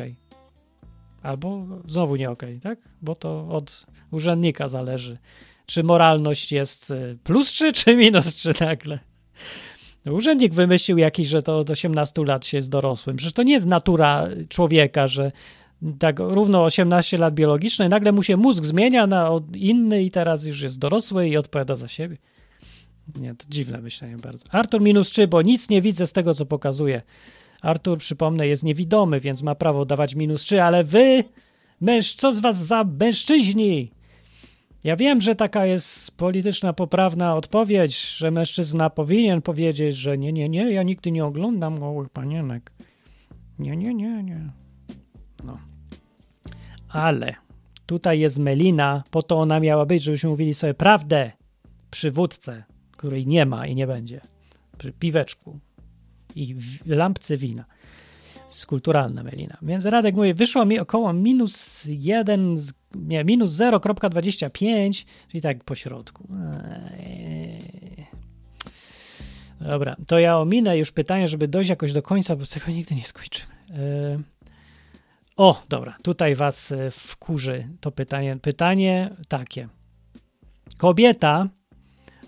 [1.23, 2.79] Albo znowu nie ok, tak?
[3.01, 5.17] Bo to od urzędnika zależy.
[5.65, 8.99] Czy moralność jest y, plus 3 czy minus 3 nagle?
[10.05, 13.15] No, Urzędnik wymyślił jakiś, że to od 18 lat się jest dorosłym.
[13.15, 15.31] Przecież to nie jest natura człowieka, że
[15.99, 20.45] tak równo 18 lat biologiczne i nagle mu się mózg zmienia na inny i teraz
[20.45, 22.17] już jest dorosły i odpowiada za siebie.
[23.15, 24.45] Nie, to dziwne myślenie bardzo.
[24.51, 27.01] Artur minus 3, bo nic nie widzę z tego, co pokazuje.
[27.61, 31.23] Artur, przypomnę, jest niewidomy, więc ma prawo dawać minus 3, ale wy,
[31.81, 33.91] męż, co z was za mężczyźni?
[34.83, 40.49] Ja wiem, że taka jest polityczna poprawna odpowiedź, że mężczyzna powinien powiedzieć, że nie, nie,
[40.49, 42.71] nie, ja nigdy nie oglądam gołych panienek.
[43.59, 44.66] Nie, nie, nie, nie.
[45.47, 45.57] No.
[46.89, 47.35] Ale
[47.85, 51.31] tutaj jest Melina, po to ona miała być, żebyśmy mówili sobie prawdę
[51.91, 54.21] przy wódce, której nie ma i nie będzie.
[54.77, 55.59] Przy piweczku
[56.35, 56.55] i
[56.85, 57.65] lampce wina.
[58.47, 59.57] Jest kulturalna Melina.
[59.61, 65.75] Więc Radek mówi, wyszło mi około minus 1, z- nie, minus 0,25, czyli tak po
[65.75, 66.27] środku.
[66.99, 68.05] Eee.
[69.61, 73.03] Dobra, to ja ominę już pytanie, żeby dojść jakoś do końca, bo tego nigdy nie
[73.03, 73.53] skończymy.
[73.69, 74.19] Eee.
[75.37, 78.37] O, dobra, tutaj was e, wkurzy to pytanie.
[78.41, 79.67] Pytanie takie.
[80.77, 81.47] Kobieta,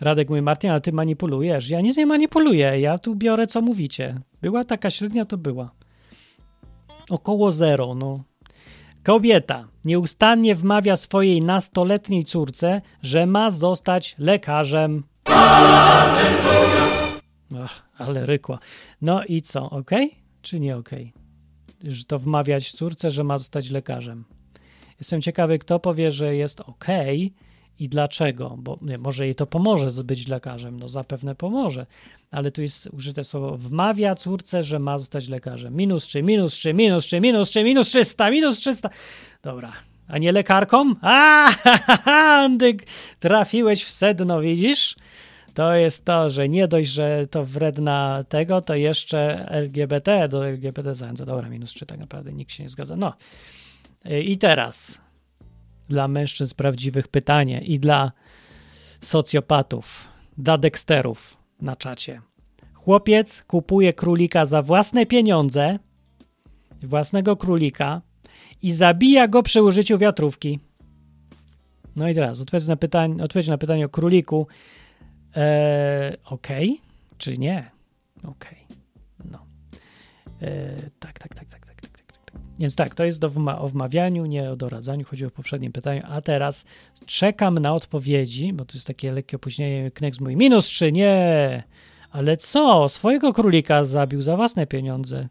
[0.02, 1.70] Radek mówi, Martin, ale ty manipulujesz.
[1.70, 4.20] Ja nic nie manipuluję, ja tu biorę, co mówicie.
[4.42, 5.72] Była taka średnia, to była.
[7.10, 8.24] Około zero, no.
[9.04, 15.04] Kobieta nieustannie wmawia swojej nastoletniej córce, że ma zostać lekarzem.
[17.64, 18.60] Ach, ale rykła.
[19.02, 19.92] No i co, ok?
[20.42, 20.90] Czy nie ok?
[21.84, 24.26] Że to wmawiać córce, że ma zostać lekarzem.
[25.00, 26.86] Jestem ciekawy, kto powie, że jest ok
[27.80, 31.86] i dlaczego, bo nie, może jej to pomoże być lekarzem, no zapewne pomoże,
[32.32, 35.76] ale tu jest użyte słowo wmawia córce, że ma zostać lekarzem.
[35.76, 38.90] Minus 3, minus 3, minus 3, minus 3, minus 300, minus 300.
[39.44, 39.74] Dobra,
[40.08, 40.96] a nie lekarką?
[41.02, 41.50] A,
[42.44, 42.86] Andyk,
[43.20, 44.96] trafiłeś w sedno, widzisz?
[45.54, 50.96] To jest to, że nie dość, że to wredna tego, to jeszcze LGBT do LGBT
[50.96, 51.26] zachęca.
[51.26, 52.96] Dobra, minus 3 tak naprawdę, nikt się nie zgadza.
[52.96, 53.14] No
[54.22, 55.02] i teraz
[55.90, 58.12] dla mężczyzn prawdziwych pytanie i dla
[59.02, 60.08] socjopatów,
[60.38, 62.22] dla deksterów na czacie.
[62.74, 65.80] Chłopiec kupuje królika za własne pieniądze,
[66.84, 68.02] własnego królika
[68.62, 70.60] i zabija go przy użyciu wiatrówki.
[71.96, 74.48] No i teraz odpowiedź na pytanie, odpowiedź na pytanie o króliku.
[75.36, 76.82] Eee, Okej,
[77.18, 77.72] czy nie?
[78.24, 78.58] Okej.
[79.32, 79.46] No.
[80.42, 82.42] Eee, tak, tak, tak, tak, tak, tak, tak, tak.
[82.60, 86.02] Więc tak, to jest do wma- o wmawianiu, nie o doradzaniu, chodzi o poprzednim pytaniu.
[86.06, 86.66] A teraz
[87.06, 89.92] czekam na odpowiedzi, bo to jest takie lekkie opóźnienie.
[89.92, 91.64] Kneks mówi minus 3, nie.
[92.12, 92.90] Ale co?
[92.90, 95.30] Swojego królika zabił za własne pieniądze.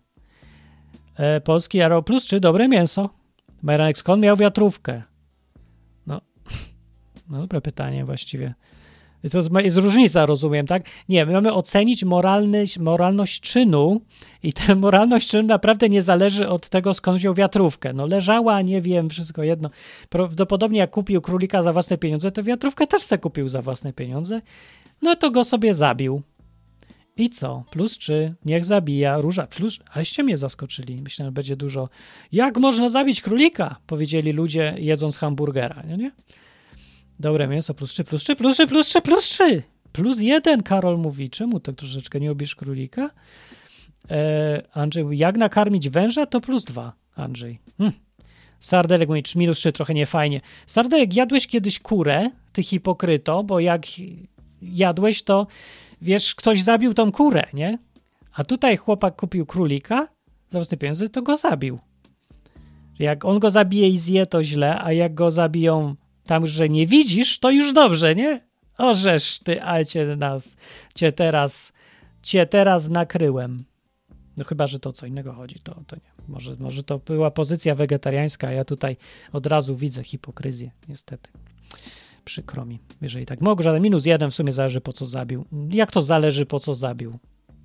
[1.16, 3.10] E, Polski Arrow plus 3, dobre mięso.
[3.62, 5.02] Majranek skąd miał wiatrówkę?
[6.06, 6.20] No,
[7.30, 8.54] no dobre pytanie właściwie.
[9.30, 10.82] To jest różnica, rozumiem, tak?
[11.08, 14.00] Nie, my mamy ocenić moralność, moralność czynu
[14.42, 17.92] i ta moralność czynu naprawdę nie zależy od tego, skąd wziął wiatrówkę.
[17.92, 19.70] No leżała, nie wiem, wszystko jedno.
[20.08, 24.40] Prawdopodobnie jak kupił królika za własne pieniądze, to wiatrówkę też se kupił za własne pieniądze.
[25.02, 26.22] No to go sobie zabił.
[27.16, 27.64] I co?
[27.70, 28.34] Plus trzy.
[28.44, 29.20] Niech zabija.
[29.20, 29.46] Róża.
[29.46, 29.78] Plus.
[29.90, 31.02] Aleście mnie zaskoczyli.
[31.02, 31.88] Myślę, że będzie dużo.
[32.32, 33.76] Jak można zabić królika?
[33.86, 35.82] Powiedzieli ludzie jedząc hamburgera.
[35.82, 35.96] Nie?
[35.96, 36.10] nie?
[37.20, 37.74] Dobre mięso.
[37.74, 39.62] Plus trzy, plus trzy, plus trzy, plus trzy, plus trzy.
[39.92, 41.30] Plus jeden, Karol mówi.
[41.30, 43.10] Czemu tak troszeczkę nie lubisz królika?
[44.10, 46.92] E, Andrzej mówi, jak nakarmić węża, to plus dwa.
[47.16, 47.58] Andrzej.
[47.78, 47.92] Hm.
[48.60, 50.40] Sardelek mówi, minus trzy, trochę niefajnie.
[50.66, 53.82] Sardelek, jadłeś kiedyś kurę, ty hipokryto, bo jak
[54.62, 55.46] jadłeś, to
[56.02, 57.78] wiesz, ktoś zabił tą kurę, nie?
[58.32, 60.08] A tutaj chłopak kupił królika
[60.50, 61.78] za własne pieniądze, to go zabił.
[62.98, 65.94] Jak on go zabije i zje, to źle, a jak go zabiją
[66.28, 68.40] tam, że nie widzisz, to już dobrze, nie?
[68.78, 70.56] Orzesz ty, a cię nas,
[70.94, 71.72] cię teraz,
[72.22, 73.64] cię teraz nakryłem.
[74.36, 76.12] No chyba, że to co innego chodzi, to, to nie.
[76.28, 78.96] Może, może to była pozycja wegetariańska, a ja tutaj
[79.32, 81.30] od razu widzę hipokryzję, niestety.
[82.24, 83.40] Przykro mi, jeżeli tak.
[83.40, 85.44] Mogę, ale minus jeden w sumie zależy po co zabił.
[85.70, 87.18] Jak to zależy po co zabił?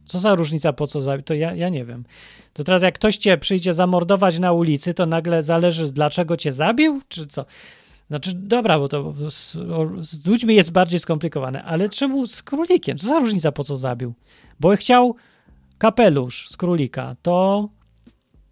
[0.05, 1.23] Co za różnica po co zabił?
[1.23, 2.05] To ja, ja nie wiem.
[2.53, 7.01] To teraz jak ktoś cię przyjdzie zamordować na ulicy, to nagle zależy dlaczego cię zabił,
[7.07, 7.45] czy co?
[8.13, 9.57] Znaczy, dobra, bo to z,
[10.01, 12.97] z ludźmi jest bardziej skomplikowane, ale czemu z królikiem?
[12.97, 14.13] Co za różnica po co zabił?
[14.59, 15.15] Bo chciał
[15.77, 17.69] kapelusz z królika, to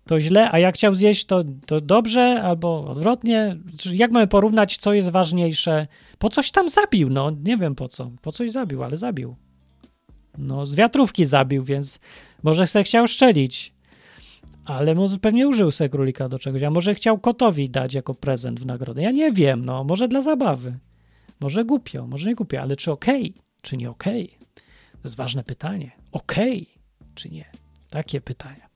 [0.07, 3.57] to źle, a jak chciał zjeść, to, to dobrze, albo odwrotnie.
[3.93, 5.87] Jak mamy porównać, co jest ważniejsze?
[6.17, 8.11] Po coś tam zabił, no nie wiem po co.
[8.21, 9.35] Po coś zabił, ale zabił.
[10.37, 11.99] No z wiatrówki zabił, więc
[12.43, 13.73] może se chciał szczelić.
[14.65, 18.59] Ale może pewnie użył se królika do czegoś, a może chciał kotowi dać jako prezent
[18.59, 19.01] w nagrodę.
[19.01, 20.77] Ja nie wiem, no może dla zabawy.
[21.39, 24.25] Może głupio, może nie głupio, ale czy okej, okay, czy nie okej?
[24.25, 24.55] Okay?
[24.91, 25.91] To jest ważne pytanie.
[26.11, 27.45] Okej, okay, czy nie?
[27.89, 28.69] Takie pytania.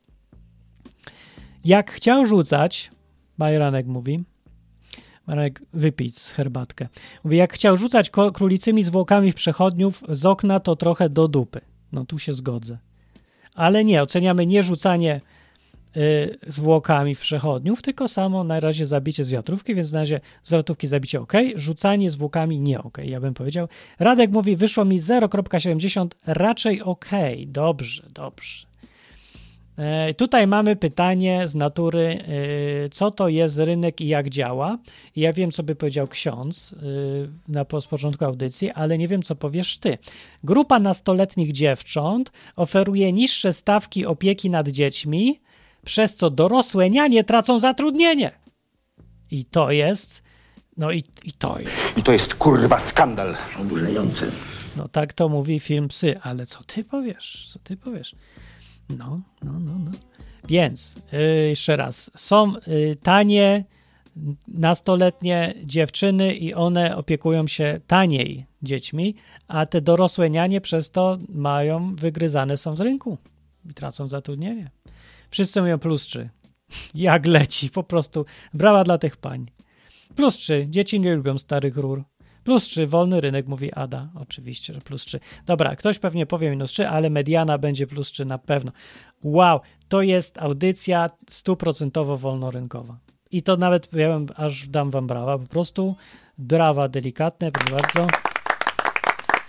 [1.66, 2.92] Jak chciał rzucać,
[3.38, 4.24] Bajranek mówi,
[5.28, 6.88] Marek, wypić herbatkę.
[7.24, 11.62] Mówi, jak chciał rzucać królicymi zwłokami w przechodniów z okna, to trochę do dupy.
[11.92, 12.78] No tu się zgodzę.
[13.56, 15.22] Ale nie, oceniamy nie rzucanie
[16.48, 20.88] zwłokami w przechodniów, tylko samo na razie zabicie z wiatrówki, więc na razie z wiatrówki
[20.88, 23.68] zabicie ok, rzucanie zwłokami nie ok, ja bym powiedział.
[24.00, 27.10] Radek mówi, wyszło mi 0,70, raczej ok,
[27.48, 28.66] dobrze, dobrze.
[29.78, 32.24] E, tutaj mamy pytanie z natury,
[32.86, 34.78] e, co to jest rynek i jak działa.
[35.16, 39.78] Ja wiem, co by powiedział ksiądz e, na początku audycji, ale nie wiem, co powiesz
[39.78, 39.98] ty.
[40.44, 45.40] Grupa nastoletnich dziewcząt oferuje niższe stawki opieki nad dziećmi,
[45.86, 48.32] przez co dorosłe nianie tracą zatrudnienie.
[49.32, 50.24] I to jest,
[50.78, 51.98] no i, i to jest.
[51.98, 53.36] I to jest kurwa skandal.
[53.62, 54.32] Oburzający.
[54.78, 57.50] No tak to mówi film Psy, ale co ty powiesz?
[57.54, 58.16] Co ty powiesz?
[58.90, 59.92] No, no, no, no.
[60.48, 63.66] Więc yy, jeszcze raz, są yy, tanie
[64.48, 69.16] nastoletnie dziewczyny i one opiekują się taniej dziećmi,
[69.48, 73.18] a te dorosłe nianie przez to mają, wygryzane są z rynku
[73.70, 74.72] i tracą zatrudnienie.
[75.30, 76.30] Wszyscy mówią plus trzy.
[76.94, 79.52] Jak leci, po prostu brawa dla tych pań.
[80.16, 80.66] Plus trzy.
[80.70, 82.04] Dzieci nie lubią starych rur.
[82.46, 84.10] Plus 3, wolny rynek, mówi Ada.
[84.16, 85.20] Oczywiście, że plus 3.
[85.46, 88.72] Dobra, ktoś pewnie powie minus 3, ale mediana będzie plus 3 na pewno.
[89.24, 92.98] Wow, to jest audycja stuprocentowo wolnorynkowa.
[93.32, 95.96] I to nawet, ja bym, aż dam wam brawa, po prostu
[96.38, 98.08] brawa delikatne, proszę bardzo.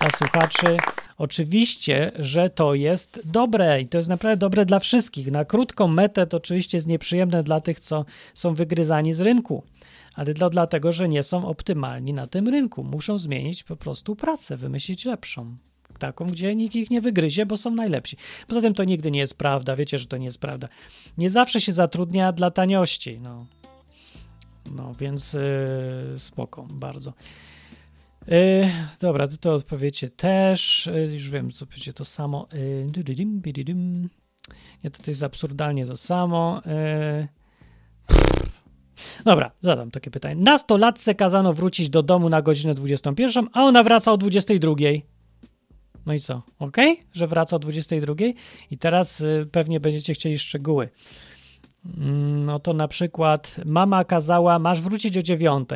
[0.00, 0.76] Dla słuchaczy.
[1.18, 5.30] Oczywiście, że to jest dobre i to jest naprawdę dobre dla wszystkich.
[5.30, 9.62] Na krótką metę to oczywiście jest nieprzyjemne dla tych, co są wygryzani z rynku
[10.16, 12.84] ale to dlatego, że nie są optymalni na tym rynku.
[12.84, 15.56] Muszą zmienić po prostu pracę, wymyślić lepszą.
[15.98, 18.16] Taką, gdzie nikt ich nie wygryzie, bo są najlepsi.
[18.48, 20.68] Poza tym to nigdy nie jest prawda, wiecie, że to nie jest prawda.
[21.18, 23.46] Nie zawsze się zatrudnia dla taniości, no.
[24.72, 27.12] No, więc yy, spoko, bardzo.
[28.28, 28.70] Yy,
[29.00, 30.90] dobra, to, to odpowiecie też.
[30.94, 32.48] Yy, już wiem, co powiecie to samo.
[32.52, 32.86] Yy,
[34.84, 36.62] nie, to, jest absurdalnie to samo.
[36.66, 37.28] Yy,
[39.24, 40.42] Dobra, zadam takie pytanie.
[40.42, 44.74] Nastolatce kazano wrócić do domu na godzinę 21, a ona wraca o 22.
[46.06, 46.42] No i co?
[46.58, 46.76] Ok,
[47.12, 48.14] że wraca o 22
[48.70, 50.88] i teraz y, pewnie będziecie chcieli szczegóły.
[51.96, 55.68] Mm, no to na przykład mama kazała, masz wrócić o 9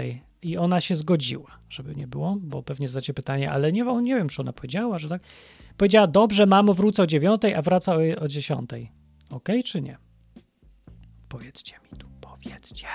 [0.42, 4.28] i ona się zgodziła, żeby nie było, bo pewnie zadacie pytanie, ale nie, nie wiem,
[4.28, 5.22] czy ona powiedziała, że tak.
[5.76, 8.70] Powiedziała, dobrze, mamo, wrócę o 9, a wraca o, o 10.
[9.30, 9.98] Ok, czy nie?
[11.28, 12.86] Powiedzcie mi tu powiedzcie.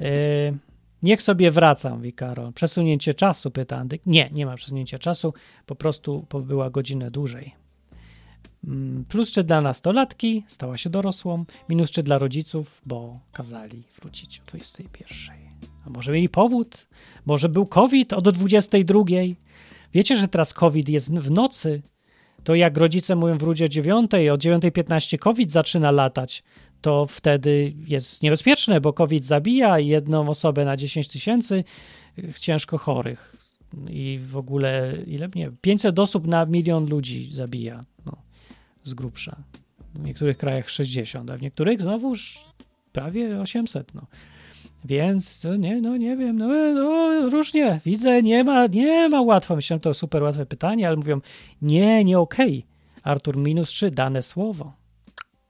[0.00, 0.58] Yy,
[1.02, 2.52] Niech sobie wracam, mówi Karol.
[2.52, 4.06] Przesunięcie czasu, pyta Andyk.
[4.06, 5.34] Nie, nie ma przesunięcia czasu,
[5.66, 7.54] po prostu była godzinę dłużej.
[8.64, 11.44] Mm, Plus 3 dla nastolatki, stała się dorosłą.
[11.68, 15.51] Minus 3 dla rodziców, bo kazali wrócić o 21.
[15.86, 16.88] A może mieli powód?
[17.26, 19.04] Może był COVID od 22?
[19.94, 21.82] Wiecie, że teraz COVID jest w nocy?
[22.44, 26.42] To jak rodzice mówią wróć o 9, o 9.15 COVID zaczyna latać,
[26.80, 31.64] to wtedy jest niebezpieczne, bo COVID zabija jedną osobę na 10 tysięcy
[32.40, 33.36] ciężko chorych.
[33.90, 37.84] I w ogóle, ile nie, 500 osób na milion ludzi zabija.
[38.06, 38.12] No,
[38.84, 39.36] z grubsza.
[39.94, 42.44] W niektórych krajach 60, a w niektórych znowuż
[42.92, 43.94] prawie 800.
[43.94, 44.06] No.
[44.84, 47.80] Więc nie, no nie wiem, no, no różnie.
[47.84, 49.56] Widzę, nie ma, nie ma łatwo.
[49.56, 51.20] Myślałem, to super łatwe pytanie, ale mówią,
[51.62, 52.66] nie, nie okej.
[53.02, 54.72] Artur minus 3, dane słowo.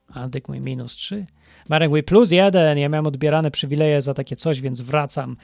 [0.07, 1.25] Andyk mój minus 3.
[1.69, 2.77] Marek mój plus 1.
[2.77, 5.37] Ja miałem odbierane przywileje za takie coś, więc wracam.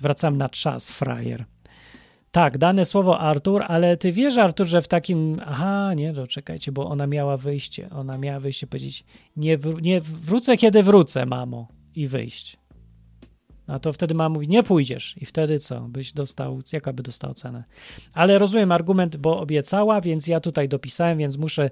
[0.00, 1.44] Wracam na czas, frajer.
[2.30, 5.40] Tak, dane słowo Artur, ale ty wiesz, Artur, że w takim.
[5.46, 7.90] Aha, nie, no czekajcie, bo ona miała wyjście.
[7.90, 9.04] Ona miała wyjście powiedzieć:
[9.36, 12.58] Nie, wró- nie wrócę, kiedy wrócę, mamo, i wyjść.
[13.68, 15.16] No to wtedy mama mówi: Nie pójdziesz.
[15.20, 15.80] I wtedy co?
[15.80, 17.64] Byś dostał, jaka by dostał cenę?
[18.12, 21.70] Ale rozumiem argument, bo obiecała, więc ja tutaj dopisałem, więc muszę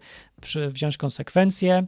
[0.68, 1.86] wziąć konsekwencje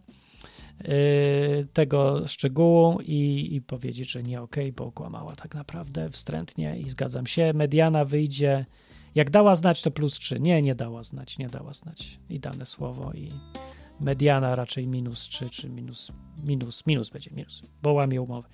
[0.80, 6.88] yy, tego szczegółu i, i powiedzieć, że nie okej, bo kłamała tak naprawdę wstrętnie i
[6.88, 7.52] zgadzam się.
[7.54, 8.66] Mediana wyjdzie.
[9.14, 10.40] Jak dała znać, to plus 3.
[10.40, 12.18] Nie, nie dała znać, nie dała znać.
[12.30, 13.32] I dane słowo i
[14.00, 16.12] mediana raczej minus 3 czy minus,
[16.44, 18.48] minus, minus będzie, minus, bo łamie umowę.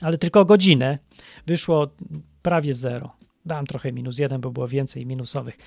[0.00, 0.98] Ale tylko godzinę
[1.46, 1.88] wyszło
[2.42, 3.12] prawie zero.
[3.44, 5.58] Dałem trochę minus jeden, bo było więcej minusowych.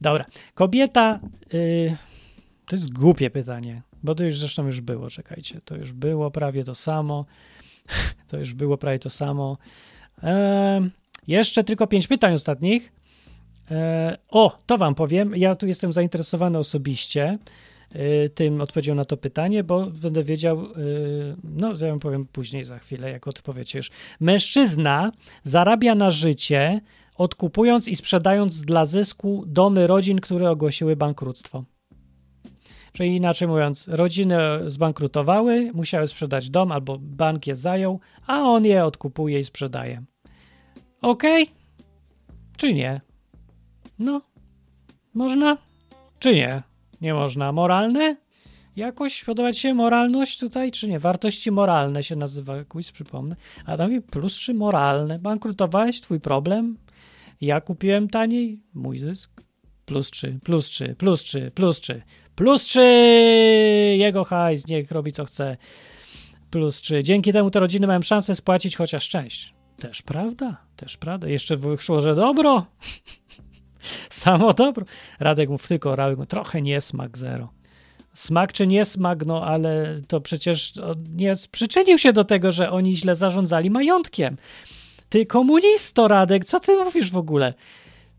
[0.00, 0.24] Dobra,
[0.54, 1.20] kobieta,
[1.52, 1.96] yy,
[2.66, 6.64] to jest głupie pytanie, bo to już zresztą już było, czekajcie, to już było prawie
[6.64, 7.24] to samo.
[8.28, 9.58] To już było prawie to samo.
[11.26, 12.92] Jeszcze tylko pięć pytań ostatnich.
[13.70, 15.36] E, o, to wam powiem.
[15.36, 17.38] Ja tu jestem zainteresowany osobiście y,
[18.34, 22.78] tym odpowiedzią na to pytanie, bo będę wiedział, y, no ja wam powiem później za
[22.78, 23.90] chwilę, jak odpowiecie już.
[24.20, 25.12] Mężczyzna
[25.44, 26.80] zarabia na życie
[27.16, 31.64] odkupując i sprzedając dla zysku domy rodzin, które ogłosiły bankructwo.
[32.92, 34.36] Czyli inaczej mówiąc, rodziny
[34.66, 40.02] zbankrutowały, musiały sprzedać dom albo bank je zajął, a on je odkupuje i sprzedaje.
[41.02, 41.22] Ok?
[42.56, 43.00] Czy nie?
[43.98, 44.22] No,
[45.14, 45.58] można?
[46.18, 46.62] Czy nie?
[47.00, 47.52] Nie można.
[47.52, 48.16] Moralne?
[48.76, 50.98] Jakoś podoba ci się moralność tutaj, czy nie?
[50.98, 53.36] Wartości moralne się nazywa quiz, przypomnę.
[53.66, 55.18] A tam mówi plus trzy moralne.
[55.18, 56.78] Bankrutowałeś, twój problem.
[57.40, 59.42] Ja kupiłem taniej, mój zysk.
[59.86, 62.02] Plus trzy, plus trzy, plus trzy, plus trzy,
[62.34, 62.84] plus trzy.
[63.98, 65.56] Jego hajs, niech robi co chce.
[66.50, 67.02] Plus trzy.
[67.02, 69.54] Dzięki temu te rodziny mają szansę spłacić chociaż część.
[69.76, 71.28] Też prawda, też prawda.
[71.28, 72.66] Jeszcze wyszło, że dobro.
[74.10, 74.86] Samo dobro.
[75.20, 77.48] Radek mów tylko, Radek mów, trochę niesmak zero.
[78.14, 80.72] Smak czy niesmak, no ale to przecież
[81.14, 84.36] nie przyczynił się do tego, że oni źle zarządzali majątkiem.
[85.08, 87.54] Ty komunisto, Radek, co ty mówisz w ogóle?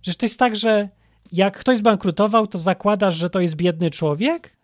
[0.01, 0.89] Przecież to jest tak, że
[1.31, 4.57] jak ktoś zbankrutował, to zakładasz, że to jest biedny człowiek?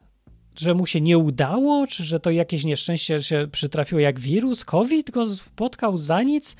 [0.57, 1.87] Że mu się nie udało?
[1.87, 4.65] Czy że to jakieś nieszczęście się przytrafiło jak wirus?
[4.65, 6.55] COVID go spotkał za nic?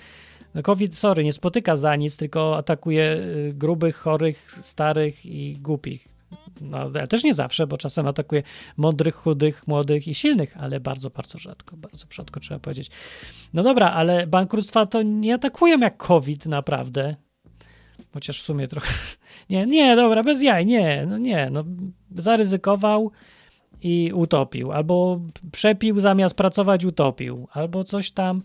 [0.63, 6.07] COVID, sorry, nie spotyka za nic, tylko atakuje y, grubych, chorych, starych i głupich.
[6.61, 8.43] No, ale też nie zawsze, bo czasem atakuje
[8.77, 12.89] mądrych, chudych, młodych i silnych, ale bardzo, bardzo rzadko, bardzo rzadko trzeba powiedzieć.
[13.53, 17.15] No dobra, ale bankructwa to nie atakują jak COVID naprawdę.
[18.13, 18.93] Chociaż w sumie trochę.
[19.49, 21.63] Nie, nie, dobra, bez jaj, nie, no nie, no
[22.11, 23.11] zaryzykował
[23.81, 25.21] i utopił, albo
[25.51, 28.43] przepił zamiast pracować, utopił, albo coś tam,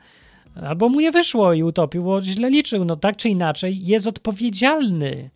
[0.55, 2.85] albo mu nie wyszło i utopił, bo źle liczył.
[2.85, 5.31] No tak czy inaczej, jest odpowiedzialny.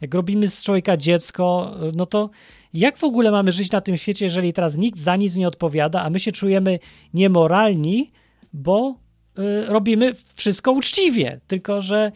[0.00, 2.30] Jak robimy z człowieka dziecko, no to
[2.74, 6.02] jak w ogóle mamy żyć na tym świecie, jeżeli teraz nikt za nic nie odpowiada,
[6.02, 6.78] a my się czujemy
[7.14, 8.10] niemoralni,
[8.52, 8.94] bo
[9.38, 12.12] y, robimy wszystko uczciwie, tylko że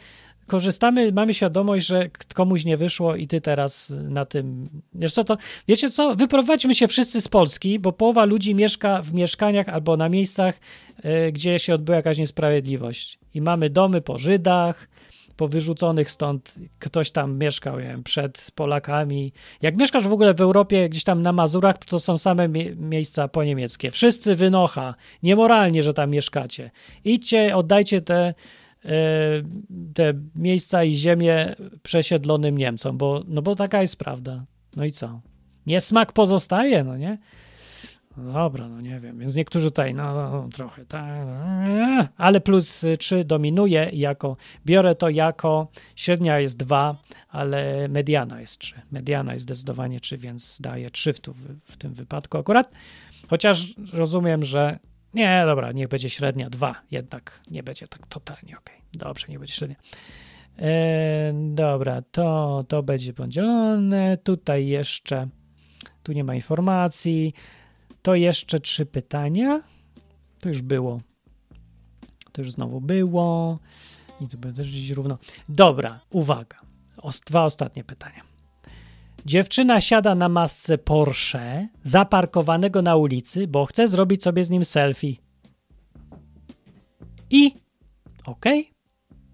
[0.46, 4.68] korzystamy, mamy świadomość, że komuś nie wyszło i ty teraz na tym.
[4.94, 5.36] Wiesz co to?
[5.68, 6.14] Wiecie co?
[6.14, 10.60] Wyprowadźmy się wszyscy z Polski, bo połowa ludzi mieszka w mieszkaniach albo na miejscach,
[11.04, 13.18] y, gdzie się odbyła jakaś niesprawiedliwość.
[13.34, 14.88] I mamy domy po Żydach,
[15.36, 19.32] po wyrzuconych stąd ktoś tam mieszkał nie wiem, przed Polakami.
[19.62, 23.28] Jak mieszkasz w ogóle w Europie, gdzieś tam na Mazurach, to są same mie miejsca
[23.28, 23.90] po niemieckie.
[23.90, 24.94] Wszyscy wynocha.
[25.22, 26.70] Niemoralnie, że tam mieszkacie.
[27.04, 28.34] Idźcie, oddajcie te,
[29.94, 34.44] te miejsca i ziemię przesiedlonym Niemcom, bo, no bo taka jest prawda.
[34.76, 35.20] No i co?
[35.66, 37.18] Niesmak pozostaje, no nie?
[38.16, 39.18] No dobra, no nie wiem.
[39.18, 44.36] Więc niektórzy tutaj, no, no trochę tak, no, ale plus 3 dominuje jako,
[44.66, 46.96] biorę to jako, średnia jest 2,
[47.28, 48.82] ale mediana jest 3.
[48.90, 52.72] Mediana jest zdecydowanie 3, więc daję 3 w, w tym wypadku akurat.
[53.30, 54.78] Chociaż rozumiem, że
[55.14, 58.70] nie, dobra, niech będzie średnia 2, jednak nie będzie tak totalnie ok.
[58.92, 59.76] Dobrze, niech będzie średnia.
[60.58, 64.16] E, dobra, to, to będzie podzielone.
[64.16, 65.28] Tutaj jeszcze,
[66.02, 67.34] tu nie ma informacji.
[68.02, 69.62] To jeszcze trzy pytania.
[70.40, 71.00] To już było.
[72.32, 73.58] To już znowu było.
[74.20, 75.18] I to będzie też gdzieś równo.
[75.48, 76.56] Dobra, uwaga.
[77.02, 78.31] Os dwa ostatnie pytania.
[79.26, 85.16] Dziewczyna siada na masce Porsche zaparkowanego na ulicy, bo chce zrobić sobie z nim selfie.
[87.30, 87.52] I
[88.26, 88.44] ok,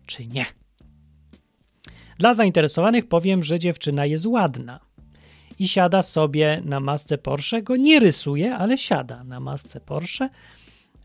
[0.07, 0.47] czy nie?
[2.19, 4.81] Dla zainteresowanych powiem, że dziewczyna jest ładna
[5.59, 7.63] i siada sobie na masce Porsche.
[7.63, 10.29] Go nie rysuje, ale siada na masce Porsche.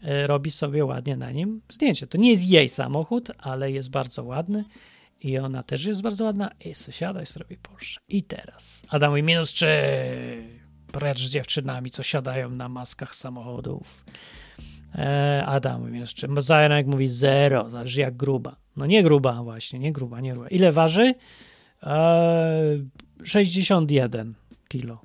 [0.03, 2.07] E, robi sobie ładnie na nim zdjęcie.
[2.07, 4.65] To nie jest jej samochód, ale jest bardzo ładny
[5.23, 6.51] i ona też jest bardzo ładna.
[6.65, 8.01] I sobie siada i sobie Porsche.
[8.07, 9.67] I teraz Adam mówi minus 3.
[10.91, 14.05] Precz z dziewczynami, co siadają na maskach samochodów.
[14.95, 16.27] E, Adam mówi minus 3.
[16.37, 17.69] Zajanek mówi 0.
[17.69, 18.55] Zależy jak gruba.
[18.75, 20.47] No nie gruba właśnie, nie gruba, nie gruba.
[20.47, 21.13] Ile waży?
[21.83, 22.77] E,
[23.23, 24.33] 61
[24.67, 25.01] kilo.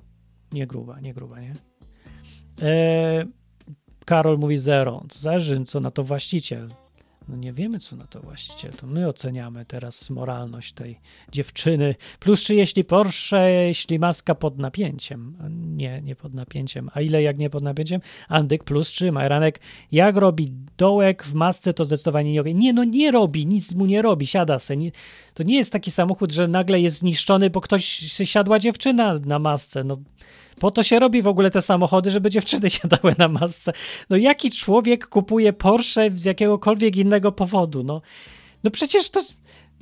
[0.51, 1.53] Nie gruba, nie gruba, nie?
[2.61, 3.25] E,
[4.05, 5.05] Karol mówi 0.
[5.11, 6.69] Zależy, co na to właściciel.
[7.29, 8.71] No nie wiemy, co na to właściciel.
[8.71, 10.99] To my oceniamy teraz moralność tej
[11.31, 11.95] dziewczyny.
[12.19, 15.35] Plus czy jeśli Porsche, jeśli maska pod napięciem.
[15.75, 16.89] Nie, nie pod napięciem.
[16.93, 18.01] A ile jak nie pod napięciem?
[18.27, 19.59] Andyk plus czy Majranek.
[19.91, 22.55] Jak robi dołek w masce, to zdecydowanie nie robi.
[22.55, 24.75] Nie, no nie robi, nic mu nie robi, siada se.
[25.33, 27.85] To nie jest taki samochód, że nagle jest zniszczony, bo ktoś
[28.23, 29.83] siadła dziewczyna na masce.
[29.83, 29.97] No
[30.59, 33.73] po to się robi w ogóle te samochody, żeby dziewczyny siadały na masce.
[34.09, 37.83] No jaki człowiek kupuje Porsche z jakiegokolwiek innego powodu?
[37.83, 38.01] No,
[38.63, 39.23] no przecież to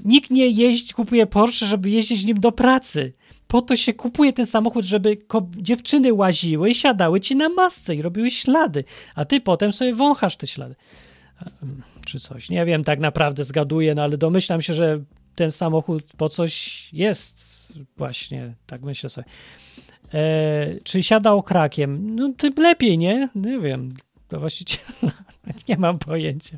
[0.06, 3.14] nikt nie jeździ, kupuje Porsche, żeby jeździć nim do pracy.
[3.48, 5.18] Po to się kupuje ten samochód, żeby
[5.58, 8.84] dziewczyny łaziły, siadały ci na masce i robiły ślady,
[9.16, 10.76] a ty potem sobie wąchasz te ślady.
[12.06, 12.50] Czy coś.
[12.50, 15.00] Nie wiem, tak naprawdę zgaduję, no ale domyślam się, że
[15.36, 17.68] ten samochód po coś jest
[17.98, 19.28] właśnie, tak myślę sobie.
[20.14, 22.16] E, czy siada okrakiem?
[22.16, 23.30] No tym lepiej, nie?
[23.36, 23.90] Nie wiem.
[24.28, 24.84] To właściwie
[25.70, 26.58] nie mam pojęcia.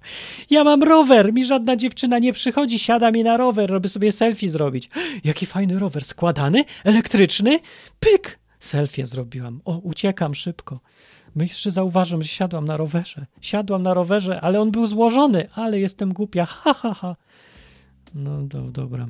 [0.50, 4.50] Ja mam rower, mi żadna dziewczyna nie przychodzi, siada mi na rower, robię sobie selfie
[4.50, 4.90] zrobić.
[5.24, 7.60] Jaki fajny rower, składany, elektryczny,
[8.00, 8.40] pyk!
[8.60, 9.62] Selfie zrobiłam.
[9.66, 10.80] O, uciekam szybko.
[11.36, 13.26] Jeszcze zauważam, że siadłam na rowerze.
[13.42, 16.46] Siadłam na rowerze, ale on był złożony, ale jestem głupia.
[16.46, 17.16] Ha, ha, ha.
[18.14, 19.08] No do, dobra.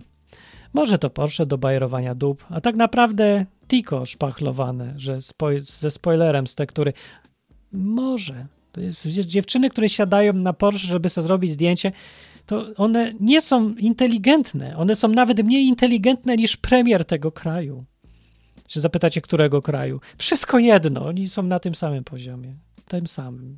[0.74, 5.18] Może to Porsche do bajerowania dup, a tak naprawdę Tico szpachlowane, że
[5.62, 6.94] ze spoilerem z tektury.
[7.72, 8.46] Może.
[8.72, 11.92] To jest dziewczyny, które siadają na Porsche, żeby sobie zrobić zdjęcie,
[12.46, 14.78] to one nie są inteligentne.
[14.78, 17.86] One są nawet mniej inteligentne niż premier tego kraju.
[18.68, 20.00] Czy zapytacie, którego kraju?
[20.18, 22.56] Wszystko jedno, oni są na tym samym poziomie.
[22.88, 23.58] Tym samym.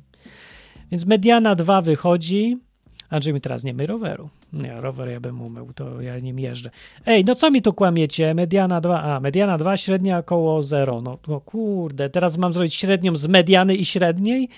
[0.90, 2.58] Więc mediana 2 wychodzi,
[3.10, 4.30] Andrzej mi teraz nie myj roweru.
[4.52, 6.70] Nie, rower ja bym umył, to ja nim jeżdżę.
[7.06, 8.34] Ej, no co mi tu kłamiecie?
[8.34, 11.00] Mediana 2, a mediana 2, średnia około 0.
[11.00, 14.48] No, no kurde, teraz mam zrobić średnią z mediany i średniej?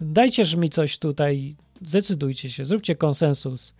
[0.00, 3.74] Dajcież mi coś tutaj, zdecydujcie się, zróbcie konsensus.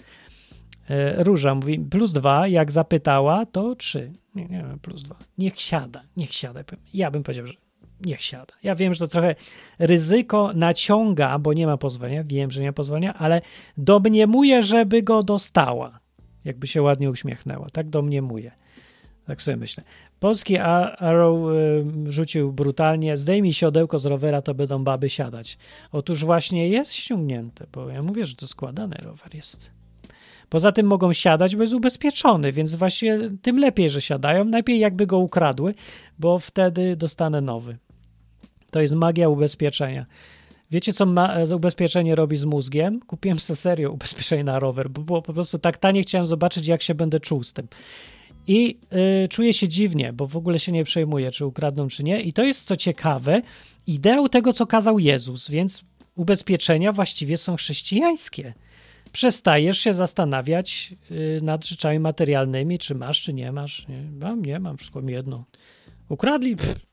[0.90, 4.12] E, Róża mówi, plus 2, jak zapytała, to 3.
[4.34, 5.16] Nie, nie plus 2.
[5.38, 6.60] Niech siada, niech siada.
[6.94, 7.54] Ja bym powiedział, że
[8.04, 8.54] niech siada.
[8.62, 9.34] Ja wiem, że to trochę
[9.78, 13.40] ryzyko naciąga, bo nie ma pozwolenia, wiem, że nie ma pozwolenia, ale
[13.76, 16.00] domniemuję, żeby go dostała.
[16.44, 17.66] Jakby się ładnie uśmiechnęła.
[17.72, 18.52] Tak domniemuję.
[19.26, 19.84] Tak sobie myślę.
[20.20, 21.52] Polski Arrow
[22.08, 25.58] y, rzucił brutalnie, zdejmij siodełko z rowera, to będą baby siadać.
[25.92, 29.70] Otóż właśnie jest ściągnięte, bo ja mówię, że to składany rower jest.
[30.48, 34.44] Poza tym mogą siadać, bo jest ubezpieczony, więc właśnie tym lepiej, że siadają.
[34.44, 35.74] Najpierw jakby go ukradły,
[36.18, 37.78] bo wtedy dostanę nowy.
[38.70, 40.06] To jest magia ubezpieczenia.
[40.70, 43.00] Wiecie, co ma, ubezpieczenie robi z mózgiem?
[43.00, 46.82] Kupiłem sobie serio ubezpieczenie na rower, bo było po prostu tak tanie, chciałem zobaczyć, jak
[46.82, 47.68] się będę czuł z tym.
[48.46, 48.78] I
[49.24, 52.22] y, czuję się dziwnie, bo w ogóle się nie przejmuję, czy ukradną, czy nie.
[52.22, 53.42] I to jest, co ciekawe,
[53.86, 55.84] ideał tego, co kazał Jezus, więc
[56.16, 58.54] ubezpieczenia właściwie są chrześcijańskie.
[59.12, 63.88] Przestajesz się zastanawiać y, nad rzeczami materialnymi, czy masz, czy nie masz.
[63.88, 65.44] Nie, mam, nie mam, wszystko mi jedno.
[66.08, 66.56] Ukradli?
[66.56, 66.89] Pff,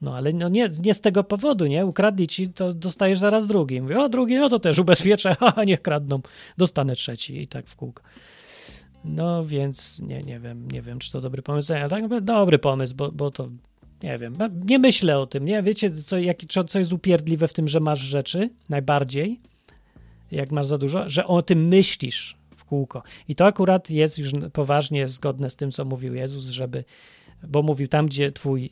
[0.00, 1.86] no ale no nie, nie z tego powodu, nie?
[1.86, 3.80] Ukradli ci, to dostajesz zaraz drugi.
[3.80, 6.20] Mówię, o drugi, no to też ubezpieczę, a niech kradną,
[6.58, 8.02] dostanę trzeci i tak w kółko.
[9.04, 11.74] No więc nie, nie wiem, nie wiem, czy to dobry pomysł.
[11.74, 13.48] Ale tak dobry pomysł, bo, bo to
[14.02, 15.62] Nie wiem, nie myślę o tym, nie?
[15.62, 19.40] Wiecie, co, jak, co, jest upierdliwe w tym, że masz rzeczy najbardziej,
[20.30, 23.02] jak masz za dużo, że o tym myślisz w kółko.
[23.28, 26.84] I to akurat jest już poważnie zgodne z tym, co mówił Jezus, żeby,
[27.42, 28.70] bo mówił tam, gdzie twój,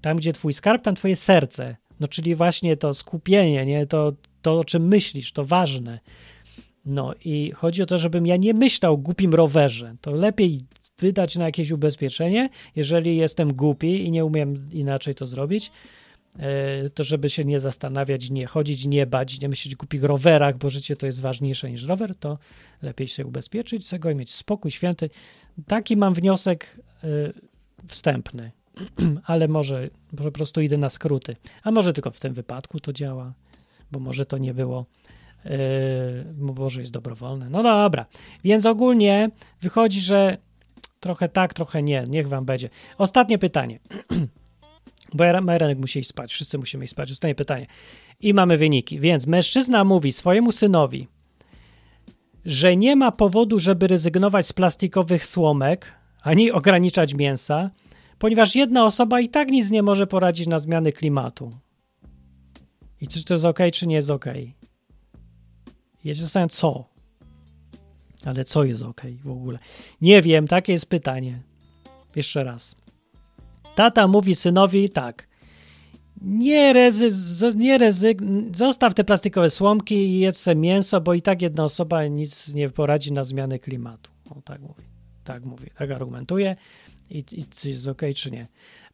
[0.00, 1.76] tam, gdzie twój skarb, tam twoje serce.
[2.00, 3.86] No, czyli właśnie to skupienie, nie?
[3.86, 5.98] To, to, o czym myślisz, to ważne.
[6.84, 9.96] No i chodzi o to, żebym ja nie myślał o głupim rowerze.
[10.00, 10.64] To lepiej
[10.98, 15.72] wydać na jakieś ubezpieczenie, jeżeli jestem głupi i nie umiem inaczej to zrobić,
[16.38, 20.58] e, to żeby się nie zastanawiać, nie chodzić, nie bać, nie myśleć o głupich rowerach,
[20.58, 22.38] bo życie to jest ważniejsze niż rower, to
[22.82, 25.10] lepiej się ubezpieczyć tego i mieć spokój święty.
[25.66, 27.08] Taki mam wniosek e,
[27.88, 28.50] wstępny,
[29.24, 31.36] ale może po prostu idę na skróty.
[31.62, 33.32] A może tylko w tym wypadku to działa,
[33.92, 34.86] bo może to nie było
[35.44, 37.50] Yy, może jest dobrowolne.
[37.50, 38.06] No dobra,
[38.44, 39.30] więc ogólnie
[39.60, 40.38] wychodzi, że
[41.00, 42.04] trochę tak, trochę nie.
[42.08, 42.68] Niech wam będzie.
[42.98, 43.78] Ostatnie pytanie.
[45.14, 47.10] Bo Marenek musi iść spać, wszyscy musimy iść spać.
[47.10, 47.66] Ostatnie pytanie.
[48.20, 49.00] I mamy wyniki.
[49.00, 51.08] Więc mężczyzna mówi swojemu synowi,
[52.44, 55.92] że nie ma powodu, żeby rezygnować z plastikowych słomek,
[56.22, 57.70] ani ograniczać mięsa,
[58.22, 61.50] ponieważ jedna osoba i tak nic nie może poradzić na zmiany klimatu.
[63.00, 64.24] I czy to jest ok, czy nie jest ok?
[66.04, 66.84] Ja się zastanawiam, co?
[68.24, 69.58] Ale co jest ok w ogóle?
[70.00, 71.42] Nie wiem, takie jest pytanie.
[72.16, 72.74] Jeszcze raz.
[73.74, 75.28] Tata mówi synowi tak.
[76.20, 77.08] Nie, rezy,
[77.56, 82.54] nie rezygn, zostaw te plastikowe słomki i jedz mięso, bo i tak jedna osoba nic
[82.54, 84.10] nie poradzi na zmianę klimatu.
[84.30, 84.82] O, tak mówi.
[85.24, 86.56] Tak mówi, tak argumentuje.
[87.12, 88.48] I, i czy jest ok, czy nie.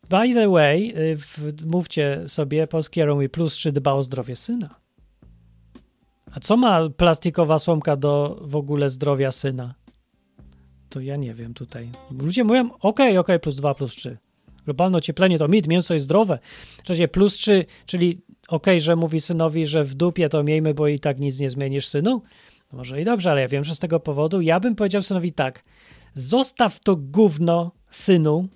[0.08, 4.74] By the way, y, w, mówcie sobie, polski mi plus, czy dba o zdrowie syna.
[6.32, 9.74] A co ma plastikowa słomka do w ogóle zdrowia syna?
[10.88, 11.90] To ja nie wiem tutaj.
[12.10, 14.18] Ludzie mówią, ok, ok, plus 2, plus 3.
[14.64, 16.38] Globalne ocieplenie to mit, mięso jest zdrowe.
[16.84, 20.88] W razie plus 3, czyli ok, że mówi synowi, że w dupie to miejmy, bo
[20.88, 22.22] i tak nic nie zmienisz synu.
[22.72, 25.32] No może i dobrze, ale ja wiem, że z tego powodu ja bym powiedział synowi
[25.32, 25.64] tak.
[26.18, 28.48] Zostaw to gówno, synu,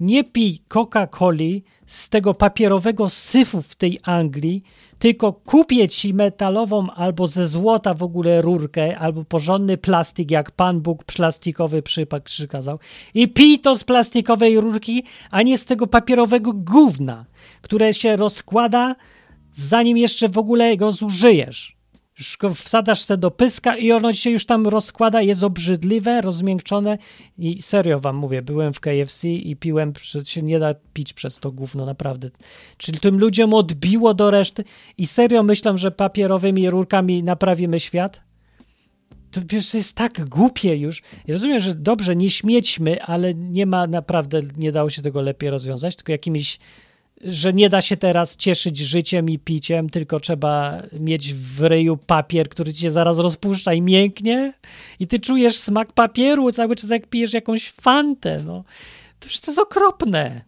[0.00, 4.62] nie pij Coca-Coli z tego papierowego syfu w tej Anglii,
[4.98, 10.80] tylko kupię ci metalową albo ze złota w ogóle rurkę, albo porządny plastik, jak Pan
[10.80, 11.82] Bóg plastikowy
[12.24, 12.78] przykazał
[13.14, 17.24] i pij to z plastikowej rurki, a nie z tego papierowego gówna,
[17.62, 18.96] które się rozkłada,
[19.52, 21.75] zanim jeszcze w ogóle go zużyjesz.
[22.54, 26.98] Wsadzasz se do pyska i ono się już tam rozkłada, jest obrzydliwe, rozmiękczone
[27.38, 29.92] i serio wam mówię, byłem w KFC i piłem,
[30.24, 32.30] się nie da pić przez to gówno, naprawdę.
[32.76, 34.64] Czyli tym ludziom odbiło do reszty
[34.98, 38.22] i serio myślą, że papierowymi rurkami naprawimy świat?
[39.30, 39.40] To
[39.76, 41.02] jest tak głupie już.
[41.26, 45.50] Ja rozumiem, że dobrze, nie śmiećmy, ale nie ma naprawdę, nie dało się tego lepiej
[45.50, 46.58] rozwiązać, tylko jakimiś
[47.24, 52.48] że nie da się teraz cieszyć życiem i piciem, tylko trzeba mieć w ryju papier,
[52.48, 54.52] który ci się zaraz rozpuszcza i mięknie
[55.00, 58.64] i ty czujesz smak papieru cały czas jak pijesz jakąś fantę, no.
[59.20, 60.44] To to jest okropne.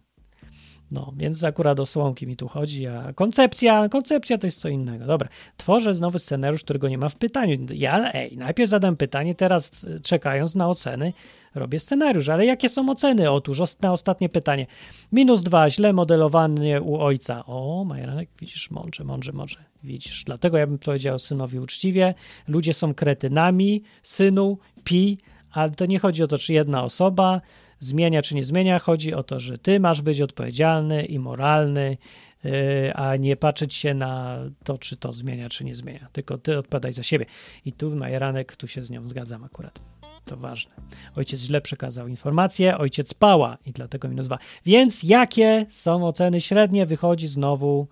[0.91, 5.05] No, więc akurat o słomki mi tu chodzi, a koncepcja, koncepcja to jest co innego.
[5.05, 7.57] Dobra, tworzę znowu scenariusz, którego nie ma w pytaniu.
[7.73, 11.13] Ja, ej, najpierw zadam pytanie, teraz czekając na oceny,
[11.55, 12.29] robię scenariusz.
[12.29, 13.31] Ale jakie są oceny?
[13.31, 14.67] Otóż na ostatnie pytanie.
[15.11, 17.45] Minus dwa, źle modelowanie u ojca.
[17.45, 19.59] O, Majeranek, widzisz, mądrze, mądrze, mądrze.
[19.83, 22.13] Widzisz, dlatego ja bym powiedział synowi uczciwie.
[22.47, 25.17] Ludzie są kretynami, synu, pi,
[25.51, 27.41] ale to nie chodzi o to, czy jedna osoba
[27.79, 28.79] zmienia, czy nie zmienia.
[28.79, 31.97] Chodzi o to, że ty masz być odpowiedzialny i moralny,
[32.43, 36.07] yy, a nie patrzeć się na to, czy to zmienia, czy nie zmienia.
[36.11, 37.25] Tylko ty odpowiadaj za siebie.
[37.65, 39.79] I tu Majeranek, tu się z nią zgadzam akurat.
[40.25, 40.71] To ważne.
[41.15, 44.37] Ojciec źle przekazał informację, ojciec pała i dlatego minus dwa.
[44.65, 46.85] Więc jakie są oceny średnie?
[46.85, 47.87] Wychodzi znowu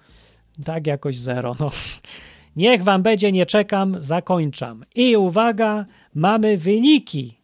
[0.65, 1.55] tak jakoś zero.
[1.59, 1.71] No.
[2.55, 4.85] Niech wam będzie, nie czekam, zakończam.
[4.95, 5.85] I uwaga,
[6.15, 7.36] mamy wyniki.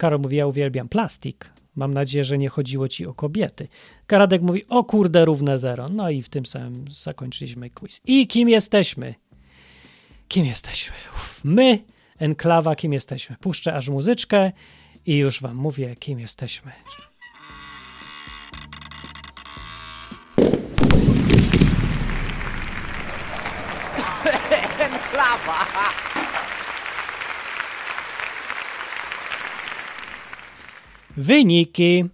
[0.00, 1.50] Karol mówi, ja uwielbiam plastik.
[1.76, 3.68] Mam nadzieję, że nie chodziło ci o kobiety.
[4.06, 5.86] Karadek mówi, o kurde, równe zero.
[5.88, 8.00] No i w tym samym zakończyliśmy quiz.
[8.06, 9.14] I kim jesteśmy?
[10.28, 10.94] Kim jesteśmy?
[11.14, 11.78] Uf, my
[12.18, 13.36] enklawa, kim jesteśmy.
[13.40, 14.52] Puszczę aż muzyczkę
[15.06, 16.72] i już wam mówię, kim jesteśmy.
[24.78, 26.10] Enklawa!
[31.20, 32.04] Wyniki.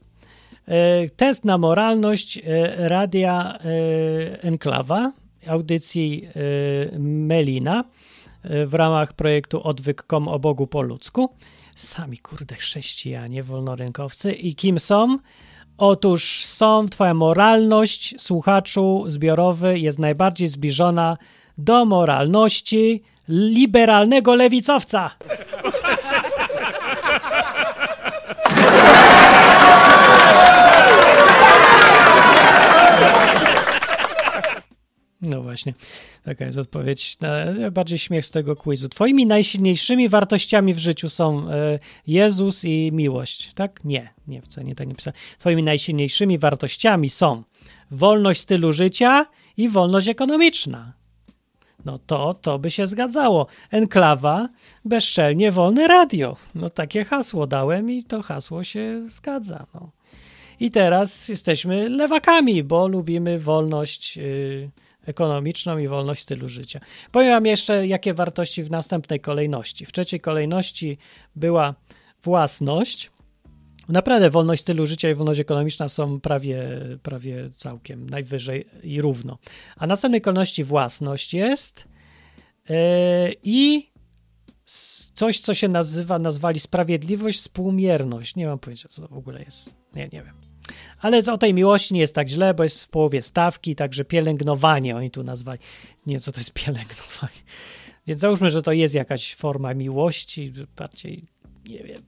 [0.69, 5.13] E, test na moralność e, radia e, Enklawa,
[5.47, 6.29] audycji
[6.99, 7.85] Melina
[8.67, 11.29] w ramach projektu Odwyk.com o Bogu po ludzku.
[11.77, 14.33] Sami, kurde, chrześcijanie, wolnorynkowcy.
[14.33, 15.19] I kim są?
[15.79, 21.17] Otóż są, twoja moralność, słuchaczu zbiorowy, jest najbardziej zbliżona
[21.59, 25.11] do moralności liberalnego lewicowca.
[35.23, 35.75] No właśnie,
[36.25, 37.19] taka jest odpowiedź.
[37.73, 38.89] Bardziej śmiech z tego quizu.
[38.89, 43.85] Twoimi najsilniejszymi wartościami w życiu są e, Jezus i miłość, tak?
[43.85, 45.21] Nie, nie, wcale nie tak nie pisałem.
[45.39, 47.43] Twoimi najsilniejszymi wartościami są
[47.91, 49.27] wolność stylu życia
[49.57, 50.93] i wolność ekonomiczna.
[51.85, 53.47] No to, to by się zgadzało.
[53.71, 54.49] Enklawa,
[54.85, 56.37] bezczelnie wolne radio.
[56.55, 59.67] No takie hasło dałem i to hasło się zgadza.
[59.75, 59.91] No.
[60.61, 64.71] I teraz jesteśmy lewakami, bo lubimy wolność yy,
[65.07, 66.81] ekonomiczną i wolność stylu życia.
[67.13, 69.87] Powiem wam jeszcze, jakie wartości w następnej kolejności.
[69.87, 70.99] W trzeciej kolejności
[71.37, 71.75] była
[72.23, 73.11] własność.
[73.89, 79.39] Naprawdę wolność stylu życia i wolność ekonomiczna są prawie, prawie całkiem najwyżej i równo.
[79.77, 81.89] A następnej kolejności własność jest
[82.69, 82.77] yy,
[83.43, 83.91] i
[85.15, 88.37] coś, co się nazywa, nazwali sprawiedliwość, współmierność.
[88.37, 89.75] Nie mam pojęcia, co to w ogóle jest.
[89.95, 90.46] Nie, nie wiem.
[91.07, 94.97] Ale o tej miłości nie jest tak źle, bo jest w połowie stawki, także pielęgnowanie
[94.97, 95.59] oni tu nazwali.
[96.07, 97.43] Nie, co to jest pielęgnowanie.
[98.07, 101.29] Więc załóżmy, że to jest jakaś forma miłości, bardziej,
[101.69, 102.03] nie wiem,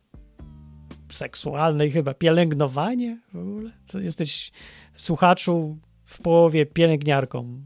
[1.09, 2.15] seksualnej chyba.
[2.15, 3.71] Pielęgnowanie w ogóle?
[3.85, 4.53] Co jesteś
[4.93, 7.63] w słuchaczu w połowie pielęgniarką,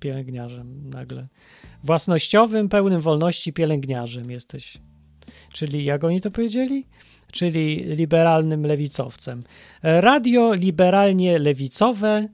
[0.00, 1.28] pielęgniarzem nagle.
[1.84, 4.78] Własnościowym, pełnym wolności pielęgniarzem jesteś.
[5.52, 6.86] Czyli jak oni to powiedzieli?
[7.36, 9.42] Czyli liberalnym lewicowcem.
[9.82, 12.28] Radio liberalnie lewicowe,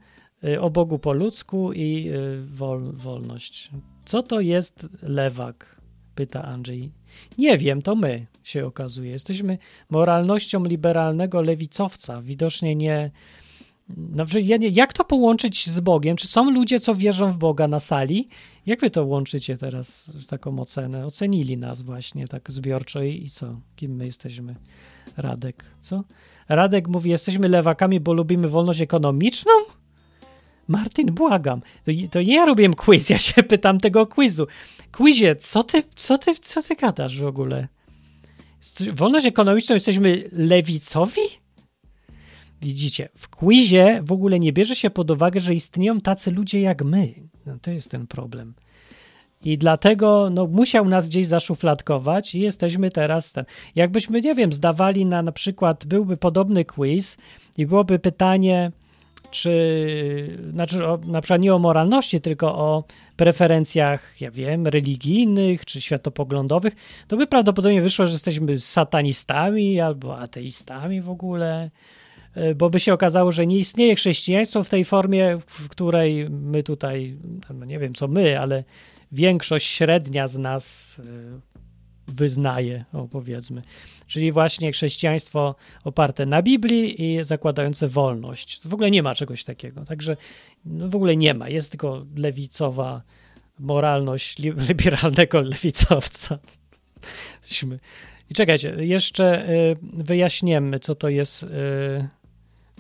[0.45, 3.71] y, o Bogu po ludzku i y, wol, wolność.
[4.05, 5.83] Co to jest lewak?
[6.15, 6.93] Pyta Andrzej.
[7.39, 9.11] Nie wiem, to my się okazuje.
[9.11, 9.59] Jesteśmy
[9.91, 12.23] moralnością liberalnego lewicowca.
[12.23, 13.11] Widocznie nie.
[13.89, 14.25] No,
[14.73, 16.17] jak to połączyć z Bogiem?
[16.17, 18.29] Czy są ludzie, co wierzą w Boga na sali?
[18.67, 21.07] Jak wy to łączycie teraz, taką ocenę?
[21.07, 23.61] Ocenili nas właśnie tak zbiorczo i, i co?
[23.77, 24.55] Kim my jesteśmy?
[25.17, 26.05] Radek, co?
[26.49, 29.53] Radek mówi, jesteśmy lewakami, bo lubimy wolność ekonomiczną?
[30.69, 31.61] Martin, błagam.
[31.61, 34.47] To, to nie ja robiłem quiz, ja się pytam tego quizu.
[34.93, 37.69] Quizie, co ty, co ty, co ty gadasz w ogóle?
[38.93, 41.21] Wolność ekonomiczną jesteśmy lewicowi?
[42.63, 46.85] Widzicie, w quizie w ogóle nie bierze się pod uwagę, że istnieją tacy ludzie jak
[46.85, 47.15] my.
[47.47, 48.55] No, to jest ten problem.
[49.45, 53.45] I dlatego no, musiał nas gdzieś zaszufladkować i jesteśmy teraz ten.
[53.75, 57.17] Jakbyśmy, nie wiem, zdawali na na przykład, byłby podobny quiz
[57.57, 58.73] i byłoby pytanie,
[59.31, 62.85] czy, znaczy o, na przykład nie o moralności, tylko o
[63.17, 66.75] preferencjach, ja wiem, religijnych czy światopoglądowych,
[67.09, 71.71] to by prawdopodobnie wyszło, że jesteśmy satanistami albo ateistami w ogóle,
[72.35, 76.63] e, bo by się okazało, że nie istnieje chrześcijaństwo w tej formie, w której my
[76.63, 77.17] tutaj,
[77.55, 78.65] no nie wiem co my, ale
[79.13, 81.03] większość średnia z nas y,
[82.09, 83.63] wyznaje, powiedzmy.
[84.07, 88.61] Czyli właśnie chrześcijaństwo oparte na Biblii i zakładające wolność.
[88.69, 89.85] W ogóle nie ma czegoś takiego.
[89.85, 90.17] Także
[90.65, 91.49] no w ogóle nie ma.
[91.49, 93.03] Jest tylko lewicowa
[93.59, 96.39] moralność liberalnego lewicowca.
[98.31, 101.49] I czekajcie, jeszcze y, wyjaśniemy, co to jest y,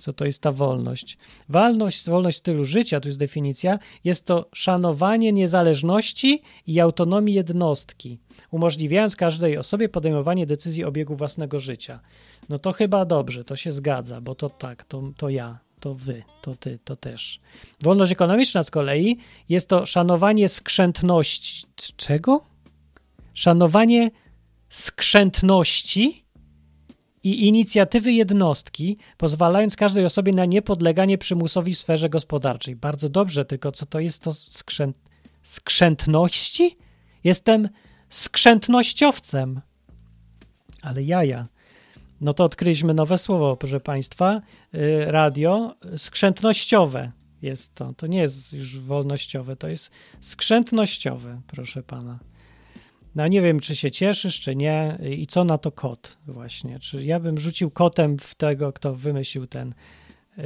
[0.02, 1.18] co to jest ta wolność.
[1.48, 8.18] Wolność, wolność stylu życia, tu jest definicja, jest to szanowanie niezależności i autonomii jednostki,
[8.50, 12.00] umożliwiając każdej osobie podejmowanie decyzji o biegu własnego życia.
[12.48, 16.22] No to chyba dobrze, to się zgadza, bo to tak, to, to ja, to wy,
[16.42, 17.40] to ty, to też.
[17.82, 19.18] Wolność ekonomiczna z kolei
[19.48, 21.66] jest to szanowanie skrzętności.
[21.96, 22.44] Czego?
[23.34, 24.10] Szanowanie
[24.68, 26.21] skrzętności
[27.24, 32.76] i inicjatywy jednostki, pozwalając każdej osobie na niepodleganie przymusowi w sferze gospodarczej.
[32.76, 34.98] Bardzo dobrze, tylko co to jest to skrzęt...
[35.42, 36.76] skrzętności?
[37.24, 37.68] Jestem
[38.08, 39.60] skrzętnościowcem.
[40.82, 41.48] Ale jaja.
[42.20, 44.42] No to odkryliśmy nowe słowo, proszę Państwa.
[44.74, 47.12] Y, radio skrzętnościowe
[47.42, 47.92] jest to.
[47.92, 49.90] To nie jest już wolnościowe, to jest
[50.20, 52.18] skrzętnościowe, proszę Pana.
[53.14, 56.78] No nie wiem, czy się cieszysz, czy nie i co na to kot właśnie.
[56.78, 59.74] Czy ja bym rzucił kotem w tego, kto wymyślił ten
[60.36, 60.44] yy,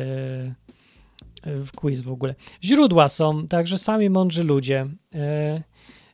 [1.44, 2.34] w quiz w ogóle.
[2.64, 5.20] Źródła są także sami mądrzy ludzie, yy,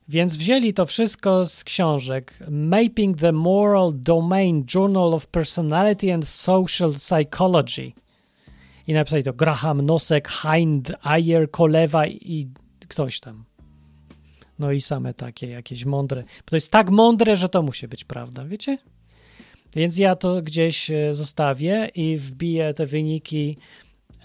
[0.09, 6.93] więc wzięli to wszystko z książek Mapping the Moral Domain Journal of Personality and Social
[6.93, 7.93] Psychology
[8.87, 12.49] i napisali to Graham, Nosek, Hind, Ayer, Kolewa i
[12.89, 13.45] ktoś tam.
[14.59, 16.23] No i same takie jakieś mądre.
[16.23, 18.79] Bo to jest tak mądre, że to musi być prawda, wiecie?
[19.77, 23.57] Więc ja to gdzieś e, zostawię i wbiję te wyniki.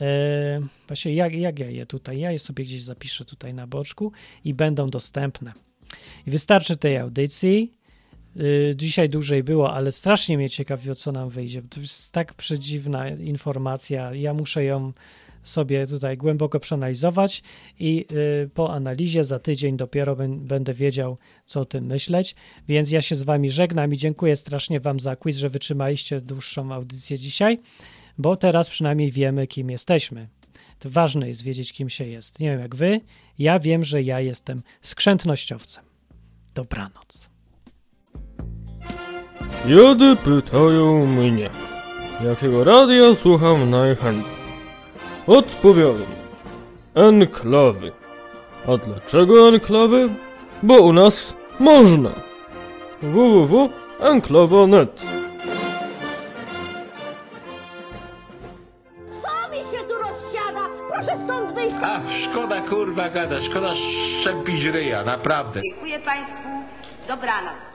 [0.02, 2.20] E, właśnie jak, jak ja je tutaj?
[2.20, 4.12] Ja je sobie gdzieś zapiszę tutaj na boczku
[4.44, 5.52] i będą dostępne.
[6.28, 7.74] I wystarczy tej audycji.
[8.38, 11.62] Y, Dzisiaj dłużej było, ale strasznie mnie ciekawi, o co nam wyjdzie.
[11.62, 14.14] To jest tak przedziwna informacja.
[14.14, 14.94] Ja muszę ją
[15.48, 17.44] sobie tutaj głęboko przeanalizować
[17.80, 18.06] i
[18.46, 22.36] y, po analizie za tydzień dopiero będę wiedział, co o tym myśleć.
[22.68, 26.74] Więc ja się z wami żegnam i dziękuję strasznie wam za quiz, że wytrzymaliście dłuższą
[26.74, 27.60] audycję dzisiaj,
[28.18, 30.28] bo teraz przynajmniej wiemy, kim jesteśmy.
[30.80, 32.40] To ważne jest wiedzieć, kim się jest.
[32.40, 33.02] Nie wiem jak wy,
[33.40, 35.84] ja wiem, że ja jestem skrzętnościowcem.
[36.56, 37.30] Dobranoc.
[39.68, 41.50] Jody pytają mnie,
[42.24, 44.37] jakiego radia słucham najchętniej.
[45.28, 46.06] Odpowiadam.
[46.96, 47.92] Enklawy.
[48.68, 50.10] A dlaczego enklawy?
[50.64, 52.10] Bo u nas można.
[53.02, 55.02] www.enklawa.net
[59.22, 60.68] Co mi się tu rozsiada?
[60.90, 61.76] Proszę stąd wyjść!
[61.84, 65.62] Ach, szkoda kurwa gada, szkoda szczepić ryja, naprawdę.
[65.62, 66.50] Dziękuję Państwu.
[67.08, 67.67] Dobranoc.